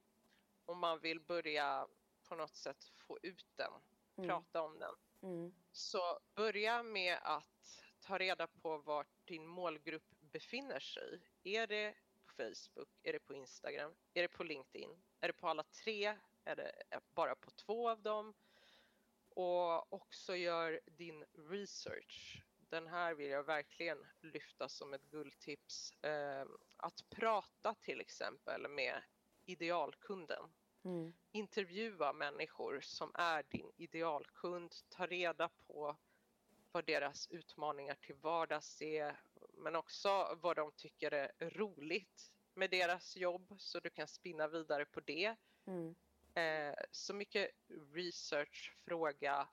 och 0.65 0.77
man 0.77 1.01
vill 1.01 1.21
börja 1.21 1.87
på 2.29 2.35
något 2.35 2.55
sätt 2.57 2.85
få 2.85 3.19
ut 3.23 3.47
den, 3.57 3.73
Mm. 4.17 4.29
prata 4.29 4.63
om 4.63 4.79
den. 4.79 4.95
Mm. 5.23 5.55
Så 5.73 6.21
börja 6.35 6.83
med 6.83 7.19
att 7.23 7.83
ta 8.01 8.19
reda 8.19 8.47
på 8.47 8.79
vart 8.79 9.09
din 9.25 9.47
målgrupp 9.47 10.11
befinner 10.21 10.81
sig. 10.81 11.21
Är 11.43 11.67
det 11.67 11.95
Facebook? 12.37 12.89
Är 13.03 13.13
det 13.13 13.19
på 13.19 13.35
Instagram? 13.35 13.95
Är 14.15 14.23
det 14.23 14.29
på 14.29 14.45
LinkedIn? 14.45 14.91
Är 15.21 15.27
det 15.27 15.33
på 15.33 15.49
alla 15.49 15.63
tre? 15.63 16.17
Är 16.45 16.57
det 16.57 16.73
bara 17.15 17.35
på 17.35 17.51
två 17.51 17.91
av 17.91 18.03
dem? 18.03 18.35
Och 19.29 19.93
också 19.93 20.37
gör 20.37 20.81
din 20.87 21.25
research. 21.51 22.43
Den 22.69 22.87
här 22.87 23.15
vill 23.15 23.31
jag 23.31 23.43
verkligen 23.43 24.07
lyfta 24.21 24.69
som 24.69 24.95
ett 24.95 25.11
guldtips. 25.11 25.93
Eh, 26.05 26.47
att 26.77 27.11
prata 27.11 27.75
till 27.75 28.01
exempel 28.01 28.69
med 28.69 29.03
idealkunden 29.45 30.53
Mm. 30.87 31.13
intervjua 31.33 32.13
människor 32.13 32.81
som 32.81 33.11
är 33.15 33.43
din 33.43 33.73
idealkund, 33.77 34.75
ta 34.89 35.07
reda 35.07 35.49
på 35.49 35.97
vad 36.73 36.85
deras 36.85 37.27
utmaningar 37.31 37.95
till 37.95 38.15
vardags 38.15 38.83
är, 38.83 39.21
men 39.57 39.77
också 39.77 40.39
vad 40.43 40.57
de 40.57 40.73
tycker 40.73 41.11
är 41.15 41.51
roligt 41.51 42.33
med 42.55 42.71
deras 42.71 43.17
jobb 43.17 43.55
så 43.59 43.81
du 43.81 43.91
kan 43.91 44.09
spinna 44.09 44.49
vidare 44.49 44.85
på 44.85 45.01
det. 45.01 45.37
Mm. 45.67 45.95
Eh, 46.35 46.75
så 46.91 47.15
mycket 47.15 47.51
research, 47.93 48.75
fråga, 48.85 49.49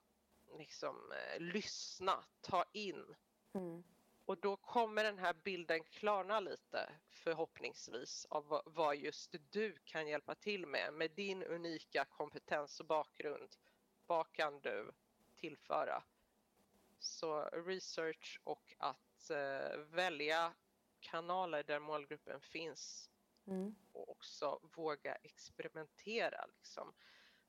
liksom 0.58 1.12
eh, 1.12 1.40
lyssna, 1.40 2.24
ta 2.40 2.64
in 2.72 3.14
Mm. 3.56 3.84
och 4.24 4.38
då 4.38 4.56
kommer 4.56 5.04
den 5.04 5.18
här 5.18 5.34
bilden 5.34 5.84
klarna 5.84 6.40
lite 6.40 6.90
förhoppningsvis 7.08 8.26
av 8.30 8.62
vad- 8.66 8.96
just 8.96 9.34
du 9.50 9.78
kan 9.84 10.08
hjälpa 10.08 10.34
till 10.34 10.66
med. 10.66 10.92
Med 10.94 11.10
din 11.10 11.42
unika 11.42 12.04
kompetens 12.04 12.80
och 12.80 12.86
bakgrund. 12.86 13.56
Vad 14.06 14.32
kan 14.32 14.60
du 14.60 14.92
tillföra? 15.36 16.04
Så 16.98 17.40
research 17.44 18.40
och 18.44 18.74
att 18.78 19.13
eh, 19.30 19.78
välja 19.78 20.54
kanaler 21.00 21.62
där 21.62 21.80
målgruppen 21.80 22.40
finns 22.40 23.10
Mm. 23.46 23.74
och 23.92 24.10
också 24.10 24.60
våga 24.76 25.14
experimentera. 25.14 26.46
Liksom. 26.46 26.94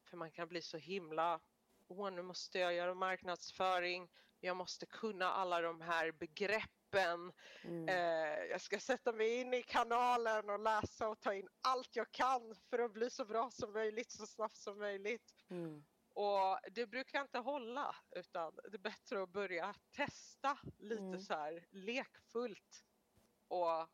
För 0.09 0.17
man 0.17 0.31
kan 0.31 0.47
bli 0.47 0.61
så 0.61 0.77
himla, 0.77 1.41
åh 1.87 2.11
nu 2.11 2.21
måste 2.21 2.59
jag 2.59 2.73
göra 2.73 2.93
marknadsföring, 2.93 4.11
jag 4.39 4.57
måste 4.57 4.85
kunna 4.85 5.31
alla 5.31 5.61
de 5.61 5.81
här 5.81 6.11
begreppen, 6.11 7.33
Mm. 7.63 7.89
eh, 7.89 8.43
jag 8.45 8.61
ska 8.61 8.79
sätta 8.79 9.11
mig 9.13 9.41
in 9.41 9.53
i 9.53 9.63
kanalen 9.63 10.49
och 10.49 10.59
läsa 10.59 11.09
och 11.09 11.19
ta 11.19 11.33
in 11.33 11.49
allt 11.61 11.95
jag 11.95 12.11
kan 12.11 12.55
för 12.69 12.79
att 12.79 12.93
bli 12.93 13.09
så 13.09 13.25
bra 13.25 13.51
som 13.51 13.73
möjligt, 13.73 14.11
så 14.11 14.25
snabbt 14.27 14.57
som 14.57 14.77
möjligt. 14.77 15.35
Mm. 15.49 15.85
Och 16.15 16.59
det 16.71 16.85
brukar 16.87 17.21
inte 17.21 17.39
hålla 17.39 17.95
utan 18.11 18.55
det 18.55 18.73
är 18.73 18.77
bättre 18.77 19.23
att 19.23 19.29
börja 19.29 19.75
testa 19.91 20.57
lite 20.77 21.01
Mm. 21.03 21.19
så 21.21 21.33
här 21.33 21.65
lekfullt 21.71 22.85
och 23.47 23.87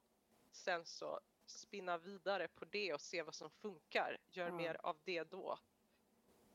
sen 0.51 0.85
så 0.85 1.19
spinna 1.45 1.97
vidare 1.97 2.47
på 2.47 2.65
det 2.65 2.93
och 2.93 3.01
se 3.01 3.23
vad 3.23 3.35
som 3.35 3.49
funkar. 3.49 4.17
Gör 4.31 4.47
Ja. 4.47 4.53
mer 4.53 4.77
av 4.83 4.97
det 5.03 5.23
då. 5.23 5.59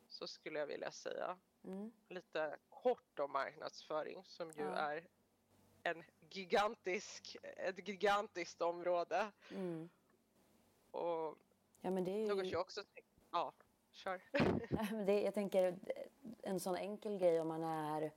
Så 0.09 0.27
skulle 0.27 0.59
jag 0.59 0.67
vilja 0.67 0.91
säga. 0.91 1.39
Mm. 1.65 1.93
Lite 2.09 2.57
kort 2.69 3.19
om 3.19 3.33
marknadsföring 3.33 4.25
som 4.25 4.51
ju 4.51 4.65
är 4.65 5.09
en 5.83 6.05
gigantisk, 6.31 7.37
ett 7.43 7.89
gigantiskt 7.89 8.63
område. 8.63 9.33
Mm. 9.51 9.89
Och 10.91 11.39
Ja 11.81 11.91
men 11.91 12.05
det 12.05 12.11
är 12.11 12.19
ju... 12.19 12.27
något 12.35 12.47
jag 12.47 12.61
också 12.61 12.85
tänker, 12.85 13.05
ja, 13.31 13.53
kör. 13.97 14.23
Det, 15.07 15.23
jag 15.23 15.35
tänker 15.35 15.79
en 16.43 16.61
sån 16.61 16.77
enkel 16.77 17.19
grej 17.19 17.41
om 17.41 17.49
man 17.49 17.65
är 17.65 18.13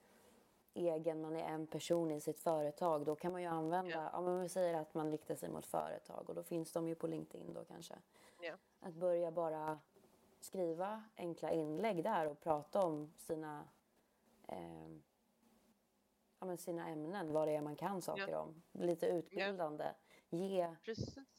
egen, 0.74 1.22
man 1.22 1.36
är 1.36 1.44
en 1.44 1.68
person 1.68 2.12
i 2.12 2.22
sitt 2.22 2.40
företag, 2.40 3.06
då 3.06 3.16
kan 3.16 3.32
man 3.32 3.42
ju 3.42 3.48
använda, 3.48 3.92
Ja. 3.92 4.10
ja. 4.14 4.22
men 4.22 4.42
vi 4.42 4.50
säger 4.50 4.74
att 4.74 4.94
man 4.94 5.12
riktar 5.12 5.36
sig 5.36 5.50
mot 5.50 5.66
företag 5.66 6.30
och 6.30 6.36
då 6.36 6.44
finns 6.44 6.72
de 6.72 6.88
ju 6.88 6.96
på 6.96 7.08
LinkedIn 7.08 7.54
då 7.54 7.66
kanske. 7.66 7.96
Ja. 8.42 8.54
Att 8.80 8.94
börja 8.94 9.32
bara 9.32 9.80
skriva 10.40 11.04
enkla 11.16 11.52
inlägg 11.52 12.04
där 12.04 12.28
och 12.28 12.40
prata 12.40 12.86
om 12.86 13.14
sina, 13.18 13.68
eh, 14.48 14.90
ja, 16.40 16.46
men 16.46 16.58
sina 16.58 16.90
ämnen, 16.90 17.34
vad 17.34 17.48
det 17.48 17.56
är 17.56 17.62
man 17.62 17.76
kan 17.76 18.02
saker 18.02 18.36
om. 18.36 18.62
Lite 18.72 19.06
utbildande. 19.08 19.86
Ge, 20.30 20.76
Precis. 20.86 21.39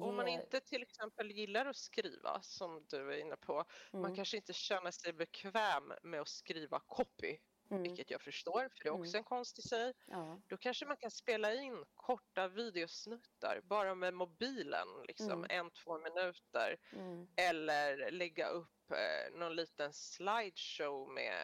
Om 0.00 0.16
man 0.16 0.28
inte 0.28 0.60
till 0.60 0.82
exempel 0.82 1.30
gillar 1.30 1.66
att 1.66 1.76
skriva, 1.76 2.42
som 2.42 2.86
du 2.88 3.12
är 3.14 3.18
inne 3.18 3.36
på, 3.36 3.64
man 4.00 4.04
mm, 4.04 4.16
kanske 4.16 4.36
inte 4.36 4.52
känner 4.52 4.90
sig 4.90 5.12
bekväm 5.12 5.92
med 6.02 6.20
att 6.20 6.28
skriva 6.28 6.80
copy, 6.86 7.38
mm, 7.70 7.82
vilket 7.82 8.10
jag 8.10 8.22
förstår, 8.22 8.68
för 8.76 8.84
det 8.84 8.88
är 8.88 8.92
också 8.92 9.16
Mm. 9.16 9.18
en 9.18 9.24
konst 9.24 9.58
i 9.58 9.62
sig. 9.62 9.94
ja, 10.06 10.42
Då 10.46 10.56
kanske 10.56 10.86
man 10.86 10.96
kan 10.96 11.10
spela 11.10 11.54
in 11.54 11.84
korta 11.94 12.48
videosnuttar, 12.48 13.60
bara 13.64 13.94
med 13.94 14.14
mobilen, 14.14 14.88
liksom 15.08 15.44
Mm. 15.44 15.66
en, 15.66 15.70
två 15.70 15.98
minuter. 15.98 16.76
mm, 16.92 17.28
Eller 17.36 18.10
lägga 18.10 18.48
upp 18.48 18.90
eh, 18.90 19.32
någon 19.38 19.56
liten 19.56 19.92
slideshow 19.92 21.08
med 21.12 21.40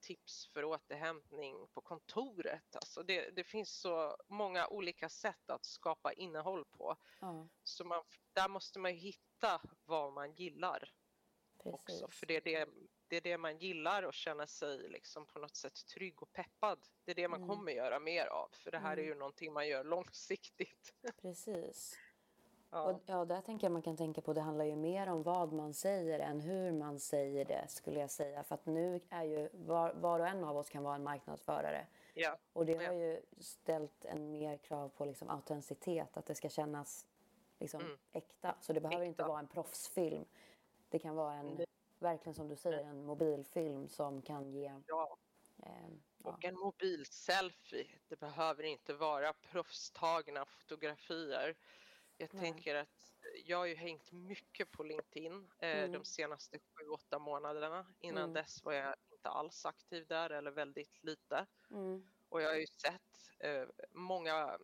tips 0.00 0.46
för 0.46 0.64
återhämtning 0.64 1.68
på 1.68 1.80
kontoret. 1.80 2.76
Alltså 2.76 3.02
det, 3.02 3.30
det 3.30 3.44
finns 3.44 3.80
så 3.80 4.16
många 4.28 4.66
olika 4.68 5.08
sätt 5.08 5.50
att 5.50 5.64
skapa 5.64 6.12
innehåll 6.12 6.64
på. 6.64 6.96
ja, 7.20 7.48
Så 7.62 7.84
man, 7.84 8.04
där 8.32 8.48
måste 8.48 8.78
man 8.78 8.92
hitta 8.92 9.62
vad 9.84 10.12
man 10.12 10.32
gillar 10.34 10.92
också. 11.56 11.86
precis. 12.06 12.18
För 12.18 12.26
det 12.26 12.36
är 12.36 12.40
det, 12.40 12.68
det 13.08 13.16
är 13.16 13.20
det 13.20 13.38
man 13.38 13.58
gillar 13.58 14.02
och 14.02 14.14
känner 14.14 14.46
sig 14.46 14.88
liksom 14.88 15.26
på 15.26 15.38
något 15.38 15.56
sätt 15.56 15.86
trygg 15.86 16.22
och 16.22 16.32
peppad. 16.32 16.86
Det 17.04 17.10
är 17.10 17.14
det 17.14 17.28
man 17.28 17.42
Mm. 17.42 17.48
kommer 17.56 17.72
göra 17.72 18.00
mer 18.00 18.26
av. 18.26 18.48
För 18.52 18.70
det 18.70 18.78
här 18.78 18.92
är 18.92 18.98
Mm. 19.02 19.06
ju 19.08 19.14
någonting 19.14 19.52
man 19.52 19.68
gör 19.68 19.84
långsiktigt. 19.84 20.94
Precis. 21.22 21.96
Ja, 22.72 22.82
Och, 22.92 23.00
ja, 23.06 23.24
där 23.24 23.40
tänker 23.40 23.64
jag 23.66 23.72
man 23.72 23.82
kan 23.82 23.96
tänka 23.96 24.20
på, 24.20 24.32
det 24.32 24.40
handlar 24.40 24.64
ju 24.64 24.76
mer 24.76 25.08
om 25.08 25.22
vad 25.22 25.52
man 25.52 25.74
säger 25.74 26.18
än 26.20 26.40
hur 26.40 26.72
man 26.72 27.00
säger 27.00 27.44
det 27.44 27.68
skulle 27.68 28.00
jag 28.00 28.10
säga. 28.10 28.42
För 28.44 28.54
att 28.54 28.66
nu 28.66 29.00
är 29.08 29.24
ju 29.24 29.48
var, 29.52 29.92
var 29.94 30.20
och 30.20 30.26
en 30.26 30.44
av 30.44 30.56
oss 30.56 30.70
kan 30.70 30.82
vara 30.82 30.94
en 30.94 31.02
marknadsförare. 31.02 31.86
ja, 32.14 32.36
Och 32.52 32.66
det 32.66 32.72
Ja. 32.72 32.86
har 32.88 32.94
ju 32.94 33.20
ställt 33.40 34.04
en 34.04 34.32
mer 34.32 34.56
krav 34.56 34.88
på 34.88 35.04
liksom 35.04 35.30
autenticitet, 35.30 36.16
att 36.16 36.26
det 36.26 36.34
ska 36.34 36.48
kännas 36.48 37.06
liksom 37.58 37.80
Mm. 37.80 37.98
äkta. 38.12 38.54
Så 38.60 38.72
det 38.72 38.80
behöver 38.80 39.04
inte 39.04 39.22
Äkta. 39.22 39.28
vara 39.28 39.38
en 39.40 39.48
proffsfilm. 39.48 40.24
Det 40.88 40.98
kan 40.98 41.14
vara 41.16 41.34
en, 41.34 41.46
Nej. 41.46 41.66
verkligen 41.98 42.34
som 42.34 42.48
du 42.48 42.56
säger, 42.56 42.84
en 42.84 43.04
mobilfilm 43.04 43.88
som 43.88 44.22
kan 44.22 44.50
ge... 44.50 44.72
ja. 44.86 45.16
Eh, 45.62 45.66
ja. 46.24 46.30
Och 46.30 46.44
en 46.44 46.58
mobilselfie. 46.58 47.86
Det 48.08 48.20
behöver 48.20 48.62
inte 48.62 48.94
vara 48.94 49.32
proffstagna 49.32 50.44
fotografier. 50.44 51.54
Jag 52.20 52.30
tänker 52.30 52.74
att 52.74 53.14
jag 53.44 53.58
har 53.58 53.66
ju 53.66 53.74
hängt 53.74 54.12
mycket 54.12 54.70
på 54.70 54.82
LinkedIn 54.82 55.50
eh, 55.58 55.78
Mm. 55.78 55.92
de 55.92 56.04
senaste 56.04 56.58
sju, 56.58 56.88
åtta 56.88 57.18
månaderna. 57.18 57.86
Innan 58.00 58.22
Mm. 58.22 58.34
dess 58.34 58.64
var 58.64 58.72
jag 58.72 58.96
inte 59.12 59.28
alls 59.28 59.66
aktiv 59.66 60.06
där 60.06 60.30
eller 60.30 60.50
väldigt 60.50 61.02
lite. 61.04 61.46
Mm. 61.70 62.06
Och 62.28 62.42
jag 62.42 62.48
har 62.48 62.56
ju 62.56 62.66
sett 62.66 63.30
eh, 63.38 63.64
många, 63.90 64.58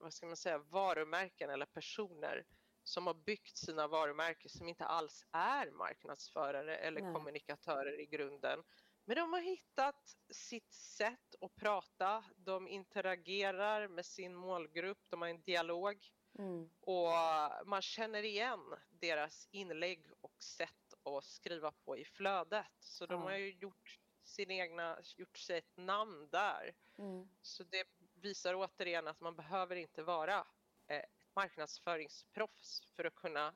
vad 0.00 0.12
ska 0.12 0.26
man 0.26 0.36
säga, 0.36 0.58
varumärken 0.58 1.50
eller 1.50 1.66
personer 1.66 2.46
som 2.82 3.06
har 3.06 3.14
byggt 3.14 3.56
sina 3.56 3.86
varumärken 3.88 4.50
som 4.50 4.68
inte 4.68 4.84
alls 4.84 5.24
är 5.32 5.70
marknadsförare 5.70 6.76
eller 6.76 7.00
Nej. 7.00 7.14
kommunikatörer 7.14 8.00
i 8.00 8.06
grunden. 8.06 8.64
Men 9.04 9.16
de 9.16 9.32
har 9.32 9.40
hittat 9.40 10.16
sitt 10.30 10.72
sätt 10.72 11.34
att 11.40 11.54
prata, 11.54 12.24
de 12.36 12.68
interagerar 12.68 13.88
med 13.88 14.06
sin 14.06 14.34
målgrupp, 14.34 14.98
de 15.08 15.22
har 15.22 15.28
en 15.28 15.42
dialog 15.42 16.06
Mm. 16.38 16.70
och 16.80 17.12
man 17.66 17.82
känner 17.82 18.22
igen 18.22 18.60
deras 18.90 19.48
inlägg 19.50 20.06
och 20.20 20.42
sätt 20.42 20.94
att 21.04 21.24
skriva 21.24 21.72
på 21.72 21.96
i 21.96 22.04
flödet. 22.04 22.66
Så 22.80 23.06
de 23.06 23.22
har 23.22 23.36
ju 23.36 23.52
gjort, 23.52 24.00
sin 24.22 24.50
egna, 24.50 24.98
gjort 25.16 25.38
sig 25.38 25.58
ett 25.58 25.76
namn 25.76 26.28
där. 26.30 26.74
Mm. 26.98 27.28
Så 27.42 27.64
det 27.64 27.86
visar 28.14 28.54
återigen 28.54 29.08
att 29.08 29.20
man 29.20 29.36
behöver 29.36 29.76
inte 29.76 30.02
vara 30.02 30.46
eh, 30.86 30.96
ett 30.96 31.34
marknadsföringsproffs 31.34 32.84
för 32.96 33.04
att 33.04 33.14
kunna 33.14 33.54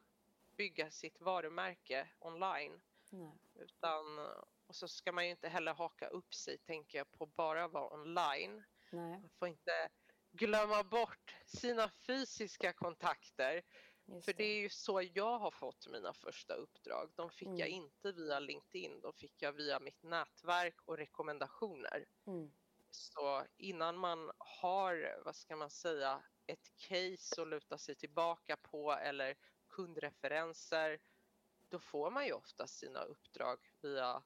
bygga 0.56 0.90
sitt 0.90 1.20
varumärke 1.20 2.08
online. 2.18 2.80
Nej. 3.10 3.32
Utan, 3.54 4.18
och 4.66 4.74
så 4.74 4.88
ska 4.88 5.12
man 5.12 5.24
ju 5.24 5.30
inte 5.30 5.48
heller 5.48 5.74
haka 5.74 6.08
upp 6.08 6.34
sig, 6.34 6.58
tänker 6.58 6.98
jag, 6.98 7.12
på 7.12 7.26
bara 7.26 7.68
vara 7.68 7.94
online. 7.94 8.64
Nej, 8.90 9.20
Man 9.20 9.30
får 9.38 9.48
inte 9.48 9.88
glömma 10.37 10.82
bort 10.84 11.37
sina 11.47 11.89
fysiska 11.89 12.72
kontakter. 12.72 13.62
just 14.07 14.24
För 14.24 14.32
det 14.32 14.45
är 14.45 14.59
ju 14.59 14.68
så 14.68 15.03
jag 15.14 15.39
har 15.39 15.51
fått 15.51 15.87
mina 15.87 16.12
första 16.14 16.55
uppdrag. 16.55 17.12
De 17.16 17.30
fick 17.30 17.49
jag 17.49 17.68
Mm. 17.68 17.72
inte 17.72 18.12
via 18.12 18.39
LinkedIn, 18.41 19.01
de 19.01 19.12
fick 19.12 19.43
jag 19.43 19.53
via 19.53 19.80
mitt 19.80 20.03
nätverk 20.03 20.74
och 20.84 20.97
rekommendationer. 20.97 22.09
Mm. 22.26 22.51
Så 22.91 23.47
innan 23.57 23.97
man 23.99 24.32
har, 24.39 25.22
vad 25.24 25.37
ska 25.37 25.57
man 25.57 25.70
säga, 25.70 26.24
ett 26.47 26.76
case 26.76 27.43
att 27.43 27.49
luta 27.49 27.78
sig 27.78 27.95
tillbaka 27.97 28.57
på 28.57 28.93
eller 28.93 29.37
kundreferenser, 29.68 30.99
då 31.68 31.78
får 31.80 32.11
man 32.11 32.26
ju 32.26 32.32
ofta 32.32 32.66
sina 32.66 33.03
uppdrag 33.03 33.59
via 33.82 34.22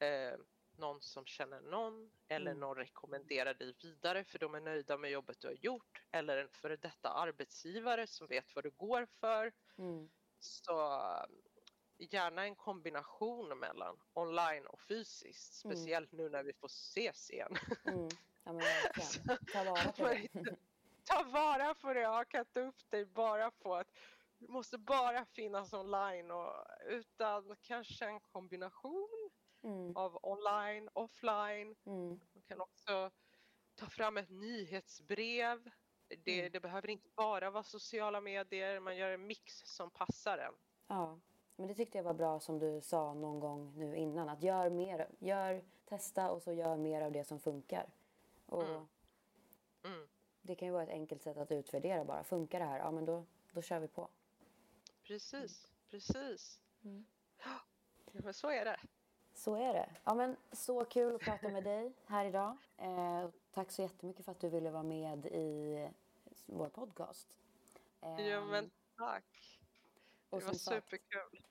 eh, 0.00 0.38
någon 0.78 1.02
som 1.02 1.26
känner 1.26 1.60
någon 1.60 2.10
eller 2.28 2.50
mm. 2.50 2.60
någon 2.60 2.76
rekommenderar 2.76 3.54
dig 3.54 3.74
vidare 3.82 4.24
för 4.24 4.38
de 4.38 4.54
är 4.54 4.60
nöjda 4.60 4.96
med 4.96 5.10
jobbet 5.10 5.40
du 5.40 5.46
har 5.46 5.54
gjort 5.54 6.02
eller 6.10 6.36
en 6.36 6.48
före 6.48 6.76
detta 6.76 7.08
arbetsgivare 7.10 8.06
som 8.06 8.26
vet 8.26 8.54
vad 8.54 8.64
du 8.64 8.70
går 8.70 9.06
för. 9.20 9.52
Mm. 9.78 10.08
Så 10.38 11.00
gärna 11.98 12.44
en 12.44 12.56
kombination 12.56 13.58
mellan 13.58 13.96
online 14.12 14.66
och 14.66 14.80
fysiskt, 14.80 15.64
mm. 15.64 15.76
speciellt 15.76 16.12
mm. 16.12 16.24
nu 16.24 16.30
när 16.30 16.42
vi 16.42 16.52
får 16.52 16.66
ses 16.66 17.30
igen. 17.30 17.56
Mm. 17.84 18.08
Ja, 18.44 18.52
men 18.52 18.62
Ta 19.52 19.64
vara 19.64 19.92
på 19.92 20.08
det. 20.08 20.28
Ta 21.04 21.22
vara 21.22 21.74
på 21.74 21.92
det, 21.92 22.38
inte 22.38 22.60
upp 22.60 22.90
dig 22.90 23.04
bara 23.04 23.50
på 23.50 23.74
att 23.74 23.88
det 24.38 24.48
måste 24.48 24.78
bara 24.78 25.24
finnas 25.24 25.72
online 25.72 26.30
och 26.30 26.54
utan 26.86 27.56
kanske 27.62 28.04
en 28.04 28.20
kombination 28.20 29.25
mm. 29.62 29.96
av 29.96 30.18
online, 30.22 30.88
offline. 30.92 31.76
Mm. 31.86 32.08
Man 32.08 32.42
kan 32.48 32.60
också 32.60 33.10
ta 33.74 33.86
fram 33.86 34.16
ett 34.16 34.30
nyhetsbrev. 34.30 35.70
Det, 36.24 36.38
mm. 36.40 36.52
det, 36.52 36.60
behöver 36.60 36.90
inte 36.90 37.08
bara 37.16 37.50
vara 37.50 37.62
sociala 37.62 38.20
medier, 38.20 38.80
man 38.80 38.96
gör 38.96 39.10
en 39.10 39.26
mix 39.26 39.62
som 39.64 39.90
passar 39.90 40.38
en. 40.38 40.54
Ja, 40.86 41.20
men 41.56 41.68
det 41.68 41.74
tyckte 41.74 41.98
jag 41.98 42.02
var 42.02 42.14
bra 42.14 42.40
som 42.40 42.58
du 42.58 42.80
sa 42.80 43.14
någon 43.14 43.40
gång 43.40 43.78
nu 43.78 43.96
innan. 43.96 44.28
Att 44.28 44.42
gör 44.42 44.70
mer, 44.70 45.10
gör, 45.18 45.64
testa 45.84 46.30
och 46.30 46.42
så 46.42 46.52
gör 46.52 46.76
mer 46.76 47.02
av 47.02 47.12
det 47.12 47.24
som 47.24 47.40
funkar. 47.40 47.90
Och 48.46 48.64
mm. 48.64 48.86
Mm. 49.84 50.08
Det 50.42 50.54
kan 50.54 50.68
ju 50.68 50.72
vara 50.72 50.82
ett 50.82 50.90
enkelt 50.90 51.22
sätt 51.22 51.36
att 51.36 51.52
utvärdera 51.52 52.04
bara. 52.04 52.24
Funkar 52.24 52.58
det 52.58 52.64
här? 52.64 52.78
Ja, 52.78 52.90
men 52.90 53.04
då, 53.04 53.24
då 53.52 53.62
kör 53.62 53.80
vi 53.80 53.88
på. 53.88 54.08
Precis, 55.02 55.72
precis. 55.90 56.60
Mm. 56.84 57.06
Ja, 57.44 57.60
men 58.12 58.34
så 58.34 58.50
är 58.50 58.64
det. 58.64 58.80
Så 59.36 59.54
är 59.54 59.72
det. 59.74 59.88
Ja, 60.04 60.14
men 60.14 60.36
så 60.52 60.84
kul 60.84 61.14
att 61.14 61.20
prata 61.20 61.48
med 61.48 61.64
dig 61.64 61.92
här 62.06 62.24
idag. 62.24 62.56
Eh, 62.78 63.28
tack 63.52 63.70
så 63.70 63.82
jättemycket 63.82 64.24
för 64.24 64.32
att 64.32 64.40
du 64.40 64.48
ville 64.48 64.70
vara 64.70 64.82
med 64.82 65.26
i 65.26 65.88
vår 66.46 66.68
podcast. 66.68 67.28
Eh, 68.00 68.20
ja, 68.20 68.44
men 68.44 68.70
tack. 68.96 69.60
Det 70.30 70.44
var 70.44 70.52
superkul. 70.52 71.42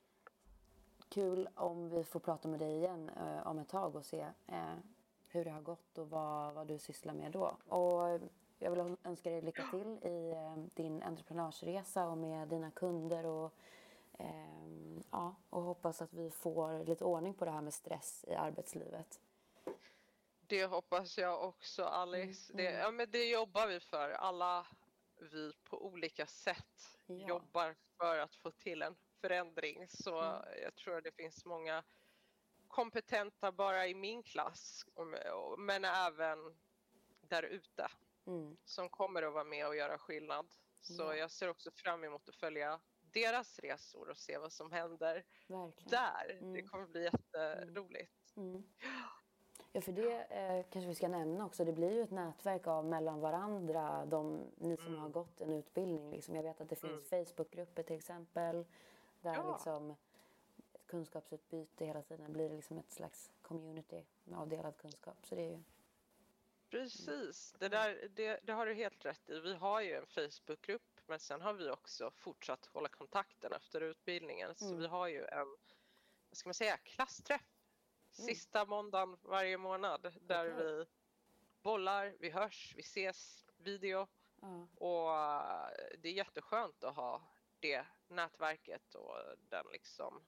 Kul 1.09 1.49
om 1.55 1.89
vi 1.89 2.03
får 2.03 2.19
prata 2.19 2.47
med 2.47 2.59
dig 2.59 2.75
igen 2.75 3.09
eh, 3.09 3.47
om 3.47 3.59
ett 3.59 3.69
tag 3.69 3.95
och 3.95 4.05
se 4.05 4.27
eh, 4.47 4.75
hur 5.27 5.45
det 5.45 5.51
har 5.51 5.61
gått 5.61 5.97
och 5.97 6.09
vad, 6.09 6.53
vad 6.53 6.67
du 6.67 6.79
sysslar 6.79 7.13
med 7.13 7.31
då. 7.31 7.57
Och 7.67 8.19
jag 8.59 8.71
vill 8.71 8.95
önska 9.03 9.29
dig 9.29 9.41
lycka 9.41 9.67
till 9.71 10.11
i 10.11 10.31
eh, 10.31 10.63
din 10.73 11.03
entreprenörsresa 11.03 12.07
och 12.07 12.17
med 12.17 12.47
dina 12.47 12.71
kunder 12.71 13.25
och, 13.25 13.53
eh, 14.19 14.55
ja, 15.15 15.35
och 15.49 15.61
hoppas 15.61 16.01
att 16.01 16.13
vi 16.13 16.31
får 16.31 16.85
lite 16.85 17.03
ordning 17.03 17.33
på 17.33 17.45
det 17.45 17.51
här 17.51 17.61
med 17.61 17.73
stress 17.73 18.25
i 18.27 18.33
arbetslivet. 18.33 19.19
Det 20.47 20.65
hoppas 20.65 21.17
jag 21.17 21.43
också 21.43 21.83
Alice. 21.83 22.53
Mm. 22.53 22.65
Det, 22.65 22.69
mm. 22.69 22.81
ja, 22.81 22.91
men 22.91 23.11
det 23.11 23.29
jobbar 23.29 23.67
vi 23.67 23.79
för. 23.79 24.09
Alla 24.09 24.67
vi 25.31 25.53
på 25.63 25.85
olika 25.85 26.25
sätt 26.25 26.97
ja. 27.05 27.27
jobbar 27.27 27.75
för 27.97 28.17
att 28.17 28.35
få 28.35 28.51
till 28.51 28.81
en 28.81 28.95
förändring. 29.21 29.87
Så 29.87 30.21
mm. 30.21 30.41
jag 30.63 30.75
tror 30.75 31.01
det 31.01 31.11
finns 31.11 31.45
många 31.45 31.83
kompetenta 32.67 33.51
bara 33.51 33.87
i 33.87 33.95
min 33.95 34.23
klass 34.23 34.85
men 35.57 35.85
även 35.85 36.39
där 37.21 37.43
ute 37.43 37.87
mm. 38.27 38.57
som 38.65 38.89
kommer 38.89 39.23
att 39.23 39.33
vara 39.33 39.43
med 39.43 39.67
och 39.67 39.75
göra 39.75 39.97
skillnad. 39.97 40.47
Så 40.81 41.03
ja. 41.03 41.15
jag 41.15 41.31
ser 41.31 41.49
också 41.49 41.71
fram 41.71 42.03
emot 42.03 42.29
att 42.29 42.35
följa 42.35 42.79
deras 43.15 43.59
resor 43.59 44.09
och 44.09 44.17
se 44.17 44.37
vad 44.37 44.51
som 44.51 44.71
händer 44.71 45.23
Verkligen. 45.47 45.89
där. 45.89 46.37
Mm. 46.39 46.53
Det 46.53 46.61
kommer 46.61 46.85
bli 46.85 47.03
jätteroligt. 47.03 48.37
Mm. 48.37 48.49
mm. 48.49 48.63
Ja, 49.71 49.81
för 49.81 49.91
det 49.91 50.23
eh, 50.23 50.65
kanske 50.69 50.87
vi 50.87 50.95
ska 50.95 51.07
nämna 51.07 51.45
också. 51.45 51.65
Det 51.65 51.73
blir 51.73 51.91
ju 51.91 52.01
ett 52.01 52.11
nätverk 52.11 52.67
av 52.67 52.85
mellan 52.85 53.19
varandra, 53.19 54.05
de, 54.05 54.51
ni 54.55 54.77
som 54.77 54.87
mm. 54.87 54.99
har 54.99 55.09
gått 55.09 55.41
en 55.41 55.53
utbildning. 55.53 56.11
Liksom. 56.11 56.35
Jag 56.35 56.43
vet 56.43 56.61
att 56.61 56.69
det 56.69 56.75
finns 56.75 57.11
mm. 57.11 57.25
Facebookgrupper 57.25 57.83
till 57.83 57.95
exempel. 57.95 58.65
Där 59.21 59.33
ja. 59.33 59.51
liksom 59.51 59.95
kunskapsutbyte 60.85 61.85
hela 61.85 62.01
tiden 62.01 62.33
blir 62.33 62.49
liksom 62.49 62.77
ett 62.77 62.91
slags 62.91 63.31
community 63.41 64.05
av 64.33 64.47
delad 64.47 64.77
kunskap. 64.77 65.17
Så 65.23 65.35
det 65.35 65.41
är 65.41 65.51
ju 65.51 65.63
Precis, 66.69 67.55
det, 67.59 67.69
där, 67.69 68.09
det, 68.15 68.39
det, 68.43 68.53
har 68.53 68.65
du 68.65 68.73
helt 68.73 69.05
rätt 69.05 69.29
i. 69.29 69.39
Vi 69.39 69.53
har 69.53 69.81
ju 69.81 69.93
en 69.93 70.05
Facebookgrupp 70.05 70.94
men 71.07 71.19
sen 71.19 71.41
har 71.41 71.53
vi 71.53 71.69
också 71.69 72.11
fortsatt 72.11 72.65
hålla 72.65 72.89
kontakten 72.89 73.53
efter 73.53 73.81
utbildningen. 73.81 74.55
Så 74.55 74.65
mm. 74.65 74.79
vi 74.79 74.87
har 74.87 75.07
ju 75.07 75.25
en, 75.25 75.47
vad 76.29 76.37
ska 76.37 76.49
man 76.49 76.53
säga, 76.53 76.77
klassträff 76.77 77.41
mm. 78.17 78.27
sista 78.27 78.65
måndagen 78.65 79.17
varje 79.21 79.57
månad 79.57 80.13
där 80.21 80.53
okay. 80.53 80.63
vi 80.63 80.85
bollar, 81.61 82.15
vi 82.19 82.29
hörs, 82.29 82.73
vi 82.75 82.81
ses, 82.81 83.45
video. 83.57 84.07
Mm. 84.41 84.67
Och 84.75 85.09
uh, 85.09 85.67
det 85.99 86.09
är 86.09 86.13
jätteskönt 86.13 86.83
att 86.83 86.95
ha 86.95 87.21
det 87.59 87.85
nätverket 88.07 88.95
och 88.95 89.15
den 89.49 89.65
liksom 89.71 90.23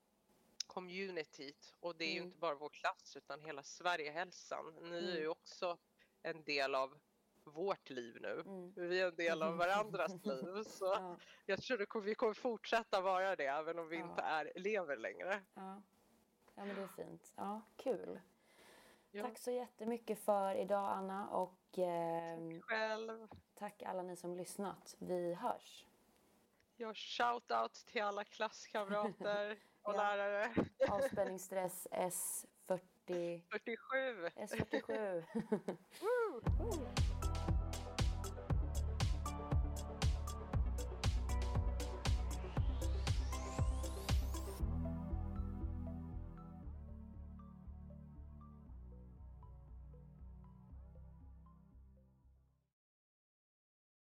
communityt. 0.68 1.76
Och 1.80 1.96
det 1.96 2.06
är 2.06 2.12
ju 2.12 2.18
mm. 2.18 2.28
inte 2.28 2.38
bara 2.38 2.56
vår 2.56 2.70
klass 2.70 3.16
utan 3.16 3.42
hela 3.42 3.64
Sverigehälsan. 3.64 4.76
Ni 4.82 4.98
är 4.98 5.16
ju 5.16 5.20
mm. 5.20 5.32
också 5.32 5.78
en 6.22 6.44
del 6.44 6.76
av 6.76 7.00
vårt 7.48 7.90
liv 7.90 8.18
nu. 8.22 8.42
Mm. 8.46 8.74
Vi 8.76 9.02
är 9.02 9.08
en 9.08 9.16
del 9.16 9.44
av 9.44 9.58
varandras 9.58 10.12
liv. 10.26 10.64
Så 10.64 10.86
ja. 10.86 11.18
jag 11.46 11.62
tror 11.62 11.98
att 11.98 12.04
vi 12.04 12.16
kommer 12.16 12.34
fortsätta 12.34 13.02
vara 13.02 13.36
det 13.36 13.46
även 13.46 13.80
om 13.80 13.90
vi 13.90 13.98
ja. 13.98 14.06
inte 14.10 14.22
är 14.22 14.52
elever 14.56 14.98
längre. 14.98 15.42
Ja. 15.54 15.82
ja, 16.56 16.66
men 16.66 16.76
det 16.76 16.82
är 16.82 16.88
fint. 16.88 17.34
Ja, 17.36 17.62
kul. 17.76 18.20
Ja. 19.12 19.24
Tack 19.24 19.38
så 19.38 19.52
jättemycket 19.52 20.20
för 20.20 20.56
idag 20.56 20.92
Anna 20.92 21.30
och 21.30 21.80
eh, 21.80 22.60
själv. 22.62 23.28
tack 23.56 23.84
alla 23.84 24.04
ni 24.04 24.16
som 24.16 24.36
lyssnat. 24.36 24.96
Vi 25.00 25.34
hörs. 25.34 25.86
Ja, 26.76 26.94
shout 26.94 27.52
out 27.52 27.74
till 27.74 28.02
alla 28.02 28.24
klasskamrater 28.24 29.58
och 29.82 29.94
lärare. 29.94 30.54
Avspänningsstress 30.90 31.88
S 31.92 32.46
47. 32.68 33.42
S47. 33.50 34.30
S47. 34.36 35.24